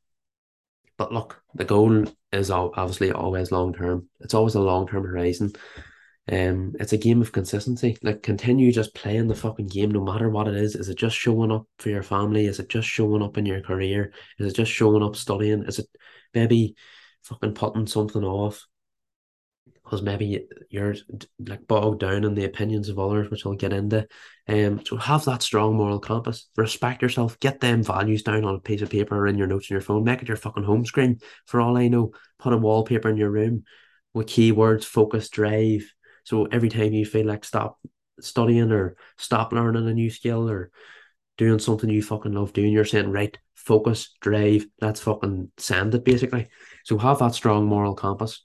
But 0.96 1.12
look, 1.12 1.42
the 1.56 1.66
goal 1.66 2.06
is 2.32 2.52
obviously 2.52 3.12
always 3.12 3.52
long 3.52 3.74
term. 3.74 4.10
It's 4.20 4.36
always 4.36 4.54
a 4.56 4.62
long 4.62 4.88
term 4.88 5.04
horizon. 5.04 5.54
Um, 6.30 6.74
it's 6.80 6.94
a 6.94 6.98
game 6.98 7.22
of 7.22 7.32
consistency. 7.32 7.98
Like 8.04 8.22
continue 8.22 8.72
just 8.72 8.94
playing 8.94 9.28
the 9.28 9.36
fucking 9.36 9.68
game 9.68 9.92
no 9.92 10.04
matter 10.04 10.30
what 10.30 10.48
it 10.48 10.56
is. 10.56 10.76
Is 10.76 10.90
it 10.90 10.98
just 10.98 11.16
showing 11.16 11.52
up 11.52 11.68
for 11.80 11.90
your 11.90 12.04
family? 12.04 12.48
Is 12.48 12.60
it 12.60 12.70
just 12.70 12.88
showing 12.88 13.22
up 13.22 13.38
in 13.38 13.46
your 13.46 13.62
career? 13.62 14.12
Is 14.38 14.52
it 14.52 14.56
just 14.56 14.72
showing 14.72 15.04
up 15.04 15.16
studying? 15.16 15.64
Is 15.64 15.80
it 15.80 15.88
maybe 16.34 16.76
fucking 17.24 17.54
putting 17.54 17.88
something 17.88 18.24
off? 18.24 18.68
Because 19.84 20.02
maybe 20.02 20.46
you're 20.70 20.96
like 21.40 21.66
bogged 21.66 22.02
down 22.02 22.26
in 22.26 22.36
the 22.36 22.44
opinions 22.44 22.90
of 22.90 23.00
others, 23.00 23.30
which 23.32 23.46
I'll 23.46 23.54
get 23.54 23.72
into. 23.72 24.06
Um, 24.50 24.82
so 24.86 24.98
have 24.98 25.24
that 25.26 25.42
strong 25.42 25.78
moral 25.78 26.00
compass. 26.00 26.50
Respect 26.58 27.02
yourself. 27.02 27.40
Get 27.40 27.62
them 27.62 27.84
values 27.84 28.24
down 28.24 28.44
on 28.44 28.56
a 28.56 28.60
piece 28.60 28.82
of 28.82 28.90
paper 28.90 29.18
or 29.18 29.28
in 29.28 29.38
your 29.38 29.48
notes 29.48 29.72
on 29.72 29.76
your 29.76 29.82
phone. 29.82 30.04
Make 30.04 30.22
it 30.22 30.28
your 30.28 30.36
fucking 30.36 30.66
home 30.66 30.86
screen. 30.86 31.22
For 31.46 31.62
all 31.62 31.78
I 31.78 31.88
know, 31.88 32.12
put 32.38 32.52
a 32.52 32.58
wallpaper 32.58 33.08
in 33.08 33.16
your 33.16 33.32
room 33.32 33.64
with 34.14 34.28
keywords, 34.28 34.84
focus, 34.84 35.30
drive, 35.30 35.90
so 36.28 36.44
every 36.48 36.68
time 36.68 36.92
you 36.92 37.06
feel 37.06 37.26
like 37.26 37.46
stop 37.46 37.80
studying 38.20 38.70
or 38.70 38.98
stop 39.18 39.54
learning 39.54 39.88
a 39.88 39.94
new 39.94 40.10
skill 40.10 40.50
or 40.50 40.72
doing 41.38 41.58
something 41.58 41.90
you 41.90 42.04
fucking 42.04 42.34
love 42.34 42.52
doing, 42.52 42.74
you're 42.74 42.84
saying, 42.84 43.10
right, 43.10 43.38
focus, 43.56 44.14
drive, 44.20 44.66
let's 44.82 45.00
fucking 45.00 45.50
send 45.56 45.96
it 45.96 46.04
basically. 46.04 46.50
So 46.84 46.98
have 46.98 47.20
that 47.20 47.34
strong 47.34 47.66
moral 47.66 47.96
compass. 47.96 48.44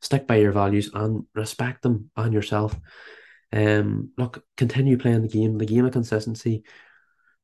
Stick 0.00 0.28
by 0.28 0.36
your 0.36 0.52
values 0.52 0.90
and 0.94 1.24
respect 1.34 1.82
them 1.82 2.12
and 2.16 2.32
yourself. 2.32 2.78
Um, 3.52 4.10
look, 4.16 4.44
continue 4.56 4.98
playing 4.98 5.22
the 5.22 5.28
game, 5.28 5.58
the 5.58 5.66
game 5.66 5.86
of 5.86 5.92
consistency. 5.92 6.62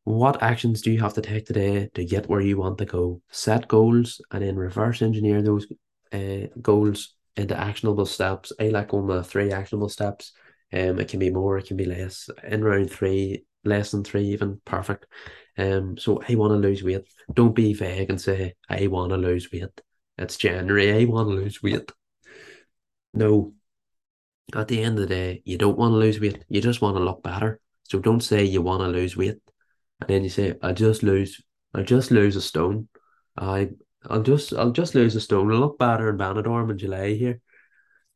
What 0.05 0.41
actions 0.41 0.83
do 0.83 0.93
you 0.93 1.01
have 1.01 1.15
to 1.15 1.21
take 1.21 1.47
today 1.47 1.91
to 1.95 2.05
get 2.05 2.29
where 2.29 2.41
you 2.41 2.59
want 2.59 2.79
to 2.79 2.85
go? 2.85 3.23
Set 3.33 3.67
goals 3.67 4.21
and 4.31 4.45
then 4.45 4.55
reverse 4.55 5.03
engineer 5.03 5.43
those 5.43 5.67
uh, 6.13 6.47
goals 6.63 7.18
into 7.39 7.59
actionable 7.59 8.07
steps. 8.07 8.53
I 8.61 8.69
like 8.69 8.93
on 8.93 9.07
the 9.07 9.23
three 9.23 9.53
actionable 9.53 9.89
steps. 9.89 10.33
Um, 10.73 10.99
it 10.99 11.09
can 11.09 11.19
be 11.19 11.31
more, 11.31 11.57
it 11.57 11.67
can 11.67 11.77
be 11.77 11.87
less. 11.87 12.29
In 12.43 12.63
round 12.63 12.91
three, 12.91 13.45
less 13.65 13.91
than 13.91 14.05
three, 14.05 14.29
even 14.29 14.61
perfect. 14.65 15.07
Um, 15.57 15.97
so 15.97 16.23
I 16.29 16.35
want 16.35 16.53
to 16.53 16.57
lose 16.57 16.83
weight. 16.83 17.07
Don't 17.33 17.55
be 17.55 17.73
vague 17.73 18.11
and 18.11 18.21
say 18.21 18.55
I 18.69 18.87
want 18.89 19.11
to 19.11 19.17
lose 19.17 19.51
weight. 19.53 19.81
It's 20.19 20.37
January. 20.37 20.93
I 20.93 21.05
want 21.05 21.29
to 21.29 21.35
lose 21.35 21.63
weight. 21.63 21.91
No. 23.15 23.55
At 24.55 24.69
the 24.69 24.83
end 24.83 24.99
of 24.99 25.09
the 25.09 25.15
day, 25.15 25.43
you 25.45 25.59
don't 25.59 25.79
want 25.79 25.93
to 25.93 25.97
lose 25.99 26.21
weight. 26.21 26.45
You 26.49 26.61
just 26.61 26.81
want 26.81 26.97
to 26.97 27.03
look 27.03 27.23
better. 27.23 27.61
So 27.85 27.99
don't 27.99 28.23
say 28.23 28.45
you 28.45 28.63
want 28.63 28.83
to 28.83 28.89
lose 28.89 29.17
weight, 29.17 29.39
and 30.01 30.09
then 30.09 30.23
you 30.23 30.31
say 30.31 30.55
I 30.63 30.73
just 30.73 31.03
lose. 31.03 31.43
I 31.75 31.83
just 31.83 32.11
lose 32.11 32.37
a 32.37 32.41
stone. 32.41 32.89
I 33.37 33.71
I'll 34.07 34.23
just 34.23 34.53
I'll 34.53 34.73
just 34.73 34.95
lose 34.95 35.17
a 35.17 35.21
stone. 35.21 35.51
I'll 35.51 35.59
look 35.59 35.79
better 35.79 36.09
in 36.09 36.19
Benidorm 36.19 36.71
in 36.71 36.79
July 36.79 37.15
here. 37.15 37.41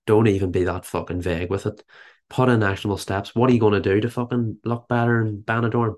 Don't 0.07 0.27
even 0.27 0.51
be 0.51 0.64
that 0.64 0.85
fucking 0.85 1.21
vague 1.21 1.51
with 1.51 1.66
it. 1.66 1.83
Put 2.29 2.49
in 2.49 2.62
actionable 2.62 2.99
steps. 2.99 3.35
What 3.35 3.51
are 3.51 3.53
you 3.53 3.61
going 3.61 3.75
to 3.75 3.81
do 3.81 4.01
to 4.01 4.11
fucking 4.11 4.59
look 4.64 4.88
better 4.88 5.25
in 5.25 5.42
Benidorm? 5.42 5.95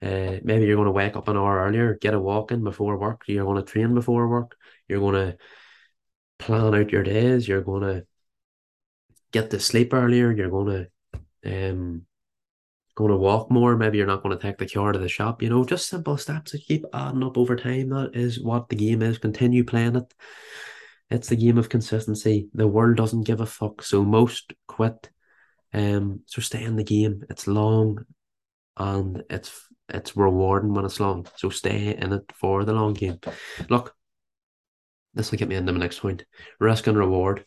Uh, 0.00 0.40
maybe 0.42 0.66
you're 0.66 0.76
going 0.76 0.86
to 0.86 0.92
wake 0.92 1.14
up 1.14 1.28
an 1.28 1.36
hour 1.36 1.64
earlier, 1.64 1.96
get 2.00 2.14
a 2.14 2.18
walk 2.18 2.50
in 2.50 2.64
before 2.64 2.98
work. 2.98 3.22
You're 3.28 3.54
to 3.54 3.62
train 3.62 3.94
before 3.94 4.28
work. 4.28 4.56
You're 4.88 4.98
going 4.98 5.14
to 5.14 5.36
plan 6.38 6.74
out 6.74 6.90
your 6.90 7.04
days. 7.04 7.46
You're 7.46 7.62
going 7.62 7.82
to 7.82 8.06
get 9.30 9.50
to 9.50 9.60
sleep 9.60 9.94
earlier. 9.94 10.32
You're 10.32 10.50
going 10.50 10.88
to 11.44 11.70
um 11.70 12.06
going 12.94 13.10
to 13.10 13.16
walk 13.16 13.50
more. 13.50 13.76
Maybe 13.76 13.98
you're 13.98 14.06
not 14.06 14.22
going 14.22 14.36
to 14.36 14.42
take 14.42 14.58
the 14.58 14.68
car 14.68 14.92
to 14.92 14.98
the 14.98 15.08
shop. 15.08 15.42
You 15.42 15.48
know, 15.48 15.64
just 15.64 15.88
simple 15.88 16.16
steps 16.16 16.52
that 16.52 16.66
keep 16.66 16.84
adding 16.92 17.22
up 17.22 17.38
over 17.38 17.56
time. 17.56 17.90
That 17.90 18.10
is 18.14 18.40
what 18.40 18.68
the 18.68 18.76
game 18.76 19.02
is. 19.02 19.18
Continue 19.18 19.64
playing 19.64 19.96
it. 19.96 20.14
It's 21.10 21.28
the 21.28 21.36
game 21.36 21.58
of 21.58 21.68
consistency. 21.68 22.48
The 22.54 22.66
world 22.66 22.96
doesn't 22.96 23.26
give 23.26 23.40
a 23.40 23.46
fuck, 23.46 23.82
so 23.82 24.02
most 24.02 24.52
quit. 24.66 25.10
Um, 25.74 26.20
so 26.26 26.40
stay 26.40 26.62
in 26.62 26.76
the 26.76 26.84
game. 26.84 27.24
It's 27.28 27.46
long, 27.46 28.04
and 28.76 29.22
it's 29.28 29.68
it's 29.88 30.16
rewarding 30.16 30.72
when 30.72 30.84
it's 30.84 31.00
long. 31.00 31.26
So 31.36 31.50
stay 31.50 31.94
in 31.96 32.12
it 32.12 32.32
for 32.34 32.64
the 32.64 32.72
long 32.72 32.94
game. 32.94 33.18
Look, 33.68 33.94
this 35.14 35.30
will 35.30 35.38
get 35.38 35.48
me 35.48 35.56
into 35.56 35.72
my 35.72 35.80
next 35.80 36.00
point. 36.00 36.24
Risk 36.58 36.86
and 36.86 36.96
reward. 36.96 37.44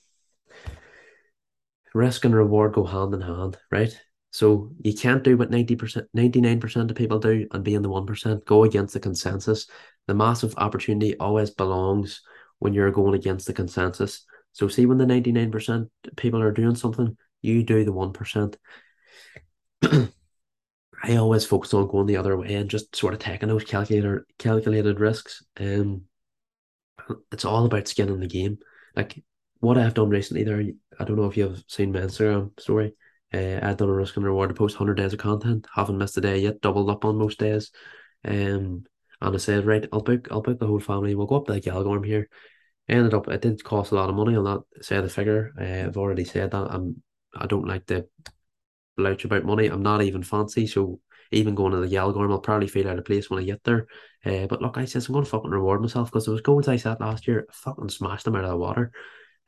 Risk 1.94 2.26
and 2.26 2.36
reward 2.36 2.74
go 2.74 2.84
hand 2.84 3.14
in 3.14 3.22
hand, 3.22 3.58
right? 3.72 4.00
So 4.36 4.70
you 4.84 4.94
can't 4.94 5.24
do 5.24 5.38
what 5.38 5.50
90%, 5.50 6.08
99% 6.14 6.90
of 6.90 6.96
people 6.98 7.20
do 7.20 7.48
and 7.54 7.64
be 7.64 7.74
in 7.74 7.82
the 7.82 7.90
1%. 7.90 8.44
Go 8.44 8.66
against 8.66 8.94
the 8.94 9.00
consensus. 9.00 9.66
The 10.08 10.14
massive 10.14 10.54
opportunity 10.58 11.18
always 11.18 11.52
belongs 11.52 12.20
when 12.60 12.74
you're 12.74 12.92
going 12.92 13.14
against 13.14 13.48
the 13.48 13.54
consensus. 13.54 14.26
So 14.52 14.68
see 14.68 14.88
when 14.88 14.98
the 14.98 15.06
99% 15.06 15.90
people 16.18 16.42
are 16.42 16.52
doing 16.52 16.76
something, 16.76 17.16
you 17.42 17.64
do 17.64 17.86
the 17.86 17.94
1%. 17.94 18.56
I 21.02 21.16
always 21.16 21.46
focus 21.46 21.74
on 21.74 21.88
going 21.88 22.08
the 22.08 22.18
other 22.18 22.36
way 22.36 22.56
and 22.56 22.70
just 22.70 22.94
sort 22.94 23.14
of 23.14 23.22
taking 23.22 23.48
those 23.48 23.64
calculator 23.64 24.28
calculated 24.38 25.00
risks. 25.00 25.46
Um, 25.58 26.02
it's 27.32 27.46
all 27.46 27.64
about 27.64 27.88
skin 27.88 28.10
in 28.10 28.20
the 28.20 28.28
game. 28.28 28.58
Like 28.98 29.24
what 29.62 29.78
I've 29.78 29.94
done 29.94 30.10
recently 30.10 30.44
there, 30.44 30.62
I 31.00 31.06
don't 31.06 31.16
know 31.16 31.28
if 31.28 31.38
you've 31.38 31.64
seen 31.70 31.94
my 31.94 32.00
Instagram 32.00 32.60
story. 32.60 32.96
Uh, 33.36 33.60
I've 33.62 33.78
done 33.78 33.90
a 33.90 33.94
risk 33.94 34.16
and 34.16 34.26
reward 34.26 34.50
to 34.50 34.56
post 34.56 34.80
100 34.80 34.96
days 34.96 35.14
of 35.14 35.20
content, 35.20 35.68
haven't 35.74 35.98
missed 35.98 36.18
a 36.18 36.22
day 36.22 36.40
yet, 36.40 36.62
doubled 36.62 36.90
up 36.90 37.04
on 37.04 37.18
most 37.18 37.40
days. 37.40 37.72
Um, 38.24 38.86
and 39.22 39.36
I 39.36 39.38
said, 39.38 39.66
right, 39.66 39.86
I'll 39.92 40.02
book, 40.02 40.28
I'll 40.32 40.42
book 40.42 40.60
the 40.60 40.68
whole 40.68 40.80
family. 40.80 41.16
We'll 41.16 41.28
go 41.28 41.38
up 41.38 41.48
to 41.48 41.54
the 41.54 41.62
Galgorm 41.62 42.06
here. 42.06 42.30
Ended 42.88 43.14
up, 43.14 43.28
it 43.28 43.42
did 43.42 43.64
cost 43.64 43.92
a 43.92 43.96
lot 43.96 44.10
of 44.10 44.16
money. 44.16 44.36
I'll 44.36 44.44
not 44.44 44.64
say 44.82 45.02
the 45.02 45.10
figure. 45.10 45.52
Uh, 45.60 45.88
I've 45.88 45.98
already 45.98 46.24
said 46.24 46.52
that. 46.52 46.68
I'm, 46.70 47.02
I 47.36 47.48
don't 47.48 47.68
like 47.68 47.88
to 47.88 48.08
blouch 48.98 49.26
about 49.26 49.44
money. 49.44 49.68
I'm 49.68 49.84
not 49.84 50.02
even 50.02 50.24
fancy, 50.24 50.68
so 50.68 51.00
even 51.32 51.56
going 51.56 51.72
to 51.74 51.80
the 51.80 51.94
Galgorm, 51.94 52.32
I'll 52.32 52.40
probably 52.40 52.68
feel 52.68 52.88
out 52.88 53.00
of 53.00 53.06
place 53.06 53.30
when 53.30 53.40
I 53.40 53.46
get 53.46 53.64
there. 53.64 53.88
Uh, 54.24 54.48
but 54.48 54.62
look, 54.62 54.78
I 54.78 54.86
says 54.86 55.08
I'm 55.08 55.14
going 55.14 55.26
to 55.26 55.30
fucking 55.32 55.50
reward 55.50 55.82
myself 55.82 56.10
because 56.10 56.26
there 56.26 56.34
was 56.34 56.42
goals 56.42 56.68
I 56.68 56.78
set 56.78 57.02
last 57.02 57.28
year. 57.28 57.48
I 57.50 57.54
fucking 57.54 57.90
smashed 57.90 58.26
them 58.26 58.36
out 58.36 58.46
of 58.46 58.52
the 58.52 58.58
water. 58.58 58.92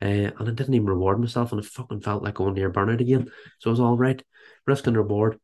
Uh, 0.00 0.30
and 0.38 0.48
I 0.48 0.52
didn't 0.52 0.74
even 0.74 0.86
reward 0.86 1.20
myself, 1.20 1.52
and 1.52 1.60
it 1.60 1.66
fucking 1.66 2.00
felt 2.00 2.22
like 2.22 2.34
going 2.34 2.54
near 2.54 2.70
burnout 2.70 3.00
again. 3.00 3.30
So 3.58 3.68
it 3.68 3.72
was 3.72 3.80
all 3.80 3.96
right. 3.96 4.22
Risk 4.66 4.86
and 4.86 4.96
reward. 4.96 5.38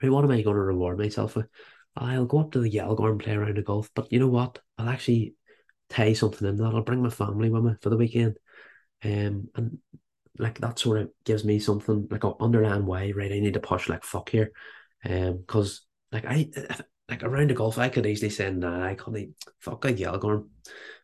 Hey, 0.00 0.08
what 0.08 0.24
am 0.24 0.30
I 0.30 0.42
going 0.42 0.56
to 0.56 0.62
reward 0.62 0.98
myself 0.98 1.36
with? 1.36 1.46
I'll 1.96 2.24
go 2.24 2.38
up 2.38 2.52
to 2.52 2.60
the 2.60 2.70
Galgorm 2.70 3.12
and 3.12 3.20
play 3.20 3.34
around 3.34 3.56
the 3.56 3.62
golf. 3.62 3.90
But 3.94 4.10
you 4.12 4.18
know 4.18 4.28
what? 4.28 4.58
I'll 4.78 4.88
actually 4.88 5.34
tie 5.90 6.14
something 6.14 6.48
in 6.48 6.56
that. 6.56 6.64
I'll 6.64 6.82
bring 6.82 7.02
my 7.02 7.10
family 7.10 7.50
with 7.50 7.64
me 7.64 7.72
for 7.82 7.90
the 7.90 7.96
weekend. 7.96 8.38
Um, 9.04 9.48
and 9.54 9.78
like 10.38 10.58
that 10.60 10.78
sort 10.78 11.00
of 11.00 11.10
gives 11.24 11.44
me 11.44 11.58
something 11.58 12.08
like 12.10 12.24
an 12.24 12.34
underlying 12.40 12.86
why, 12.86 13.12
right? 13.14 13.32
I 13.32 13.40
need 13.40 13.54
to 13.54 13.60
push 13.60 13.88
like 13.88 14.04
fuck 14.04 14.30
here. 14.30 14.52
Um, 15.04 15.38
because 15.38 15.82
like 16.12 16.24
I 16.26 16.50
like 17.08 17.22
around 17.22 17.50
the 17.50 17.54
golf, 17.54 17.78
I 17.78 17.88
could 17.88 18.06
easily 18.06 18.30
say, 18.30 18.50
nah, 18.50 18.86
I 18.86 18.94
can't 18.94 19.34
fuck 19.58 19.84
a 19.84 19.92
Galgorm, 19.92 20.48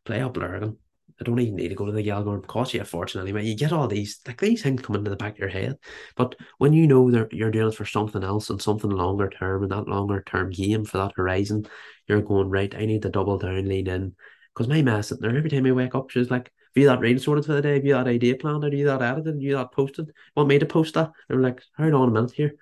play 0.04 0.22
up 0.22 0.36
Lurgan. 0.36 0.78
I 1.20 1.24
don't 1.24 1.40
even 1.40 1.56
need 1.56 1.68
to 1.68 1.74
go 1.74 1.86
to 1.86 1.92
the 1.92 2.04
Galgorm. 2.04 2.46
Cost 2.46 2.74
you 2.74 2.82
a 2.82 2.84
fortune 2.84 3.22
anyway. 3.22 3.44
You 3.44 3.56
get 3.56 3.72
all 3.72 3.88
these 3.88 4.20
like 4.26 4.40
these 4.40 4.62
things 4.62 4.82
come 4.82 4.96
into 4.96 5.10
the 5.10 5.16
back 5.16 5.32
of 5.32 5.38
your 5.38 5.48
head. 5.48 5.78
But 6.14 6.34
when 6.58 6.72
you 6.74 6.86
know 6.86 7.10
that 7.10 7.32
you're 7.32 7.50
doing 7.50 7.68
it 7.68 7.74
for 7.74 7.86
something 7.86 8.22
else 8.22 8.50
and 8.50 8.60
something 8.60 8.90
longer 8.90 9.30
term 9.30 9.62
and 9.62 9.72
that 9.72 9.88
longer 9.88 10.22
term 10.26 10.50
game 10.50 10.84
for 10.84 10.98
that 10.98 11.12
horizon, 11.16 11.66
you're 12.06 12.20
going 12.20 12.50
right. 12.50 12.74
I 12.74 12.84
need 12.84 13.02
to 13.02 13.08
double 13.08 13.38
down, 13.38 13.66
lean 13.66 13.86
in. 13.86 14.14
Because 14.54 14.68
my 14.68 14.82
mess 14.82 15.08
sitting 15.08 15.22
there 15.22 15.36
every 15.36 15.50
time 15.50 15.66
I 15.66 15.72
wake 15.72 15.94
up, 15.94 16.10
she's 16.10 16.30
like, 16.30 16.46
"Have 16.46 16.82
you 16.82 16.86
that 16.86 17.00
reel 17.00 17.18
sorted 17.18 17.46
for 17.46 17.54
the 17.54 17.62
day? 17.62 17.74
Have 17.74 17.84
you 17.84 17.94
that 17.94 18.08
idea 18.08 18.36
planned? 18.36 18.64
Have 18.64 18.74
you 18.74 18.86
that 18.86 19.02
edited? 19.02 19.34
Have 19.34 19.42
you 19.42 19.56
that 19.56 19.72
posted? 19.72 20.10
Want 20.34 20.48
me 20.48 20.58
to 20.58 20.66
post 20.66 20.94
that?" 20.94 21.12
And 21.28 21.36
I'm 21.36 21.42
like, 21.42 21.62
"Hold 21.78 21.94
on 21.94 22.08
a 22.08 22.12
minute 22.12 22.32
here. 22.32 22.54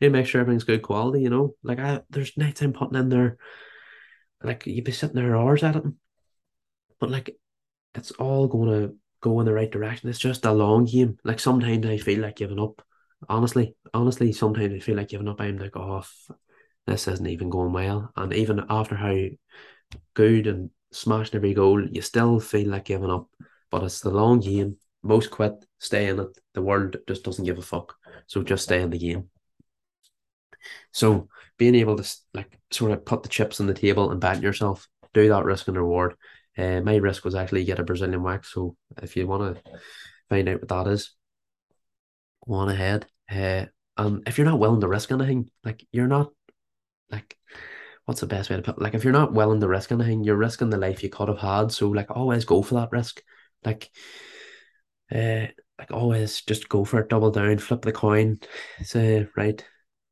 You 0.00 0.10
make 0.10 0.26
sure 0.26 0.40
everything's 0.42 0.64
good 0.64 0.82
quality. 0.82 1.22
You 1.22 1.30
know, 1.30 1.54
like 1.62 1.78
I 1.78 2.02
there's 2.10 2.36
nights 2.36 2.60
I'm 2.60 2.74
putting 2.74 2.98
in 2.98 3.08
there, 3.08 3.38
like 4.42 4.66
you'd 4.66 4.84
be 4.84 4.92
sitting 4.92 5.16
there 5.16 5.36
hours 5.36 5.62
at 5.62 5.76
it, 5.76 5.84
but 6.98 7.10
like 7.10 7.36
it's 7.94 8.10
all 8.12 8.48
going 8.48 8.68
to 8.68 8.94
go 9.20 9.40
in 9.40 9.46
the 9.46 9.52
right 9.52 9.70
direction. 9.70 10.08
It's 10.08 10.18
just 10.18 10.44
a 10.44 10.52
long 10.52 10.84
game. 10.84 11.18
Like 11.24 11.40
sometimes 11.40 11.86
I 11.86 11.98
feel 11.98 12.20
like 12.20 12.36
giving 12.36 12.60
up. 12.60 12.82
Honestly, 13.28 13.74
honestly, 13.94 14.32
sometimes 14.32 14.74
I 14.74 14.78
feel 14.80 14.96
like 14.96 15.08
giving 15.08 15.28
up. 15.28 15.40
I'm 15.40 15.58
like, 15.58 15.76
oh, 15.76 16.04
this 16.86 17.08
isn't 17.08 17.26
even 17.26 17.48
going 17.48 17.72
well. 17.72 18.12
And 18.16 18.34
even 18.34 18.66
after 18.68 18.94
how 18.94 19.16
good 20.14 20.46
and 20.46 20.70
smashed 20.92 21.34
every 21.34 21.54
goal, 21.54 21.86
you 21.88 22.02
still 22.02 22.38
feel 22.40 22.68
like 22.68 22.84
giving 22.84 23.10
up. 23.10 23.28
But 23.70 23.84
it's 23.84 24.00
the 24.00 24.10
long 24.10 24.40
game. 24.40 24.76
Most 25.02 25.30
quit, 25.30 25.64
stay 25.78 26.08
in 26.08 26.18
it. 26.18 26.38
The 26.54 26.62
world 26.62 26.96
just 27.08 27.24
doesn't 27.24 27.44
give 27.44 27.58
a 27.58 27.62
fuck. 27.62 27.94
So 28.26 28.42
just 28.42 28.64
stay 28.64 28.80
in 28.82 28.90
the 28.90 28.98
game. 28.98 29.28
So 30.92 31.28
being 31.58 31.74
able 31.74 31.96
to 31.96 32.16
like 32.32 32.58
sort 32.70 32.92
of 32.92 33.04
put 33.04 33.22
the 33.22 33.28
chips 33.28 33.60
on 33.60 33.66
the 33.66 33.74
table 33.74 34.10
and 34.10 34.20
bet 34.20 34.42
yourself, 34.42 34.88
do 35.12 35.28
that 35.28 35.44
risk 35.44 35.68
and 35.68 35.76
reward. 35.76 36.14
Uh, 36.56 36.80
my 36.80 36.96
risk 36.96 37.24
was 37.24 37.34
actually 37.34 37.64
get 37.64 37.78
a 37.78 37.84
Brazilian 37.84 38.22
wax. 38.22 38.52
So 38.52 38.76
if 39.02 39.16
you 39.16 39.26
want 39.26 39.56
to 39.56 39.62
find 40.28 40.48
out 40.48 40.60
what 40.60 40.68
that 40.68 40.90
is, 40.90 41.14
go 42.46 42.54
on 42.54 42.68
ahead. 42.68 43.06
Uh, 43.30 43.66
and 43.96 44.26
if 44.26 44.38
you're 44.38 44.46
not 44.46 44.58
willing 44.58 44.80
to 44.80 44.88
risk 44.88 45.10
anything, 45.12 45.50
like 45.64 45.86
you're 45.92 46.06
not 46.06 46.30
like 47.10 47.36
what's 48.04 48.20
the 48.20 48.26
best 48.26 48.50
way 48.50 48.56
to 48.56 48.62
put 48.62 48.80
like 48.80 48.94
if 48.94 49.04
you're 49.04 49.12
not 49.12 49.32
willing 49.32 49.60
to 49.60 49.68
risk 49.68 49.92
anything, 49.92 50.24
you're 50.24 50.36
risking 50.36 50.70
the 50.70 50.76
life 50.76 51.02
you 51.02 51.08
could 51.08 51.28
have 51.28 51.38
had. 51.38 51.72
So 51.72 51.88
like 51.88 52.10
always 52.10 52.44
go 52.44 52.62
for 52.62 52.74
that 52.74 52.92
risk. 52.92 53.22
Like 53.64 53.90
uh 55.12 55.46
like 55.78 55.90
always 55.90 56.42
just 56.42 56.68
go 56.68 56.84
for 56.84 57.00
it, 57.00 57.08
double 57.08 57.30
down, 57.30 57.58
flip 57.58 57.82
the 57.82 57.92
coin, 57.92 58.38
say, 58.82 59.26
right, 59.36 59.64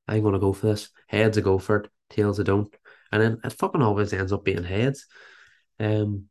I'm 0.09 0.23
gonna 0.23 0.39
go 0.39 0.53
for 0.53 0.69
this. 0.69 0.91
Heads 1.07 1.39
I 1.39 1.41
go 1.41 1.59
for 1.59 1.77
it, 1.79 1.91
tails 2.11 2.41
I 2.41 2.45
don't. 2.45 2.75
And 3.11 3.23
then 3.23 3.41
it 3.45 3.53
fucking 3.53 3.83
always 3.83 4.13
ends 4.13 4.33
up 4.33 4.45
being 4.45 4.65
heads. 4.65 5.07
Um 5.79 6.29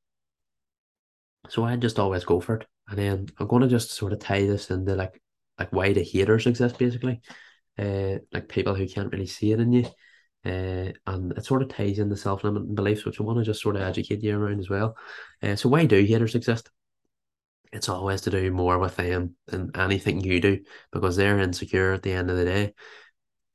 so 1.49 1.63
I 1.63 1.75
just 1.75 1.99
always 1.99 2.23
go 2.23 2.39
for 2.39 2.56
it. 2.56 2.67
And 2.88 2.97
then 2.97 3.27
I'm 3.39 3.47
gonna 3.47 3.67
just 3.67 3.91
sort 3.91 4.13
of 4.13 4.19
tie 4.19 4.45
this 4.45 4.69
into 4.69 4.95
like 4.95 5.21
like 5.60 5.71
why 5.71 5.93
the 5.93 6.04
haters 6.04 6.47
exist 6.47 6.77
basically. 6.77 7.21
Uh 7.77 8.17
like 8.32 8.49
people 8.49 8.75
who 8.75 8.87
can't 8.87 9.12
really 9.12 9.27
see 9.27 9.52
it 9.52 9.60
in 9.60 9.71
you. 9.71 9.85
Uh, 10.44 10.92
and 11.06 11.33
it 11.37 11.46
sort 11.46 11.62
of 11.62 11.69
ties 11.69 12.00
into 12.00 12.15
self-limiting 12.15 12.73
beliefs, 12.73 13.06
which 13.06 13.19
I 13.19 13.23
want 13.23 13.37
to 13.37 13.46
just 13.46 13.62
sort 13.62 13.75
of 13.75 13.83
educate 13.83 14.23
you 14.23 14.35
around 14.35 14.60
as 14.60 14.71
well. 14.71 14.98
Uh, 15.44 15.56
so 15.56 15.69
why 15.69 15.85
do 15.85 16.04
haters 16.04 16.33
exist? 16.33 16.71
It's 17.71 17.87
always 17.89 18.21
to 18.21 18.31
do 18.31 18.52
more 18.52 18.79
with 18.79 18.96
them 18.96 19.35
than 19.46 19.69
anything 19.75 20.19
you 20.21 20.42
do 20.42 20.62
because 20.92 21.15
they're 21.15 21.39
insecure 21.39 21.94
at 21.94 22.02
the 22.02 22.13
end 22.13 22.31
of 22.31 22.37
the 22.37 22.46
day. 22.46 22.73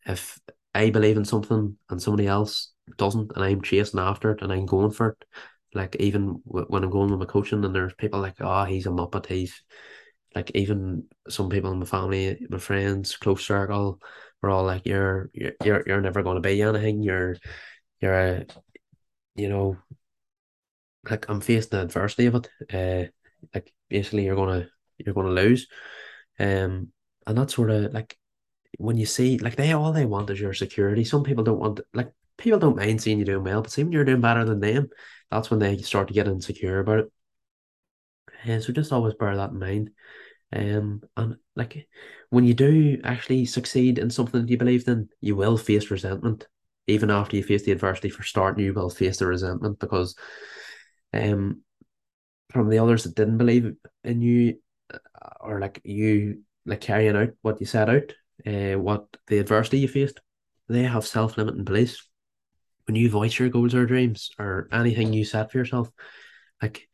If 0.07 0.39
I 0.75 0.91
believe 0.91 1.17
in 1.17 1.25
something 1.25 1.77
and 1.91 2.01
somebody 2.01 2.29
else 2.29 2.73
doesn't, 2.97 3.33
and 3.35 3.45
I'm 3.45 3.63
chasing 3.63 3.99
after 3.99 4.31
it 4.31 4.43
and 4.43 4.53
I'm 4.53 4.67
going 4.67 4.93
for 4.93 5.09
it, 5.09 5.25
like 5.75 5.97
even 5.97 6.41
when 6.45 6.85
I'm 6.85 6.91
going 6.91 7.11
with 7.11 7.21
my 7.21 7.27
coaching, 7.27 7.65
and 7.65 7.75
there's 7.75 7.95
people 7.95 8.21
like, 8.21 8.37
oh, 8.41 8.65
he's 8.65 8.87
a 8.87 8.91
muppet. 8.91 9.27
He's 9.27 9.63
like 10.35 10.51
even 10.55 11.05
some 11.29 11.49
people 11.49 11.73
in 11.73 11.79
my 11.79 11.87
family, 11.87 12.47
my 12.49 12.59
friends, 12.59 13.17
close 13.17 13.45
circle, 13.45 14.01
we're 14.43 14.51
all 14.51 14.65
like, 14.65 14.87
you're 14.87 15.31
you're 15.33 15.83
you're 15.87 16.01
never 16.01 16.23
going 16.23 16.37
to 16.37 16.41
be 16.41 16.63
anything. 16.63 17.03
You're 17.03 17.37
you're 18.01 18.15
a, 18.15 18.47
you 19.35 19.49
know, 19.49 19.79
like 21.09 21.29
I'm 21.29 21.41
facing 21.41 21.71
the 21.71 21.83
adversity 21.83 22.27
of 22.27 22.35
it. 22.37 22.49
Uh, 22.73 23.11
like 23.55 23.73
basically 23.89 24.25
you're 24.25 24.37
gonna 24.37 24.69
you're 24.99 25.15
gonna 25.15 25.31
lose, 25.31 25.69
um, 26.39 26.93
and 27.27 27.39
that's 27.39 27.55
sort 27.55 27.71
of 27.71 27.93
like 27.93 28.17
when 28.79 28.97
you 28.97 29.07
see 29.07 29.39
like 29.39 29.57
they 29.57 29.73
all 29.73 29.93
they 29.93 30.07
want 30.07 30.31
is 30.31 30.41
your 30.41 30.55
security. 30.55 31.05
Some 31.05 31.23
people 31.25 31.45
don't 31.45 31.59
want 31.59 31.81
like 31.95 32.13
people 32.37 32.59
don't 32.59 32.77
mind 32.77 33.01
seeing 33.01 33.19
you 33.19 33.25
doing 33.25 33.45
well, 33.45 33.63
but 33.63 33.71
see 33.71 33.83
when 33.83 33.93
you're 33.93 34.05
doing 34.05 34.21
better 34.21 34.45
than 34.45 34.61
them, 34.61 34.89
that's 35.31 35.51
when 35.51 35.61
they 35.61 35.77
start 35.79 36.09
to 36.09 36.15
get 36.15 36.29
insecure 36.29 36.79
about 36.81 37.01
it. 37.01 37.13
And 38.45 38.63
so 38.63 38.73
just 38.73 38.93
always 38.93 39.15
bear 39.15 39.37
that 39.37 39.51
in 39.51 39.59
mind. 39.59 39.91
Um, 40.53 41.03
and 41.17 41.37
like 41.57 41.89
when 42.31 42.45
you 42.45 42.55
do 42.55 43.01
actually 43.05 43.47
succeed 43.47 43.99
in 43.99 44.11
something 44.11 44.41
that 44.43 44.51
you 44.51 44.57
believed 44.57 44.89
in, 44.89 45.09
you 45.21 45.37
will 45.37 45.57
face 45.57 45.91
resentment. 45.91 46.47
Even 46.87 47.11
after 47.11 47.37
you 47.37 47.43
face 47.43 47.65
the 47.65 47.73
adversity 47.73 48.11
for 48.11 48.23
starting, 48.23 48.65
you 48.65 48.73
will 48.73 48.91
face 48.91 49.19
the 49.19 49.27
resentment 49.27 49.81
because 49.81 50.15
um 51.13 51.63
from 52.51 52.69
the 52.69 52.79
others 52.79 53.05
that 53.05 53.15
didn't 53.15 53.39
believe 53.39 53.75
in 54.05 54.21
you 54.21 54.59
uh, 54.93 54.99
or 55.41 55.61
like 55.61 55.81
you 55.85 56.43
like 56.65 56.81
carrying 56.81 57.17
out 57.17 57.31
what 57.43 57.61
you 57.61 57.67
set 57.67 57.89
out, 57.89 58.13
uh, 58.47 58.79
what 58.79 59.07
the 59.27 59.39
adversity 59.39 59.79
you 59.79 59.89
faced, 59.89 60.21
they 60.69 60.83
have 60.83 61.07
self 61.07 61.37
limiting 61.37 61.65
beliefs. 61.65 62.09
When 62.87 62.97
you 62.97 63.11
voice 63.11 63.39
your 63.39 63.49
goals 63.49 63.75
or 63.75 63.87
dreams 63.87 64.31
or 64.39 64.69
anything 64.73 65.13
you 65.13 65.25
set 65.25 65.51
for 65.51 65.59
yourself, 65.59 65.91
like 66.63 66.89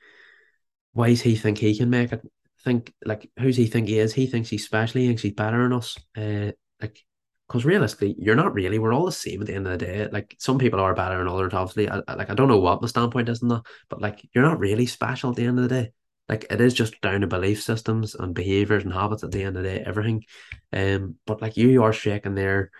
why 0.92 1.08
does 1.08 1.20
he 1.20 1.36
think 1.36 1.58
he 1.58 1.76
can 1.76 1.90
make 1.90 2.12
it? 2.12 2.22
Think 2.64 2.92
like 3.04 3.30
who's 3.38 3.56
he 3.56 3.66
think 3.66 3.88
he 3.88 3.98
is? 3.98 4.12
He 4.12 4.26
thinks 4.26 4.48
he's 4.48 4.64
special. 4.64 5.00
He 5.00 5.08
thinks 5.08 5.22
he's 5.22 5.32
better 5.32 5.62
than 5.62 5.72
us. 5.72 5.98
Uh, 6.16 6.52
like 6.80 6.98
because 7.52 7.64
realistically, 7.64 8.14
you're 8.18 8.36
not 8.36 8.54
really. 8.54 8.78
We're 8.78 8.94
all 8.94 9.04
the 9.04 9.12
same 9.12 9.42
at 9.42 9.46
the 9.46 9.54
end 9.54 9.66
of 9.66 9.78
the 9.78 9.84
day. 9.84 10.08
Like 10.10 10.36
some 10.38 10.58
people 10.58 10.80
are 10.80 10.94
better 10.94 11.18
than 11.18 11.28
others. 11.28 11.52
Obviously, 11.52 11.90
I, 11.90 12.00
I, 12.08 12.14
like 12.14 12.30
I 12.30 12.34
don't 12.34 12.48
know 12.48 12.60
what 12.60 12.80
my 12.80 12.88
standpoint 12.88 13.28
is 13.28 13.42
in 13.42 13.48
that, 13.48 13.62
but 13.90 14.00
like 14.00 14.26
you're 14.34 14.44
not 14.44 14.58
really 14.58 14.86
special 14.86 15.30
at 15.30 15.36
the 15.36 15.44
end 15.44 15.58
of 15.58 15.68
the 15.68 15.82
day. 15.82 15.92
Like 16.28 16.46
it 16.50 16.60
is 16.60 16.72
just 16.72 17.00
down 17.02 17.20
to 17.22 17.26
belief 17.26 17.62
systems 17.62 18.14
and 18.14 18.34
behaviors 18.34 18.84
and 18.84 18.92
habits 18.92 19.24
at 19.24 19.32
the 19.32 19.42
end 19.42 19.56
of 19.56 19.64
the 19.64 19.68
day, 19.68 19.82
everything. 19.84 20.24
Um, 20.72 21.16
but 21.26 21.42
like 21.42 21.56
you 21.56 21.82
are 21.82 21.92
shaking 21.92 22.34
their 22.34 22.70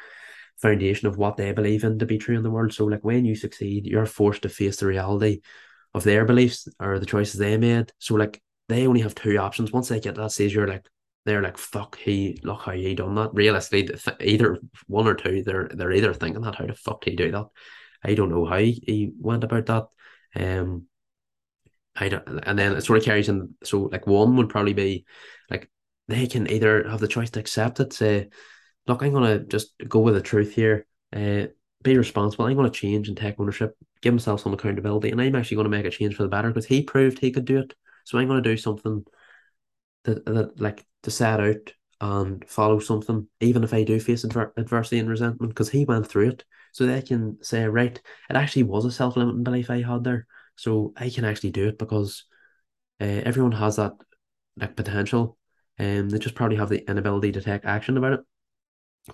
foundation 0.63 1.09
of 1.09 1.19
what 1.19 1.37
they 1.37 1.53
believe 1.53 1.85
in 1.85 1.99
to 1.99 2.07
be 2.07 2.19
true 2.19 2.37
in 2.37 2.43
the 2.43 2.51
world. 2.51 2.73
So 2.73 2.87
like 2.87 3.05
when 3.05 3.25
you 3.25 3.35
succeed, 3.35 3.85
you're 3.85 4.07
forced 4.07 4.43
to 4.43 4.49
face 4.49 4.77
the 4.77 4.87
reality 4.87 5.41
of 5.93 6.05
their 6.05 6.25
beliefs 6.25 6.69
or 6.81 6.99
the 6.99 7.07
choices 7.07 7.39
they 7.39 7.59
made. 7.59 7.93
So 7.99 8.15
like 8.15 8.41
they 8.69 8.87
only 8.87 9.01
have 9.01 9.15
two 9.15 9.37
options. 9.37 9.73
Once 9.73 9.89
they 9.89 10.01
get 10.01 10.15
that 10.15 10.33
stage, 10.33 10.55
you're 10.55 10.69
like 10.69 10.87
they're 11.25 11.43
like 11.43 11.59
fuck 11.59 11.99
he 11.99 12.41
look 12.43 12.63
how 12.63 12.73
he 12.73 12.95
done 12.95 13.17
that. 13.17 13.35
Realistically, 13.35 13.95
either 14.21 14.59
one 14.87 15.07
or 15.07 15.15
two, 15.15 15.43
they're 15.43 15.69
they're 15.75 15.93
either 15.93 16.15
thinking 16.15 16.43
that 16.43 16.55
how 16.55 16.67
the 16.67 16.75
fuck 16.75 17.05
he 17.05 17.17
do 17.17 17.31
that. 17.33 17.47
I 18.05 18.15
don't 18.15 18.31
know 18.31 18.45
how 18.45 18.59
he, 18.59 18.83
he 18.87 19.13
went 19.19 19.45
about 19.45 19.67
that. 19.67 19.87
Um, 20.35 20.87
I 21.95 22.09
don't, 22.09 22.27
and 22.45 22.59
then 22.59 22.73
it 22.73 22.83
sort 22.83 22.99
of 22.99 23.05
carries 23.05 23.29
in. 23.29 23.55
So 23.65 23.83
like 23.83 24.07
one 24.07 24.37
would 24.37 24.49
probably 24.49 24.73
be 24.73 25.05
like 25.51 25.71
they 26.09 26.27
can 26.27 26.51
either 26.51 26.89
have 26.89 27.01
the 27.01 27.09
choice 27.09 27.31
to 27.31 27.41
accept 27.41 27.81
it, 27.81 27.93
say, 27.93 28.31
look, 28.87 29.03
I'm 29.03 29.13
gonna 29.13 29.41
just 29.41 29.75
go 29.89 30.01
with 30.01 30.15
the 30.15 30.23
truth 30.23 30.53
here. 30.55 30.87
Uh, 31.15 31.47
be 31.83 31.99
responsible. 31.99 32.47
I'm 32.47 32.57
to 32.57 32.71
change 32.71 33.09
and 33.09 33.17
take 33.17 33.39
ownership, 33.39 33.77
give 34.01 34.15
myself 34.15 34.41
some 34.41 34.55
accountability, 34.55 35.11
and 35.11 35.21
I'm 35.21 35.35
actually 35.35 35.63
to 35.63 35.69
make 35.69 35.85
a 35.85 35.91
change 35.91 36.15
for 36.15 36.23
the 36.23 36.29
better 36.29 36.49
because 36.49 36.67
he 36.67 36.83
proved 36.83 37.19
he 37.19 37.33
could 37.33 37.45
do 37.45 37.59
it. 37.59 37.75
So 38.05 38.19
I'm 38.19 38.29
to 38.29 38.41
do 38.41 38.57
something 38.57 39.05
that, 40.05 40.25
that 40.25 40.61
like 40.61 40.85
to 41.03 41.11
set 41.11 41.41
out 41.41 41.73
and 42.01 42.49
follow 42.49 42.79
something, 42.81 43.29
even 43.41 43.63
if 43.63 43.73
I 43.73 43.85
do 43.85 44.01
face 44.01 44.25
adver- 44.25 44.53
adversity 44.57 44.99
and 44.99 45.09
resentment, 45.09 45.51
because 45.51 45.71
he 45.71 45.85
went 45.85 46.07
through 46.07 46.31
it. 46.31 46.45
So 46.73 46.87
they 46.87 47.03
can 47.03 47.39
say, 47.43 47.65
right, 47.65 48.01
it 48.31 48.37
actually 48.37 48.65
was 48.65 48.85
a 48.85 48.93
self 48.93 49.17
limiting 49.17 49.45
belief 49.45 49.71
I 49.71 49.83
had 49.83 50.05
there. 50.05 50.27
So 50.57 50.93
I 50.97 51.11
can 51.11 51.25
actually 51.25 51.51
do 51.51 51.69
it 51.69 51.79
because 51.79 52.25
uh, 53.01 53.05
everyone 53.05 53.53
has 53.53 53.77
that 53.77 53.93
like 54.57 54.77
potential, 54.77 55.39
and 55.79 56.03
um, 56.03 56.09
they 56.11 56.19
just 56.19 56.35
probably 56.35 56.57
have 56.57 56.69
the 56.69 56.89
inability 56.91 57.33
to 57.33 57.41
take 57.41 57.65
action 57.65 57.97
about 57.97 58.13
it. 58.15 58.21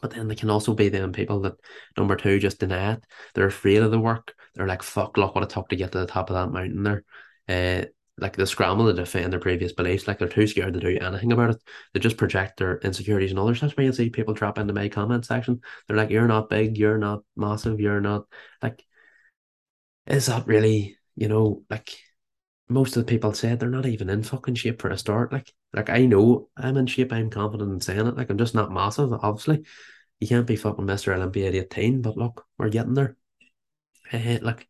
But 0.03 0.11
then 0.11 0.29
they 0.29 0.35
can 0.35 0.51
also 0.51 0.75
be 0.75 0.89
them 0.91 1.13
people 1.13 1.41
that 1.41 1.55
number 1.97 2.15
two 2.17 2.39
just 2.39 2.61
deny 2.61 2.93
it. 2.95 3.05
They're 3.35 3.47
afraid 3.47 3.83
of 3.83 3.91
the 3.91 3.99
work. 3.99 4.35
They're 4.55 4.67
like, 4.67 4.83
fuck, 4.83 5.17
look 5.17 5.35
what 5.35 5.45
it 5.45 5.51
took 5.51 5.69
to 5.71 5.77
get 5.77 5.93
to 5.93 5.99
the 5.99 6.07
top 6.07 6.31
of 6.31 6.35
that 6.35 6.53
mountain 6.53 6.83
there. 6.83 7.05
Uh, 7.49 7.87
like 8.19 8.37
they 8.37 8.45
scramble 8.45 8.87
to 8.87 8.93
defend 8.93 9.33
their 9.33 9.41
previous 9.41 9.73
beliefs, 9.73 10.09
like 10.09 10.19
they're 10.19 10.29
too 10.29 10.47
scared 10.47 10.75
to 10.75 10.81
do 10.81 10.99
anything 11.01 11.33
about 11.33 11.51
it. 11.51 11.63
They 11.95 12.01
just 12.01 12.17
project 12.17 12.59
their 12.59 12.79
insecurities 12.79 13.31
and 13.31 13.39
others. 13.39 13.61
That's 13.61 13.77
why 13.77 13.85
you 13.85 13.93
see 13.93 14.11
people 14.11 14.35
drop 14.35 14.59
into 14.59 14.75
my 14.75 14.89
comment 14.89 15.25
section. 15.25 15.61
They're 15.87 15.97
like, 15.97 16.11
You're 16.11 16.27
not 16.27 16.51
big, 16.51 16.77
you're 16.77 16.99
not 16.99 17.23
massive, 17.37 17.81
you're 17.81 18.01
not 18.01 18.25
like 18.61 18.85
is 20.07 20.27
that 20.27 20.47
really, 20.47 20.97
you 21.17 21.29
know, 21.29 21.63
like 21.71 21.97
most 22.69 22.97
of 22.97 23.07
the 23.07 23.11
people 23.11 23.33
said 23.33 23.59
they're 23.59 23.71
not 23.71 23.87
even 23.87 24.11
in 24.11 24.23
fucking 24.23 24.55
shape 24.55 24.81
for 24.81 24.91
a 24.91 24.99
start. 24.99 25.33
Like, 25.33 25.53
like 25.73 25.89
I 25.89 26.05
know 26.05 26.49
I'm 26.57 26.77
in 26.77 26.87
shape. 26.87 27.13
I'm 27.13 27.31
confident 27.31 27.73
in 27.73 27.81
saying 27.81 28.07
it. 28.07 28.17
Like, 28.17 28.31
I'm 28.31 28.39
just 28.39 28.55
not 28.55 28.71
massive. 28.73 29.13
Obviously, 29.13 29.65
you 30.21 30.29
can't 30.29 30.47
be 30.47 30.57
fucking 30.57 30.85
Mister 30.85 31.15
Olympia 31.15 31.49
at 31.49 31.55
eighteen. 31.55 32.03
But 32.03 32.17
look, 32.17 32.45
we're 32.59 32.69
getting 32.69 32.95
there. 32.95 33.17
Uh, 34.13 34.39
like, 34.43 34.69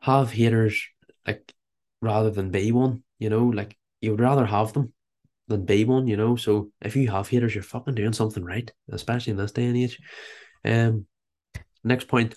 have 0.00 0.30
haters 0.30 0.86
like 1.26 1.52
rather 2.00 2.30
than 2.30 2.50
be 2.50 2.72
one. 2.72 3.02
You 3.18 3.30
know, 3.30 3.46
like 3.46 3.76
you 4.00 4.10
would 4.10 4.20
rather 4.20 4.44
have 4.46 4.72
them 4.72 4.92
than 5.48 5.64
be 5.64 5.84
one. 5.84 6.06
You 6.06 6.16
know, 6.16 6.36
so 6.36 6.72
if 6.82 6.94
you 6.96 7.10
have 7.10 7.28
haters, 7.28 7.54
you're 7.54 7.64
fucking 7.64 7.94
doing 7.94 8.12
something 8.12 8.44
right, 8.44 8.70
especially 8.90 9.30
in 9.30 9.36
this 9.36 9.52
day 9.52 9.64
and 9.64 9.76
age. 9.76 9.98
Um, 10.64 11.06
next 11.82 12.08
point. 12.08 12.36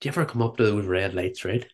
Do 0.00 0.08
you 0.08 0.12
ever 0.12 0.24
come 0.24 0.40
up 0.40 0.56
to 0.56 0.64
those 0.64 0.86
red 0.86 1.12
lights, 1.12 1.44
right? 1.44 1.66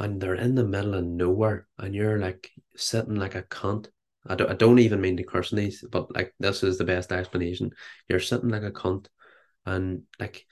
And 0.00 0.20
they're 0.20 0.34
in 0.34 0.54
the 0.54 0.64
middle 0.64 0.94
of 0.94 1.04
nowhere 1.04 1.66
and 1.78 1.94
you're 1.94 2.18
like 2.18 2.50
sitting 2.74 3.16
like 3.16 3.34
a 3.34 3.42
cunt. 3.42 3.88
I 4.26 4.34
don't, 4.34 4.50
I 4.50 4.54
don't 4.54 4.78
even 4.78 5.00
mean 5.00 5.18
to 5.18 5.24
curse 5.24 5.50
these, 5.50 5.84
but 5.90 6.14
like 6.14 6.34
this 6.40 6.62
is 6.62 6.78
the 6.78 6.84
best 6.84 7.12
explanation. 7.12 7.70
You're 8.08 8.20
sitting 8.20 8.48
like 8.48 8.62
a 8.62 8.70
cunt 8.70 9.06
and 9.66 10.02
like 10.18 10.46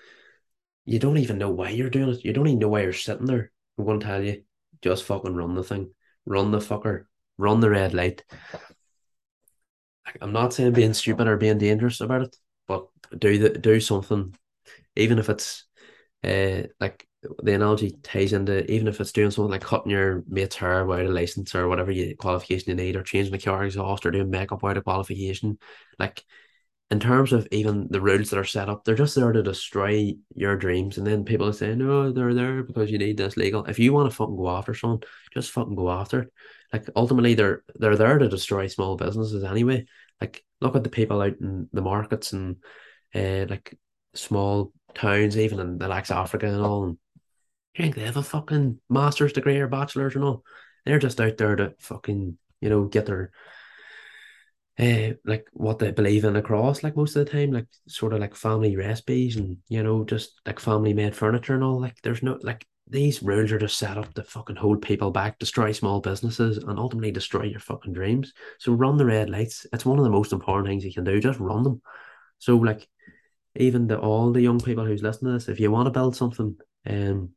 you 0.84 0.99
don't 0.99 1.18
even 1.18 1.38
know 1.38 1.51
why 1.51 1.70
you're 1.70 1.90
doing 1.90 2.11
it. 2.11 2.24
You 2.24 2.34
don't 2.34 2.46
even 2.46 2.59
know 2.59 2.68
why 2.68 2.82
you're 2.82 2.92
sitting 2.92 3.26
there. 3.26 3.51
I'm 3.78 3.86
gonna 3.86 4.01
tell 4.01 4.22
you, 4.22 4.42
just 4.82 5.05
fucking 5.05 5.34
run 5.34 5.55
the 5.55 5.64
thing. 5.64 5.92
Run 6.26 6.51
the 6.51 6.59
fucker. 6.59 7.05
Run 7.38 7.61
the 7.61 7.70
red 7.70 7.94
light. 7.94 8.24
I'm 10.20 10.32
not 10.32 10.53
saying 10.53 10.72
being 10.72 10.94
stupid 10.94 11.26
or 11.26 11.36
being 11.38 11.59
dangerous 11.59 12.01
about 12.03 12.22
it, 12.22 12.36
but 12.66 12.86
do 13.18 13.38
the 13.38 13.51
do 13.51 13.80
something, 13.80 14.34
even 14.94 15.18
if 15.18 15.30
it's 15.30 15.64
uh 16.22 16.64
like 16.80 17.07
the 17.42 17.54
analogy 17.54 17.98
ties 18.02 18.32
into 18.32 18.70
even 18.70 18.86
if 18.86 19.00
it's 19.00 19.12
doing 19.12 19.30
something 19.30 19.50
like 19.50 19.62
cutting 19.62 19.90
your 19.90 20.22
mate's 20.28 20.56
hair 20.56 20.84
without 20.84 21.06
a 21.06 21.10
license 21.10 21.54
or 21.54 21.68
whatever 21.68 21.90
you, 21.90 22.16
qualification 22.16 22.70
you 22.70 22.76
need, 22.76 22.96
or 22.96 23.02
changing 23.02 23.32
the 23.32 23.38
car 23.38 23.64
exhaust 23.64 24.06
or 24.06 24.10
doing 24.10 24.30
makeup 24.30 24.62
without 24.62 24.76
a 24.76 24.82
qualification. 24.82 25.58
Like 25.98 26.24
in 26.90 27.00
terms 27.00 27.32
of 27.32 27.46
even 27.50 27.88
the 27.90 28.00
rules 28.00 28.30
that 28.30 28.38
are 28.38 28.44
set 28.44 28.68
up, 28.68 28.84
they're 28.84 28.94
just 28.94 29.14
there 29.14 29.32
to 29.32 29.42
destroy 29.42 30.14
your 30.34 30.56
dreams. 30.56 30.96
And 30.96 31.06
then 31.06 31.24
people 31.24 31.48
are 31.48 31.52
saying, 31.52 31.78
no, 31.78 32.12
they're 32.12 32.34
there 32.34 32.62
because 32.62 32.90
you 32.90 32.98
need 32.98 33.16
this 33.16 33.36
legal. 33.36 33.64
If 33.64 33.78
you 33.78 33.92
want 33.92 34.08
to 34.10 34.16
fucking 34.16 34.36
go 34.36 34.48
after 34.48 34.74
someone, 34.74 35.00
just 35.32 35.50
fucking 35.50 35.74
go 35.74 35.90
after 35.90 36.22
it. 36.22 36.32
Like 36.72 36.88
ultimately 36.94 37.34
they're 37.34 37.62
they're 37.76 37.96
there 37.96 38.18
to 38.18 38.28
destroy 38.28 38.68
small 38.68 38.96
businesses 38.96 39.42
anyway. 39.42 39.86
Like 40.20 40.44
look 40.60 40.76
at 40.76 40.84
the 40.84 40.90
people 40.90 41.20
out 41.20 41.38
in 41.40 41.68
the 41.72 41.82
markets 41.82 42.32
and 42.32 42.56
uh, 43.14 43.46
like 43.48 43.76
small 44.14 44.72
towns, 44.94 45.36
even 45.36 45.60
in 45.60 45.78
the 45.78 45.88
likes 45.88 46.10
of 46.10 46.18
Africa 46.18 46.46
and 46.46 46.60
all, 46.60 46.84
and 46.84 46.98
you 47.78 47.84
think 47.84 47.96
they 47.96 48.04
have 48.04 48.16
a 48.16 48.22
fucking 48.22 48.80
master's 48.88 49.32
degree 49.32 49.58
or 49.58 49.68
bachelor's 49.68 50.16
or 50.16 50.22
all? 50.22 50.44
They're 50.84 50.98
just 50.98 51.20
out 51.20 51.36
there 51.36 51.56
to 51.56 51.74
fucking, 51.80 52.38
you 52.60 52.68
know, 52.68 52.84
get 52.84 53.06
their 53.06 53.30
uh, 54.78 55.14
like 55.24 55.46
what 55.52 55.78
they 55.78 55.90
believe 55.90 56.24
in 56.24 56.36
across, 56.36 56.82
like 56.82 56.96
most 56.96 57.16
of 57.16 57.24
the 57.24 57.30
time, 57.30 57.50
like 57.50 57.66
sort 57.88 58.12
of 58.12 58.20
like 58.20 58.34
family 58.34 58.76
recipes 58.76 59.36
and 59.36 59.58
you 59.68 59.82
know, 59.82 60.04
just 60.04 60.40
like 60.46 60.60
family 60.60 60.94
made 60.94 61.16
furniture 61.16 61.54
and 61.54 61.64
all. 61.64 61.80
Like 61.80 61.96
there's 62.02 62.22
no 62.22 62.38
like 62.42 62.64
these 62.86 63.22
rules 63.22 63.52
are 63.52 63.58
just 63.58 63.78
set 63.78 63.98
up 63.98 64.14
to 64.14 64.22
fucking 64.22 64.56
hold 64.56 64.80
people 64.80 65.10
back, 65.10 65.38
destroy 65.38 65.72
small 65.72 66.00
businesses, 66.00 66.58
and 66.58 66.78
ultimately 66.78 67.10
destroy 67.10 67.42
your 67.44 67.60
fucking 67.60 67.92
dreams. 67.92 68.32
So 68.60 68.72
run 68.72 68.96
the 68.96 69.04
red 69.04 69.30
lights. 69.30 69.66
It's 69.72 69.84
one 69.84 69.98
of 69.98 70.04
the 70.04 70.10
most 70.10 70.32
important 70.32 70.68
things 70.68 70.84
you 70.84 70.92
can 70.92 71.04
do. 71.04 71.20
Just 71.20 71.40
run 71.40 71.64
them. 71.64 71.82
So 72.38 72.56
like 72.56 72.88
even 73.56 73.88
the 73.88 73.98
all 73.98 74.32
the 74.32 74.40
young 74.40 74.60
people 74.60 74.84
who's 74.84 75.02
listening 75.02 75.32
to 75.32 75.38
this, 75.38 75.48
if 75.48 75.60
you 75.60 75.70
want 75.70 75.86
to 75.86 75.90
build 75.90 76.16
something, 76.16 76.56
um, 76.86 77.30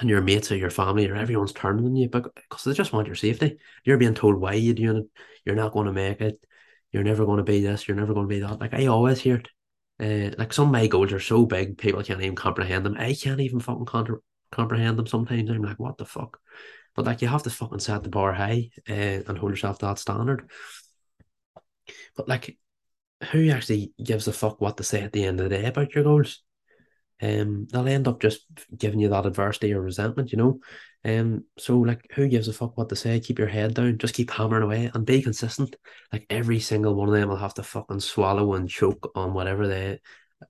and 0.00 0.08
your 0.08 0.20
mates 0.20 0.52
or 0.52 0.56
your 0.56 0.70
family 0.70 1.08
or 1.08 1.16
everyone's 1.16 1.52
turning 1.52 1.84
on 1.84 1.96
you 1.96 2.08
because 2.08 2.64
they 2.64 2.72
just 2.72 2.92
want 2.92 3.06
your 3.06 3.16
safety. 3.16 3.58
You're 3.84 3.98
being 3.98 4.14
told 4.14 4.36
why 4.36 4.54
you're 4.54 4.74
doing 4.74 4.98
it. 4.98 5.06
You're 5.44 5.56
not 5.56 5.72
going 5.72 5.86
to 5.86 5.92
make 5.92 6.20
it. 6.20 6.40
You're 6.92 7.04
never 7.04 7.24
going 7.24 7.38
to 7.38 7.44
be 7.44 7.60
this. 7.60 7.86
You're 7.86 7.96
never 7.96 8.14
going 8.14 8.28
to 8.28 8.34
be 8.34 8.40
that. 8.40 8.60
Like 8.60 8.74
I 8.74 8.86
always 8.86 9.20
hear 9.20 9.36
it. 9.36 9.48
Uh, 10.00 10.34
like 10.38 10.52
some 10.52 10.66
of 10.66 10.72
my 10.72 10.86
goals 10.86 11.12
are 11.12 11.20
so 11.20 11.44
big, 11.44 11.76
people 11.76 12.02
can't 12.02 12.20
even 12.20 12.36
comprehend 12.36 12.86
them. 12.86 12.96
I 12.96 13.14
can't 13.14 13.40
even 13.40 13.58
fucking 13.60 13.86
contra- 13.86 14.20
comprehend 14.52 14.96
them 14.98 15.08
sometimes. 15.08 15.50
I'm 15.50 15.62
like, 15.62 15.80
what 15.80 15.98
the 15.98 16.04
fuck? 16.04 16.38
But 16.94 17.04
like, 17.04 17.20
you 17.20 17.28
have 17.28 17.42
to 17.44 17.50
fucking 17.50 17.80
set 17.80 18.04
the 18.04 18.08
bar 18.08 18.32
high 18.32 18.70
uh, 18.88 18.92
and 18.92 19.36
hold 19.36 19.50
yourself 19.50 19.80
to 19.80 19.86
that 19.86 19.98
standard. 19.98 20.48
But 22.16 22.28
like, 22.28 22.56
who 23.32 23.50
actually 23.50 23.92
gives 24.02 24.28
a 24.28 24.32
fuck 24.32 24.60
what 24.60 24.76
to 24.76 24.84
say 24.84 25.02
at 25.02 25.12
the 25.12 25.24
end 25.24 25.40
of 25.40 25.48
the 25.48 25.56
day 25.56 25.66
about 25.66 25.94
your 25.94 26.04
goals? 26.04 26.42
Um, 27.20 27.66
they'll 27.70 27.88
end 27.88 28.08
up 28.08 28.20
just 28.20 28.46
giving 28.76 29.00
you 29.00 29.08
that 29.08 29.26
adversity 29.26 29.72
or 29.72 29.80
resentment, 29.80 30.32
you 30.32 30.38
know. 30.38 30.60
Um, 31.04 31.44
so 31.56 31.78
like, 31.78 32.06
who 32.12 32.28
gives 32.28 32.48
a 32.48 32.52
fuck 32.52 32.76
what 32.76 32.88
they 32.88 32.96
say? 32.96 33.20
Keep 33.20 33.38
your 33.38 33.48
head 33.48 33.74
down, 33.74 33.98
just 33.98 34.14
keep 34.14 34.30
hammering 34.30 34.62
away 34.62 34.90
and 34.92 35.06
be 35.06 35.22
consistent. 35.22 35.76
Like 36.12 36.26
every 36.30 36.60
single 36.60 36.94
one 36.94 37.08
of 37.08 37.14
them 37.14 37.28
will 37.28 37.36
have 37.36 37.54
to 37.54 37.62
fucking 37.62 38.00
swallow 38.00 38.54
and 38.54 38.68
choke 38.68 39.10
on 39.14 39.34
whatever 39.34 39.66
they 39.66 40.00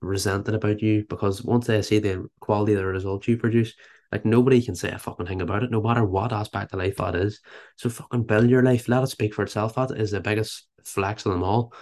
resented 0.01 0.53
about 0.53 0.81
you 0.81 1.05
because 1.09 1.43
once 1.43 1.67
they 1.67 1.81
see 1.81 1.99
the 1.99 2.27
quality 2.39 2.73
of 2.73 2.79
the 2.79 2.85
results 2.85 3.27
you 3.27 3.37
produce, 3.37 3.73
like 4.11 4.25
nobody 4.25 4.61
can 4.61 4.75
say 4.75 4.89
a 4.91 4.97
fucking 4.97 5.27
thing 5.27 5.41
about 5.41 5.63
it, 5.63 5.71
no 5.71 5.81
matter 5.81 6.03
what 6.03 6.33
aspect 6.33 6.73
of 6.73 6.79
life 6.79 6.97
that 6.97 7.15
is. 7.15 7.41
So 7.75 7.89
fucking 7.89 8.23
build 8.23 8.49
your 8.49 8.63
life, 8.63 8.87
let 8.87 9.03
it 9.03 9.07
speak 9.07 9.33
for 9.33 9.43
itself. 9.43 9.75
That 9.75 9.91
is 9.91 10.11
the 10.11 10.19
biggest 10.19 10.67
flex 10.83 11.25
of 11.25 11.33
them 11.33 11.43
all. 11.43 11.73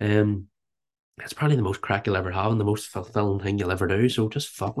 Um, 0.00 0.46
it's 1.22 1.32
probably 1.32 1.56
the 1.56 1.62
most 1.62 1.80
crack 1.80 2.06
you'll 2.06 2.16
ever 2.16 2.30
have 2.30 2.50
and 2.50 2.60
the 2.60 2.64
most 2.64 2.88
fulfilling 2.88 3.40
thing 3.40 3.58
you'll 3.58 3.72
ever 3.72 3.86
do. 3.86 4.08
So 4.08 4.28
just 4.28 4.48
fuck 4.48 4.76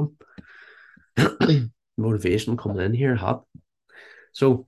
them. 1.16 1.72
Motivation 1.96 2.56
coming 2.56 2.84
in 2.84 2.94
here 2.94 3.16
hot. 3.16 3.44
So 4.32 4.66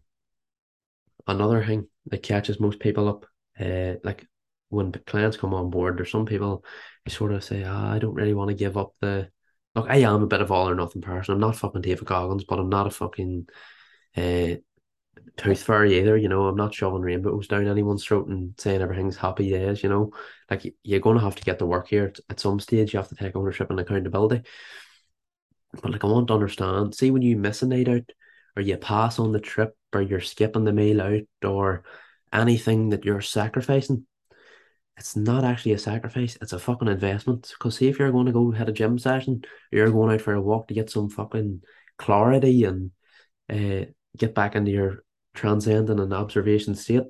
another 1.26 1.64
thing 1.64 1.88
that 2.06 2.22
catches 2.22 2.60
most 2.60 2.80
people 2.80 3.08
up, 3.08 3.26
uh, 3.58 3.94
like 4.02 4.26
when 4.68 4.92
clients 5.06 5.36
come 5.36 5.54
on 5.54 5.70
board, 5.70 5.98
there's 5.98 6.10
some 6.10 6.26
people 6.26 6.64
who 7.04 7.10
sort 7.10 7.32
of 7.32 7.44
say, 7.44 7.64
oh, 7.64 7.72
I 7.72 7.98
don't 7.98 8.14
really 8.14 8.34
want 8.34 8.48
to 8.48 8.54
give 8.54 8.76
up 8.76 8.94
the 9.00 9.28
look, 9.74 9.86
I 9.88 9.98
am 9.98 10.22
a 10.22 10.26
bit 10.26 10.40
of 10.40 10.50
all 10.50 10.68
or 10.68 10.74
nothing 10.74 11.02
person. 11.02 11.34
I'm 11.34 11.40
not 11.40 11.56
fucking 11.56 11.82
David 11.82 12.06
Goggins, 12.06 12.44
but 12.44 12.58
I'm 12.58 12.68
not 12.68 12.86
a 12.86 12.90
fucking 12.90 13.48
uh, 14.16 14.54
tooth 15.36 15.62
fairy 15.62 15.98
either. 15.98 16.16
You 16.16 16.28
know, 16.28 16.46
I'm 16.46 16.56
not 16.56 16.74
shoving 16.74 17.02
rainbows 17.02 17.48
down 17.48 17.66
anyone's 17.66 18.04
throat 18.04 18.28
and 18.28 18.54
saying 18.58 18.82
everything's 18.82 19.16
happy 19.16 19.50
days. 19.50 19.82
You 19.82 19.88
know, 19.88 20.12
like 20.50 20.74
you're 20.82 21.00
going 21.00 21.18
to 21.18 21.24
have 21.24 21.36
to 21.36 21.44
get 21.44 21.58
to 21.58 21.66
work 21.66 21.88
here 21.88 22.12
at 22.28 22.40
some 22.40 22.60
stage. 22.60 22.92
You 22.92 22.98
have 22.98 23.08
to 23.08 23.14
take 23.14 23.36
ownership 23.36 23.70
and 23.70 23.80
accountability. 23.80 24.42
But 25.82 25.92
like, 25.92 26.04
I 26.04 26.08
want 26.08 26.28
to 26.28 26.34
understand. 26.34 26.94
See, 26.94 27.10
when 27.10 27.22
you 27.22 27.36
miss 27.36 27.62
a 27.62 27.66
night 27.66 27.88
out, 27.88 28.10
or 28.56 28.62
you 28.62 28.76
pass 28.76 29.18
on 29.18 29.32
the 29.32 29.40
trip, 29.40 29.76
or 29.92 30.02
you're 30.02 30.20
skipping 30.20 30.64
the 30.64 30.72
meal 30.72 31.00
out, 31.00 31.22
or 31.44 31.84
anything 32.32 32.90
that 32.90 33.04
you're 33.04 33.20
sacrificing, 33.20 34.06
it's 34.96 35.16
not 35.16 35.44
actually 35.44 35.72
a 35.72 35.78
sacrifice, 35.78 36.36
it's 36.42 36.52
a 36.52 36.58
fucking 36.58 36.88
investment. 36.88 37.52
Because 37.58 37.76
see 37.76 37.88
if 37.88 37.98
you're 37.98 38.12
going 38.12 38.26
to 38.26 38.32
go 38.32 38.50
hit 38.50 38.68
a 38.68 38.72
gym 38.72 38.98
session, 38.98 39.44
you're 39.70 39.90
going 39.90 40.12
out 40.12 40.20
for 40.20 40.34
a 40.34 40.42
walk 40.42 40.68
to 40.68 40.74
get 40.74 40.90
some 40.90 41.08
fucking 41.08 41.62
clarity 41.96 42.64
and 42.64 42.90
uh, 43.48 43.86
get 44.16 44.34
back 44.34 44.56
into 44.56 44.70
your 44.70 45.04
transcendent 45.34 46.00
an 46.00 46.12
observation 46.12 46.74
state, 46.74 47.04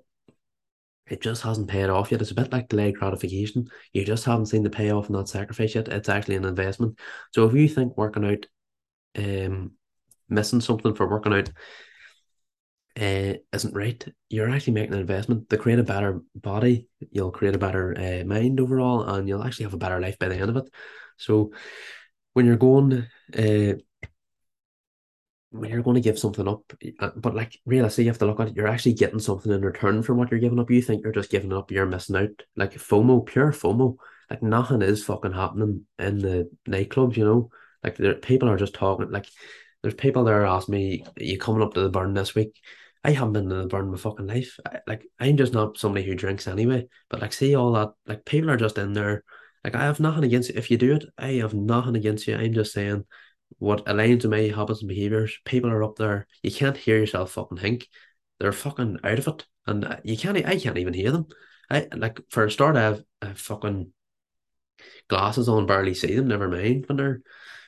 it 1.07 1.21
just 1.21 1.43
hasn't 1.43 1.69
paid 1.69 1.91
off 1.91 2.13
yet. 2.13 2.21
It's 2.21 2.31
a 2.31 2.35
bit 2.35 2.53
like 2.53 2.69
delayed 2.69 2.97
gratification. 2.97 3.69
You 3.93 4.05
just 4.05 4.25
haven't 4.25 4.47
seen 4.47 4.63
the 4.63 4.71
payoff 4.71 5.09
in 5.09 5.17
that 5.17 5.29
sacrifice 5.29 5.75
yet. 5.75 5.89
It's 5.89 6.09
actually 6.09 6.37
an 6.37 6.45
investment. 6.45 6.99
So 7.35 7.47
if 7.47 7.55
you 7.55 7.69
think 7.69 7.97
working 7.97 8.25
out, 8.25 8.47
um, 9.19 9.73
missing 10.29 10.61
something 10.61 10.95
for 10.95 11.09
working 11.09 11.33
out 11.33 11.51
uh, 13.01 13.35
isn't 13.53 13.75
right, 13.75 14.05
you're 14.29 14.51
actually 14.51 14.75
making 14.75 14.95
an 14.95 15.01
investment 15.01 15.49
to 15.51 15.57
create 15.57 15.79
a 15.79 15.85
better 15.85 16.21
body. 16.35 16.87
You'll 17.11 17.33
create 17.33 17.55
a 17.55 17.59
better 17.59 17.97
uh, 17.97 18.25
mind 18.25 18.61
overall, 18.61 19.03
and 19.03 19.29
you'll 19.29 19.43
actually 19.43 19.65
have 19.65 19.75
a 19.75 19.79
better 19.79 20.01
life 20.01 20.19
by 20.19 20.29
the 20.29 20.37
end 20.37 20.51
of 20.51 20.57
it. 20.57 20.69
So 21.17 21.53
when 22.35 22.47
you're 22.47 22.57
going 22.57 23.07
uh, 23.37 23.75
when 25.51 25.71
you're 25.71 25.83
going 25.83 25.97
to 25.97 26.01
give 26.01 26.19
something 26.19 26.47
up, 26.47 26.73
uh, 27.01 27.11
but 27.17 27.35
like 27.35 27.59
realistically, 27.67 28.05
you 28.05 28.11
have 28.11 28.19
to 28.19 28.27
look 28.27 28.39
at 28.41 28.49
it. 28.49 28.57
You're 28.57 28.69
actually 28.69 28.95
getting 28.95 29.19
something 29.19 29.51
in 29.51 29.63
return 29.63 30.03
from 30.03 30.17
what 30.17 30.31
you're 30.31 30.41
giving 30.41 30.61
up. 30.61 30.71
You 30.71 30.81
think 30.81 31.03
you're 31.03 31.13
just 31.13 31.31
giving 31.31 31.53
up, 31.53 31.71
you're 31.71 31.87
missing 31.87 32.17
out. 32.17 32.43
Like 32.57 32.75
FOMO, 32.75 33.27
pure 33.27 33.53
FOMO. 33.53 33.97
Like 34.31 34.43
nothing 34.43 34.81
is 34.81 35.03
fucking 35.03 35.33
happening 35.33 35.87
in 35.99 36.19
the 36.19 36.51
nightclubs. 36.69 37.17
You 37.17 37.25
know, 37.25 37.51
like 37.83 37.97
there, 37.97 38.15
people 38.15 38.49
are 38.49 38.57
just 38.57 38.75
talking. 38.75 39.11
Like 39.11 39.27
there's 39.83 39.95
people 39.95 40.23
there 40.23 40.47
asking 40.47 40.75
me, 40.75 41.05
"Are 41.05 41.25
you 41.25 41.37
coming 41.37 41.63
up 41.63 41.75
to 41.75 41.81
the 41.81 41.89
burn 41.89 42.15
this 42.15 42.35
week?" 42.35 42.61
I 43.03 43.13
haven't 43.13 43.33
been 43.33 43.49
to 43.49 43.55
the 43.57 43.67
burn 43.67 43.91
my 43.91 43.97
fucking 43.97 44.27
life. 44.29 44.57
I, 44.65 44.81
like 44.87 45.05
I'm 45.19 45.37
just 45.37 45.53
not 45.53 45.79
somebody 45.79 46.07
who 46.07 46.15
drinks 46.15 46.47
anyway. 46.47 46.87
But 47.09 47.21
like, 47.21 47.33
see 47.33 47.57
all 47.57 47.73
that. 47.73 47.91
Like 48.07 48.25
people 48.25 48.51
are 48.51 48.57
just 48.57 48.79
in 48.79 48.93
there. 48.93 49.25
Like 49.65 49.75
I 49.75 49.85
have 49.85 49.99
nothing 49.99 50.25
against 50.25 50.51
you. 50.51 50.55
If 50.57 50.71
you 50.71 50.77
do 50.79 50.95
it, 50.95 51.07
I 51.19 51.33
have 51.35 51.55
nothing 51.55 51.97
against 51.97 52.29
you. 52.29 52.37
I'm 52.37 52.53
just 52.53 52.73
saying 52.73 53.05
what 53.61 53.85
aligns 53.85 54.23
with 54.23 54.33
my 54.33 54.55
habits 54.57 54.81
and 54.81 54.89
behaviors. 54.89 55.39
People 55.45 55.71
are 55.71 55.85
up 55.85 55.97
there. 55.97 56.27
You 56.43 56.51
can't 56.51 56.77
hear 56.77 56.97
yourself 56.97 57.33
fucking 57.33 57.59
think. 57.59 57.87
They're 58.41 58.53
fucking 58.53 58.99
out 59.05 59.19
of 59.19 59.29
it, 59.29 59.47
and 59.67 60.01
you 60.03 60.17
can't. 60.17 60.37
I 60.39 60.59
can't 60.59 60.79
even 60.79 60.95
hear 60.95 61.13
them. 61.13 61.27
I 61.71 61.87
like 61.95 62.19
for 62.31 62.47
a 62.47 62.51
start. 62.51 62.77
I 62.77 62.83
have, 62.83 63.03
I 63.21 63.27
have 63.27 63.39
fucking 63.39 63.93
glasses 65.09 65.49
on, 65.49 65.67
barely 65.67 65.93
see 65.93 66.17
them. 66.17 66.27
Never 66.27 66.49
mind 66.49 66.87
when 66.89 66.97
they're 66.97 67.21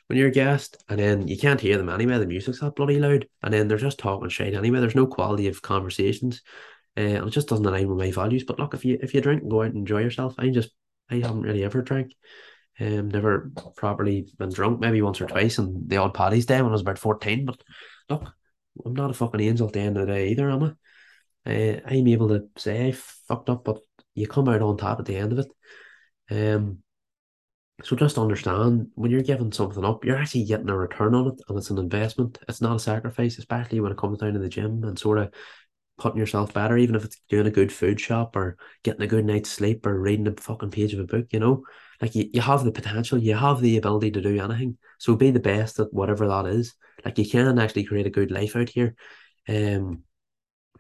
when 0.07 0.18
you're 0.18 0.28
a 0.28 0.32
guest, 0.32 0.82
and 0.88 0.99
then 0.99 1.28
you 1.28 1.36
can't 1.36 1.61
hear 1.61 1.76
them 1.76 1.90
anyway. 1.90 2.18
The 2.18 2.26
music's 2.26 2.61
that 2.61 2.74
bloody 2.74 2.99
loud, 2.99 3.28
and 3.43 3.53
then 3.53 3.68
they're 3.68 3.76
just 3.76 3.99
talking 3.99 4.30
shit 4.30 4.55
anyway. 4.55 4.80
There's 4.80 4.95
no 4.95 5.07
quality 5.07 5.47
of 5.49 5.61
conversations, 5.61 6.40
uh, 6.97 7.01
and 7.01 7.28
it 7.28 7.32
just 7.32 7.49
doesn't 7.49 7.66
align 7.66 7.88
with 7.88 7.99
my 7.99 8.11
values. 8.12 8.45
But 8.45 8.59
look, 8.59 8.72
if 8.72 8.86
you 8.86 8.99
if 9.03 9.12
you 9.12 9.20
drink 9.20 9.47
go 9.47 9.61
out 9.61 9.66
and 9.66 9.76
enjoy 9.76 10.01
yourself, 10.01 10.34
I 10.38 10.49
just 10.49 10.70
I 11.11 11.16
haven't 11.16 11.43
really 11.43 11.64
ever 11.64 11.82
drank. 11.82 12.14
Um, 12.83 13.11
never 13.11 13.53
properly 13.76 14.26
been 14.39 14.53
drunk, 14.53 14.80
maybe 14.80 15.03
once 15.03 15.20
or 15.20 15.26
twice, 15.26 15.59
and 15.59 15.89
the 15.89 15.99
odd 15.99 16.14
Paddy's 16.14 16.47
Day 16.47 16.61
when 16.61 16.70
I 16.70 16.72
was 16.72 16.80
about 16.80 16.99
14. 16.99 17.45
But 17.45 17.62
look, 18.09 18.33
I'm 18.85 18.95
not 18.95 19.11
a 19.11 19.14
fucking 19.14 19.41
angel 19.41 19.68
at 19.68 19.72
the 19.72 19.80
end 19.80 19.97
of 19.97 20.07
the 20.07 20.12
day 20.12 20.30
either, 20.30 20.51
am 20.51 20.76
I? 21.47 21.51
Uh, 21.51 21.80
I'm 21.87 22.09
able 22.09 22.28
to 22.30 22.49
say 22.57 22.89
I 22.89 22.93
fucked 22.93 23.51
up, 23.51 23.64
but 23.64 23.78
you 24.14 24.26
come 24.26 24.49
out 24.49 24.62
on 24.62 24.76
top 24.76 24.99
at 24.99 25.07
the 25.07 25.16
end 25.16 25.33
of 25.33 25.39
it. 25.39 25.49
Um, 26.30 26.78
so 27.85 27.95
just 27.95 28.18
understand 28.18 28.89
when 28.95 29.11
you're 29.12 29.22
giving 29.22 29.53
something 29.53 29.85
up, 29.85 30.05
you're 30.05 30.16
actually 30.16 30.45
getting 30.45 30.68
a 30.68 30.76
return 30.76 31.14
on 31.14 31.28
it, 31.28 31.41
and 31.49 31.59
it's 31.59 31.70
an 31.70 31.78
investment. 31.78 32.39
It's 32.49 32.61
not 32.61 32.76
a 32.76 32.80
sacrifice, 32.80 33.39
especially 33.39 33.78
when 33.78 33.93
it 33.93 33.99
comes 33.99 34.18
down 34.18 34.33
to 34.33 34.41
the 34.41 34.49
gym 34.49 34.83
and 34.83 34.99
sort 34.99 35.18
of 35.18 35.33
putting 35.99 36.18
yourself 36.18 36.53
better, 36.53 36.76
even 36.76 36.97
if 36.97 37.05
it's 37.05 37.20
doing 37.28 37.47
a 37.47 37.51
good 37.51 37.72
food 37.72 38.01
shop 38.01 38.35
or 38.35 38.57
getting 38.83 39.03
a 39.03 39.07
good 39.07 39.24
night's 39.24 39.51
sleep 39.51 39.87
or 39.87 40.01
reading 40.01 40.26
a 40.26 40.33
fucking 40.33 40.70
page 40.70 40.95
of 40.95 41.01
a 41.01 41.05
book, 41.05 41.26
you 41.30 41.39
know? 41.39 41.62
Like 42.03 42.17
you, 42.17 42.29
you 42.33 42.41
have 42.41 42.65
the 42.65 42.73
potential, 42.73 43.19
you 43.19 43.37
have 43.37 43.61
the 43.61 43.77
ability 43.77 44.11
to 44.11 44.21
do 44.21 44.41
anything. 44.41 44.77
So 44.99 45.15
be 45.15 45.31
the 45.31 45.41
best 45.41 45.79
at 45.79 45.95
whatever 45.95 46.27
that 46.29 46.47
is. 46.47 46.75
Like 47.05 47.17
you 47.17 47.29
can 47.29 47.59
actually 47.59 47.85
create 47.85 48.07
a 48.07 48.11
good 48.11 48.33
life 48.33 48.57
out 48.57 48.69
here. 48.69 48.97
Um 49.49 50.03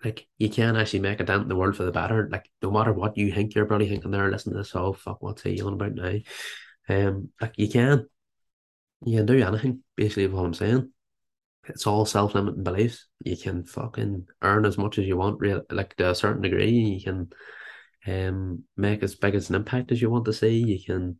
like 0.04 0.26
you 0.36 0.50
can 0.50 0.74
actually 0.76 0.98
make 0.98 1.20
a 1.20 1.24
dent 1.24 1.44
in 1.44 1.48
the 1.48 1.56
world 1.56 1.76
for 1.76 1.84
the 1.84 1.92
better. 1.92 2.28
Like 2.30 2.50
no 2.60 2.72
matter 2.72 2.92
what 2.92 3.16
you 3.16 3.32
think, 3.32 3.54
you're 3.54 3.66
probably 3.66 3.88
thinking 3.88 4.10
there, 4.10 4.30
listen 4.30 4.52
to 4.52 4.58
this, 4.58 4.74
oh 4.74 4.92
fuck, 4.94 5.22
what's 5.22 5.42
he 5.42 5.62
on 5.62 5.74
about 5.74 5.94
now? 5.94 6.18
Um 6.88 7.30
like 7.40 7.54
you 7.56 7.68
can. 7.68 8.06
You 9.04 9.18
can 9.18 9.26
do 9.26 9.42
anything, 9.42 9.82
basically 9.96 10.28
what 10.28 10.44
I'm 10.44 10.54
saying. 10.54 10.92
It's 11.68 11.86
all 11.86 12.04
self 12.04 12.34
limiting 12.34 12.62
beliefs. 12.64 13.06
You 13.24 13.36
can 13.36 13.64
fucking 13.64 14.26
earn 14.42 14.64
as 14.64 14.78
much 14.78 14.98
as 14.98 15.06
you 15.06 15.16
want, 15.16 15.40
real 15.40 15.62
like 15.70 15.94
to 15.96 16.10
a 16.10 16.14
certain 16.14 16.42
degree. 16.42 16.70
You 16.70 17.02
can 17.02 17.30
um 18.06 18.64
make 18.76 19.02
as 19.02 19.14
big 19.14 19.34
as 19.34 19.48
an 19.48 19.56
impact 19.56 19.92
as 19.92 20.02
you 20.02 20.10
want 20.10 20.24
to 20.26 20.32
see. 20.32 20.58
You 20.58 20.82
can, 20.84 21.18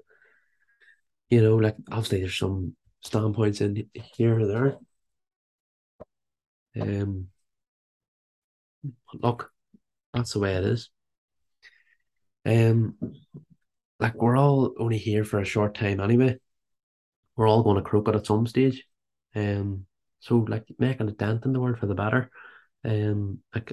you 1.31 1.43
know, 1.43 1.57
like 1.57 1.77
obviously 1.91 2.21
there's 2.21 2.39
some 2.39 2.77
standpoints 3.03 3.61
in 3.61 3.89
here 4.15 4.39
or 4.39 4.47
there. 4.47 4.77
Um, 6.81 7.29
look, 9.15 9.51
that's 10.13 10.33
the 10.33 10.39
way 10.41 10.55
it 10.55 10.65
is. 10.65 10.91
Um, 12.45 12.97
like 14.01 14.15
we're 14.15 14.37
all 14.37 14.75
only 14.79 14.99
here 14.99 15.25
for 15.25 15.41
a 15.41 15.45
short 15.45 15.75
time 15.75 16.01
anyway. 16.01 16.39
We're 17.37 17.49
all 17.49 17.63
going 17.63 17.77
to 17.77 17.83
croak 17.83 18.09
at 18.09 18.27
some 18.27 18.47
stage. 18.47 18.85
Um, 19.35 19.87
so 20.21 20.39
like 20.39 20.65
making 20.79 21.09
a 21.09 21.13
dent 21.13 21.45
in 21.45 21.53
the 21.53 21.61
world 21.61 21.79
for 21.79 21.87
the 21.87 21.95
better. 21.95 22.31
Um, 22.85 23.39
like, 23.55 23.73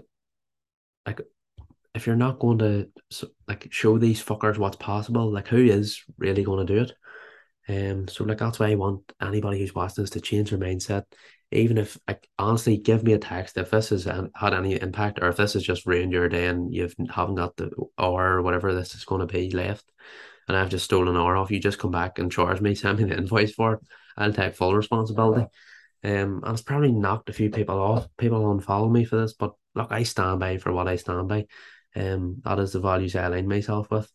like 1.06 1.22
if 1.94 2.06
you're 2.06 2.16
not 2.16 2.40
going 2.40 2.60
to 2.60 2.90
like 3.48 3.68
show 3.72 3.98
these 3.98 4.24
fuckers 4.24 4.58
what's 4.58 4.78
possible, 4.78 5.32
like 5.32 5.48
who 5.48 5.66
is 5.66 6.04
really 6.18 6.44
going 6.44 6.66
to 6.66 6.74
do 6.74 6.82
it? 6.82 6.94
Um, 7.68 8.08
so 8.08 8.24
like 8.24 8.38
that's 8.38 8.60
why 8.60 8.72
I 8.72 8.76
want 8.76 9.12
anybody 9.22 9.60
who's 9.60 9.76
watching 9.76 10.04
this 10.04 10.12
to 10.12 10.22
change 10.22 10.50
their 10.50 10.60
mindset. 10.60 11.04
Even 11.52 11.78
if 11.80 11.98
like 12.08 12.28
honestly, 12.38 12.78
give 12.78 13.04
me 13.04 13.14
a 13.14 13.20
text 13.20 13.58
if 13.58 13.72
this 13.72 13.90
has 13.90 14.06
had 14.06 14.54
any 14.54 14.80
impact, 14.80 15.20
or 15.22 15.30
if 15.30 15.38
this 15.38 15.54
has 15.54 15.64
just 15.64 15.86
ruined 15.86 16.12
your 16.12 16.30
day 16.30 16.48
and 16.48 16.74
you 16.74 16.90
haven't 17.10 17.36
got 17.36 17.58
the 17.58 17.72
hour 17.98 18.36
or 18.36 18.42
whatever 18.44 18.74
this 18.74 18.94
is 18.94 19.06
going 19.06 19.22
to 19.22 19.32
be 19.32 19.50
left, 19.52 19.86
and 20.48 20.56
I've 20.56 20.70
just 20.70 20.86
stolen 20.86 21.16
an 21.16 21.18
hour 21.18 21.36
off 21.36 21.52
you, 21.52 21.60
just 21.60 21.80
come 21.80 21.92
back 21.92 22.20
and 22.20 22.32
charge 22.32 22.62
me, 22.62 22.76
send 22.76 23.00
me 23.00 23.06
the 23.06 23.18
invoice 23.18 23.54
for 23.54 23.76
it. 23.76 23.80
I'll 24.18 24.34
take 24.34 24.56
full 24.56 24.76
responsibility. 24.76 25.48
Um, 26.04 26.42
and 26.44 26.54
it's 26.54 26.62
probably 26.62 26.92
knocked 26.92 27.30
a 27.30 27.34
few 27.34 27.50
people 27.50 27.80
off. 27.80 28.08
People 28.18 28.42
unfollow 28.42 28.92
me 28.92 29.06
for 29.06 29.18
this, 29.18 29.34
but 29.34 29.54
look, 29.76 29.92
I 29.92 30.04
stand 30.04 30.40
by 30.40 30.58
for 30.58 30.72
what 30.72 30.88
I 30.88 30.96
stand 30.96 31.28
by. 31.28 31.46
Um, 31.96 32.42
that 32.46 32.60
is 32.60 32.74
the 32.74 32.80
values 32.80 33.16
I 33.16 33.24
align 33.26 33.48
myself 33.48 33.90
with. 33.92 34.12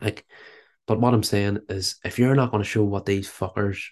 Like, 0.00 0.24
but 0.86 1.00
what 1.00 1.14
I'm 1.14 1.22
saying 1.22 1.60
is, 1.68 1.96
if 2.04 2.18
you're 2.18 2.34
not 2.34 2.50
going 2.50 2.62
to 2.62 2.68
show 2.68 2.84
what 2.84 3.06
these 3.06 3.28
fuckers, 3.28 3.82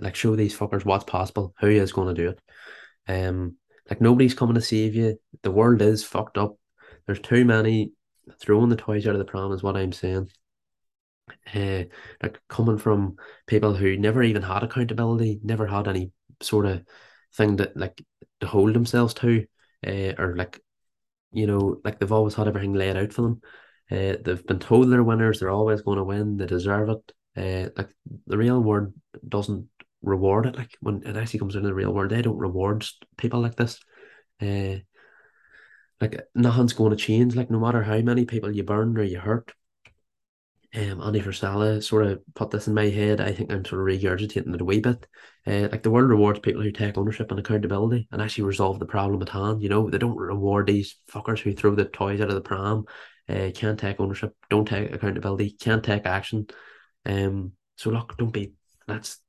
like, 0.00 0.14
show 0.14 0.36
these 0.36 0.56
fuckers 0.56 0.84
what's 0.84 1.04
possible, 1.04 1.54
who 1.60 1.68
is 1.68 1.92
going 1.92 2.14
to 2.14 2.22
do 2.22 2.30
it? 2.30 2.40
Um, 3.08 3.56
like 3.88 4.00
nobody's 4.00 4.34
coming 4.34 4.54
to 4.54 4.60
save 4.60 4.94
you. 4.94 5.18
The 5.42 5.50
world 5.50 5.82
is 5.82 6.04
fucked 6.04 6.38
up. 6.38 6.56
There's 7.06 7.20
too 7.20 7.44
many 7.44 7.92
throwing 8.38 8.68
the 8.68 8.76
toys 8.76 9.06
out 9.06 9.14
of 9.14 9.18
the 9.18 9.24
pram, 9.24 9.52
is 9.52 9.62
what 9.62 9.76
I'm 9.76 9.92
saying. 9.92 10.30
uh, 11.54 11.84
like 12.22 12.40
coming 12.48 12.78
from 12.78 13.16
people 13.46 13.74
who 13.74 13.96
never 13.96 14.22
even 14.22 14.42
had 14.42 14.62
accountability, 14.62 15.40
never 15.42 15.66
had 15.66 15.88
any 15.88 16.12
sort 16.40 16.66
of 16.66 16.84
thing 17.34 17.56
that 17.56 17.76
like 17.76 18.02
to 18.40 18.46
hold 18.46 18.74
themselves 18.74 19.14
to, 19.14 19.46
uh, 19.86 20.12
or 20.18 20.36
like 20.36 20.60
you 21.32 21.46
know, 21.46 21.80
like 21.84 21.98
they've 21.98 22.12
always 22.12 22.34
had 22.34 22.48
everything 22.48 22.72
laid 22.72 22.96
out 22.96 23.12
for 23.12 23.22
them. 23.22 23.40
Uh, 23.90 24.16
they've 24.22 24.46
been 24.46 24.58
told 24.58 24.90
they're 24.90 25.02
winners, 25.02 25.40
they're 25.40 25.50
always 25.50 25.82
going 25.82 25.98
to 25.98 26.04
win, 26.04 26.36
they 26.36 26.46
deserve 26.46 26.88
it. 26.90 27.12
Uh, 27.36 27.70
like 27.76 27.88
the 28.26 28.36
real 28.36 28.60
world 28.60 28.92
doesn't 29.26 29.68
reward 30.02 30.46
it. 30.46 30.56
Like 30.56 30.76
when 30.80 31.02
it 31.04 31.16
actually 31.16 31.40
comes 31.40 31.54
into 31.54 31.68
the 31.68 31.74
real 31.74 31.92
world, 31.92 32.10
they 32.10 32.22
don't 32.22 32.36
reward 32.36 32.84
people 33.16 33.40
like 33.40 33.56
this. 33.56 33.80
Uh, 34.40 34.80
like 36.00 36.20
nothing's 36.34 36.72
going 36.72 36.90
to 36.90 36.96
change. 36.96 37.34
Like 37.34 37.50
no 37.50 37.58
matter 37.58 37.82
how 37.82 37.98
many 38.00 38.24
people 38.24 38.50
you 38.54 38.62
burn 38.62 38.96
or 38.96 39.02
you 39.02 39.18
hurt, 39.18 39.52
um, 40.74 41.00
Andy 41.00 41.20
Frisella 41.20 41.82
sort 41.82 42.06
of 42.06 42.20
put 42.34 42.50
this 42.50 42.68
in 42.68 42.74
my 42.74 42.88
head. 42.88 43.20
I 43.20 43.32
think 43.32 43.50
I'm 43.50 43.64
sort 43.64 43.80
of 43.80 43.86
regurgitating 43.86 44.54
it 44.54 44.60
a 44.60 44.64
wee 44.64 44.80
bit. 44.80 45.06
Uh, 45.46 45.68
like 45.72 45.82
the 45.82 45.90
world 45.90 46.10
rewards 46.10 46.40
people 46.40 46.62
who 46.62 46.70
take 46.70 46.98
ownership 46.98 47.30
and 47.30 47.40
accountability 47.40 48.06
and 48.12 48.20
actually 48.20 48.44
resolve 48.44 48.78
the 48.78 48.86
problem 48.86 49.22
at 49.22 49.30
hand. 49.30 49.62
You 49.62 49.70
know, 49.70 49.88
they 49.88 49.96
don't 49.96 50.16
reward 50.16 50.66
these 50.66 50.96
fuckers 51.10 51.38
who 51.38 51.52
throw 51.52 51.74
the 51.74 51.86
toys 51.86 52.20
out 52.20 52.28
of 52.28 52.34
the 52.34 52.42
pram, 52.42 52.84
uh, 53.28 53.50
can't 53.54 53.78
take 53.78 53.98
ownership, 53.98 54.34
don't 54.50 54.68
take 54.68 54.92
accountability, 54.94 55.52
can't 55.52 55.82
take 55.82 56.04
action. 56.04 56.46
Um, 57.06 57.52
so 57.76 57.90
look, 57.90 58.16
don't 58.18 58.32
be. 58.32 58.52
That's 58.86 59.20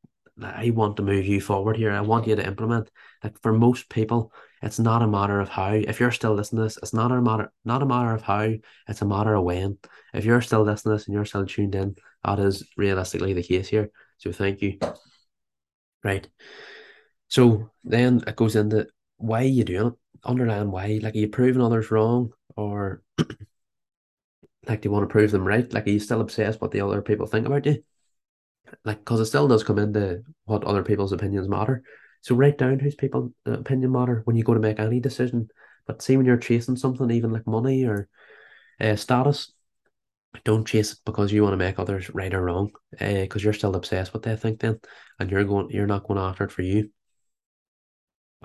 I 0.43 0.71
want 0.71 0.97
to 0.97 1.03
move 1.03 1.25
you 1.25 1.41
forward 1.41 1.77
here. 1.77 1.91
I 1.91 2.01
want 2.01 2.27
you 2.27 2.35
to 2.35 2.45
implement. 2.45 2.89
Like 3.23 3.39
for 3.41 3.53
most 3.53 3.89
people, 3.89 4.33
it's 4.61 4.79
not 4.79 5.01
a 5.01 5.07
matter 5.07 5.39
of 5.39 5.49
how. 5.49 5.73
If 5.73 5.99
you're 5.99 6.11
still 6.11 6.33
listening 6.33 6.59
to 6.59 6.63
this, 6.65 6.77
it's 6.77 6.93
not 6.93 7.11
a 7.11 7.21
matter 7.21 7.51
not 7.65 7.81
a 7.81 7.85
matter 7.85 8.13
of 8.13 8.21
how. 8.21 8.53
It's 8.87 9.01
a 9.01 9.05
matter 9.05 9.35
of 9.35 9.43
when. 9.43 9.77
If 10.13 10.25
you're 10.25 10.41
still 10.41 10.63
listening 10.63 10.93
to 10.93 10.97
this 10.97 11.07
and 11.07 11.15
you're 11.15 11.25
still 11.25 11.45
tuned 11.45 11.75
in, 11.75 11.95
that 12.23 12.39
is 12.39 12.67
realistically 12.77 13.33
the 13.33 13.43
case 13.43 13.67
here. 13.67 13.91
So 14.17 14.31
thank 14.31 14.61
you. 14.61 14.79
Right. 16.03 16.27
So 17.27 17.69
then 17.83 18.23
it 18.25 18.35
goes 18.35 18.55
into 18.55 18.87
why 19.17 19.41
you 19.41 19.63
doing 19.63 19.87
it? 19.87 19.93
Underline 20.23 20.71
why. 20.71 20.99
Like 21.01 21.15
are 21.15 21.19
you 21.19 21.29
proving 21.29 21.61
others 21.61 21.91
wrong 21.91 22.31
or 22.55 23.01
like 24.67 24.81
do 24.81 24.87
you 24.87 24.91
want 24.91 25.07
to 25.07 25.11
prove 25.11 25.31
them 25.31 25.45
right? 25.45 25.71
Like 25.71 25.87
are 25.87 25.91
you 25.91 25.99
still 25.99 26.21
obsessed 26.21 26.57
with 26.57 26.61
what 26.61 26.71
the 26.71 26.81
other 26.81 27.01
people 27.01 27.27
think 27.27 27.45
about 27.45 27.65
you? 27.65 27.83
Like 28.85 28.99
because 28.99 29.19
it 29.19 29.25
still 29.25 29.47
does 29.47 29.63
come 29.63 29.79
into 29.79 30.23
what 30.45 30.63
other 30.63 30.83
people's 30.83 31.11
opinions 31.11 31.47
matter. 31.47 31.83
So 32.21 32.35
write 32.35 32.57
down 32.57 32.79
whose 32.79 32.95
people 32.95 33.33
uh, 33.47 33.53
opinion 33.53 33.91
matter 33.91 34.21
when 34.25 34.35
you 34.35 34.43
go 34.43 34.53
to 34.53 34.59
make 34.59 34.79
any 34.79 34.99
decision. 34.99 35.49
But 35.87 36.01
see 36.01 36.17
when 36.17 36.25
you're 36.25 36.37
chasing 36.37 36.75
something, 36.75 37.09
even 37.09 37.31
like 37.31 37.47
money 37.47 37.85
or 37.85 38.09
uh, 38.79 38.95
status, 38.95 39.51
don't 40.43 40.67
chase 40.67 40.93
it 40.93 40.99
because 41.05 41.31
you 41.31 41.41
want 41.41 41.53
to 41.53 41.57
make 41.57 41.79
others 41.79 42.09
right 42.13 42.33
or 42.33 42.43
wrong. 42.43 42.71
Because 42.91 43.41
uh, 43.41 43.45
you're 43.45 43.53
still 43.53 43.75
obsessed 43.75 44.13
with 44.13 44.25
what 44.25 44.29
they 44.29 44.35
think 44.35 44.59
then, 44.59 44.79
and 45.19 45.31
you're 45.31 45.45
going, 45.45 45.69
you're 45.71 45.87
not 45.87 46.07
going 46.07 46.19
after 46.19 46.43
it 46.43 46.51
for 46.51 46.61
you, 46.61 46.91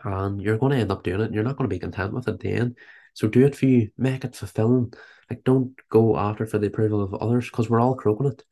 and 0.03 0.41
you're 0.41 0.59
going 0.59 0.73
to 0.73 0.79
end 0.79 0.91
up 0.91 1.03
doing 1.03 1.21
it. 1.21 1.25
and 1.27 1.35
You're 1.35 1.45
not 1.45 1.57
going 1.57 1.69
to 1.69 1.75
be 1.75 1.79
content 1.79 2.13
with 2.13 2.29
it 2.29 2.35
at 2.35 2.41
the 2.41 2.53
end. 2.53 2.77
So 3.15 3.29
do 3.29 3.45
it 3.45 3.55
for 3.55 3.67
you. 3.67 3.91
Make 3.97 4.25
it 4.25 4.35
fulfilling. 4.37 4.93
Like 5.31 5.45
don't 5.45 5.75
go 5.89 6.17
after 6.17 6.47
for 6.47 6.59
the 6.59 6.67
approval 6.67 7.03
of 7.03 7.15
others 7.15 7.49
because 7.49 7.71
we're 7.71 7.81
all 7.81 7.95
croaking 7.95 8.27
it. 8.27 8.43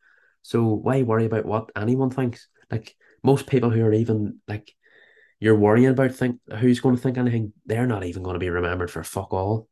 So 0.42 0.64
why 0.64 1.02
worry 1.02 1.26
about 1.26 1.46
what 1.46 1.70
anyone 1.76 2.10
thinks? 2.10 2.48
Like 2.70 2.94
most 3.22 3.46
people 3.46 3.70
who 3.70 3.84
are 3.84 3.92
even 3.92 4.40
like 4.48 4.74
you're 5.40 5.56
worrying 5.56 5.88
about 5.88 6.12
think 6.12 6.38
who's 6.58 6.80
going 6.80 6.94
to 6.94 7.02
think 7.02 7.18
anything, 7.18 7.52
they're 7.66 7.86
not 7.86 8.04
even 8.04 8.22
going 8.22 8.34
to 8.34 8.40
be 8.40 8.50
remembered 8.50 8.90
for 8.90 9.02
fuck 9.02 9.32
all. 9.32 9.68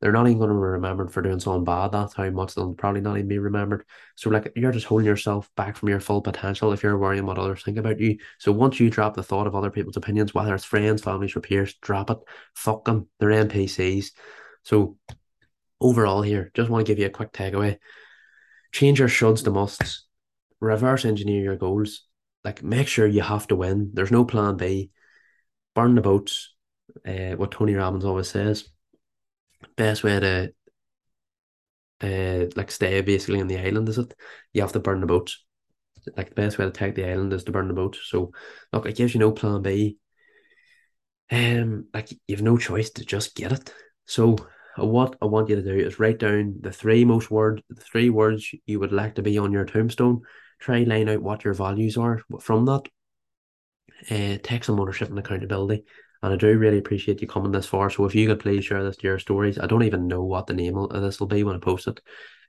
They're 0.00 0.10
not 0.10 0.26
even 0.26 0.38
going 0.38 0.48
to 0.48 0.54
be 0.54 0.60
remembered 0.60 1.12
for 1.12 1.22
doing 1.22 1.38
something 1.38 1.62
bad. 1.62 1.92
That's 1.92 2.14
how 2.14 2.28
much 2.30 2.56
they'll 2.56 2.74
probably 2.74 3.02
not 3.02 3.16
even 3.18 3.28
be 3.28 3.38
remembered. 3.38 3.84
So 4.16 4.30
like 4.30 4.50
you're 4.56 4.72
just 4.72 4.86
holding 4.86 5.06
yourself 5.06 5.48
back 5.56 5.76
from 5.76 5.90
your 5.90 6.00
full 6.00 6.20
potential 6.20 6.72
if 6.72 6.82
you're 6.82 6.98
worrying 6.98 7.24
what 7.24 7.38
others 7.38 7.62
think 7.62 7.78
about 7.78 8.00
you. 8.00 8.18
So 8.38 8.50
once 8.50 8.80
you 8.80 8.90
drop 8.90 9.14
the 9.14 9.22
thought 9.22 9.46
of 9.46 9.54
other 9.54 9.70
people's 9.70 9.96
opinions, 9.96 10.34
whether 10.34 10.56
it's 10.56 10.64
friends, 10.64 11.02
families, 11.02 11.36
or 11.36 11.40
peers, 11.40 11.74
drop 11.74 12.10
it. 12.10 12.18
Fuck 12.56 12.84
them. 12.84 13.06
They're 13.20 13.30
NPCs. 13.30 14.06
So 14.64 14.96
overall 15.80 16.22
here, 16.22 16.50
just 16.54 16.68
want 16.68 16.84
to 16.84 16.90
give 16.90 16.98
you 16.98 17.06
a 17.06 17.10
quick 17.10 17.32
takeaway. 17.32 17.78
Change 18.72 18.98
your 18.98 19.08
shoulds 19.08 19.44
to 19.44 19.52
musts 19.52 20.06
reverse 20.62 21.04
engineer 21.04 21.42
your 21.42 21.56
goals. 21.56 22.06
Like 22.44 22.62
make 22.62 22.88
sure 22.88 23.06
you 23.06 23.22
have 23.22 23.46
to 23.48 23.56
win. 23.56 23.90
There's 23.92 24.10
no 24.10 24.24
plan 24.24 24.56
B. 24.56 24.90
Burn 25.74 25.94
the 25.94 26.00
boats. 26.00 26.54
Uh, 27.06 27.36
what 27.36 27.50
Tony 27.50 27.74
Robbins 27.74 28.04
always 28.04 28.28
says. 28.28 28.68
Best 29.76 30.04
way 30.04 30.20
to 30.20 30.52
uh, 32.02 32.46
like 32.56 32.70
stay 32.70 33.00
basically 33.00 33.40
on 33.40 33.48
the 33.48 33.58
island 33.58 33.88
is 33.88 33.98
it? 33.98 34.14
You 34.52 34.62
have 34.62 34.72
to 34.72 34.80
burn 34.80 35.00
the 35.00 35.06
boats. 35.06 35.44
Like 36.16 36.30
the 36.30 36.34
best 36.34 36.58
way 36.58 36.64
to 36.64 36.70
take 36.70 36.94
the 36.94 37.08
island 37.08 37.32
is 37.32 37.44
to 37.44 37.52
burn 37.52 37.68
the 37.68 37.74
boats. 37.74 38.00
So 38.04 38.32
look, 38.72 38.86
it 38.86 38.96
gives 38.96 39.14
you 39.14 39.20
no 39.20 39.32
plan 39.32 39.62
B. 39.62 39.98
Um, 41.30 41.86
like 41.94 42.10
you 42.10 42.36
have 42.36 42.42
no 42.42 42.58
choice 42.58 42.90
to 42.90 43.04
just 43.04 43.34
get 43.34 43.52
it. 43.52 43.72
So 44.06 44.36
what 44.76 45.16
I 45.22 45.26
want 45.26 45.48
you 45.48 45.56
to 45.56 45.62
do 45.62 45.74
is 45.74 45.98
write 45.98 46.18
down 46.18 46.56
the 46.60 46.72
three 46.72 47.04
most 47.04 47.30
word, 47.30 47.62
the 47.70 47.80
three 47.80 48.10
words 48.10 48.50
you 48.66 48.80
would 48.80 48.92
like 48.92 49.14
to 49.14 49.22
be 49.22 49.38
on 49.38 49.52
your 49.52 49.64
tombstone, 49.64 50.22
try 50.62 50.84
line 50.84 51.08
out 51.08 51.22
what 51.22 51.44
your 51.44 51.54
values 51.54 51.96
are 51.96 52.22
from 52.40 52.64
that. 52.66 52.82
Uh, 54.10 54.38
take 54.42 54.64
some 54.64 54.78
ownership 54.78 55.10
and 55.10 55.18
accountability. 55.18 55.84
And 56.22 56.32
I 56.32 56.36
do 56.36 56.56
really 56.56 56.78
appreciate 56.78 57.20
you 57.20 57.26
coming 57.26 57.50
this 57.50 57.66
far. 57.66 57.90
So 57.90 58.04
if 58.04 58.14
you 58.14 58.28
could 58.28 58.38
please 58.38 58.64
share 58.64 58.84
this 58.84 58.96
to 58.98 59.06
your 59.08 59.18
stories, 59.18 59.58
I 59.58 59.66
don't 59.66 59.82
even 59.82 60.06
know 60.06 60.22
what 60.22 60.46
the 60.46 60.54
name 60.54 60.76
of 60.76 61.02
this 61.02 61.18
will 61.18 61.26
be 61.26 61.42
when 61.42 61.56
I 61.56 61.58
post 61.58 61.88
it. 61.88 62.00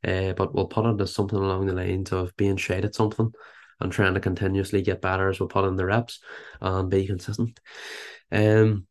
Uh, 0.06 0.34
but 0.34 0.54
we'll 0.54 0.68
put 0.68 0.86
it 0.86 1.02
as 1.02 1.14
something 1.14 1.40
along 1.40 1.66
the 1.66 1.74
lines 1.74 2.12
of 2.12 2.36
being 2.38 2.58
shade 2.58 2.86
at 2.86 2.94
something 2.94 3.32
and 3.80 3.92
trying 3.92 4.14
to 4.14 4.20
continuously 4.20 4.84
get 4.84 5.02
better 5.02 5.30
as 5.30 5.40
we 5.40 5.48
put 5.48 5.66
in 5.66 5.76
the 5.76 5.86
reps 5.86 6.20
and 6.62 6.90
be 6.90 7.08
consistent. 7.08 7.60
Um, 8.32 8.86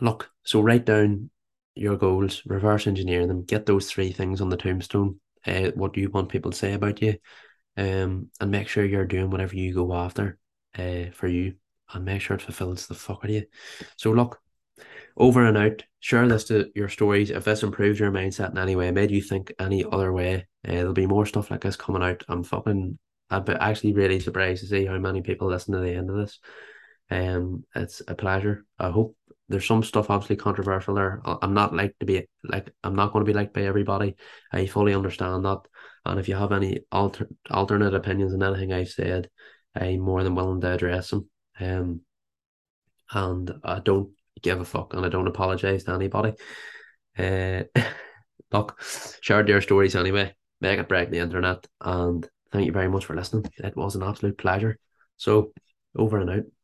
look, 0.00 0.30
so 0.42 0.62
write 0.62 0.84
down 0.84 1.30
your 1.76 1.96
goals, 1.96 2.42
reverse 2.44 2.86
engineer 2.86 3.26
them, 3.26 3.44
get 3.44 3.66
those 3.66 3.88
three 3.88 4.10
things 4.10 4.40
on 4.40 4.48
the 4.48 4.56
tombstone. 4.56 5.20
Uh, 5.46 5.70
what 5.74 5.92
do 5.92 6.00
you 6.00 6.10
want 6.10 6.30
people 6.30 6.50
to 6.50 6.56
say 6.56 6.72
about 6.72 7.00
you? 7.02 7.14
Um, 7.76 8.30
and 8.40 8.50
make 8.50 8.68
sure 8.68 8.84
you're 8.84 9.06
doing 9.06 9.30
whatever 9.30 9.56
you 9.56 9.74
go 9.74 9.94
after 9.94 10.38
uh, 10.78 11.06
for 11.12 11.28
you 11.28 11.54
and 11.92 12.04
make 12.04 12.20
sure 12.20 12.36
it 12.36 12.42
fulfills 12.42 12.86
the 12.86 12.94
fuck 12.94 13.18
out 13.18 13.30
of 13.30 13.30
you. 13.30 13.44
So 13.96 14.10
look, 14.12 14.40
over 15.16 15.44
and 15.44 15.56
out, 15.56 15.82
share 16.00 16.26
this 16.28 16.44
to 16.44 16.70
your 16.74 16.88
stories. 16.88 17.30
If 17.30 17.44
this 17.44 17.62
improves 17.62 17.98
your 17.98 18.10
mindset 18.10 18.50
in 18.50 18.58
any 18.58 18.76
way, 18.76 18.90
made 18.90 19.10
you 19.10 19.22
think 19.22 19.52
any 19.58 19.84
other 19.84 20.12
way, 20.12 20.46
uh, 20.66 20.72
there'll 20.72 20.92
be 20.92 21.06
more 21.06 21.26
stuff 21.26 21.50
like 21.50 21.62
this 21.62 21.76
coming 21.76 22.02
out. 22.02 22.24
I'm 22.28 22.42
fucking 22.42 22.98
I'd 23.30 23.44
be 23.44 23.52
actually 23.54 23.92
really 23.92 24.20
surprised 24.20 24.62
to 24.62 24.68
see 24.68 24.86
how 24.86 24.98
many 24.98 25.22
people 25.22 25.48
listen 25.48 25.74
to 25.74 25.80
the 25.80 25.94
end 25.94 26.10
of 26.10 26.16
this. 26.16 26.38
Um, 27.10 27.64
it's 27.74 28.02
a 28.06 28.14
pleasure. 28.14 28.64
I 28.78 28.90
hope 28.90 29.16
there's 29.48 29.66
some 29.66 29.82
stuff 29.82 30.10
obviously 30.10 30.36
controversial 30.36 30.94
there. 30.94 31.22
I'm 31.24 31.54
not 31.54 31.74
like 31.74 31.96
to 32.00 32.06
be 32.06 32.26
like 32.44 32.72
I'm 32.82 32.96
not 32.96 33.12
going 33.12 33.24
to 33.24 33.30
be 33.30 33.36
liked 33.36 33.54
by 33.54 33.62
everybody. 33.62 34.16
I 34.52 34.66
fully 34.66 34.94
understand 34.94 35.44
that. 35.44 35.60
And 36.10 36.20
if 36.20 36.28
you 36.28 36.36
have 36.36 36.52
any 36.52 36.80
alter 36.92 37.28
alternate 37.50 37.94
opinions 37.94 38.34
on 38.34 38.42
anything 38.42 38.72
I've 38.72 38.88
said, 38.88 39.28
I'm 39.74 40.00
more 40.00 40.22
than 40.22 40.34
willing 40.34 40.60
to 40.62 40.72
address 40.72 41.10
them. 41.10 41.28
Um, 41.60 42.00
and 43.12 43.52
I 43.62 43.80
don't 43.80 44.10
give 44.42 44.60
a 44.60 44.64
fuck, 44.64 44.94
and 44.94 45.04
I 45.04 45.08
don't 45.08 45.28
apologize 45.28 45.84
to 45.84 45.92
anybody. 45.92 46.32
Uh, 47.18 47.64
look, 48.52 48.80
share 49.20 49.42
their 49.42 49.60
stories 49.60 49.94
anyway. 49.94 50.34
Make 50.60 50.78
it 50.78 50.88
break 50.88 51.10
the 51.10 51.18
internet, 51.18 51.66
and 51.80 52.28
thank 52.52 52.66
you 52.66 52.72
very 52.72 52.88
much 52.88 53.04
for 53.04 53.14
listening. 53.14 53.50
It 53.58 53.76
was 53.76 53.94
an 53.94 54.02
absolute 54.02 54.38
pleasure. 54.38 54.78
So, 55.16 55.52
over 55.96 56.18
and 56.18 56.30
out. 56.30 56.55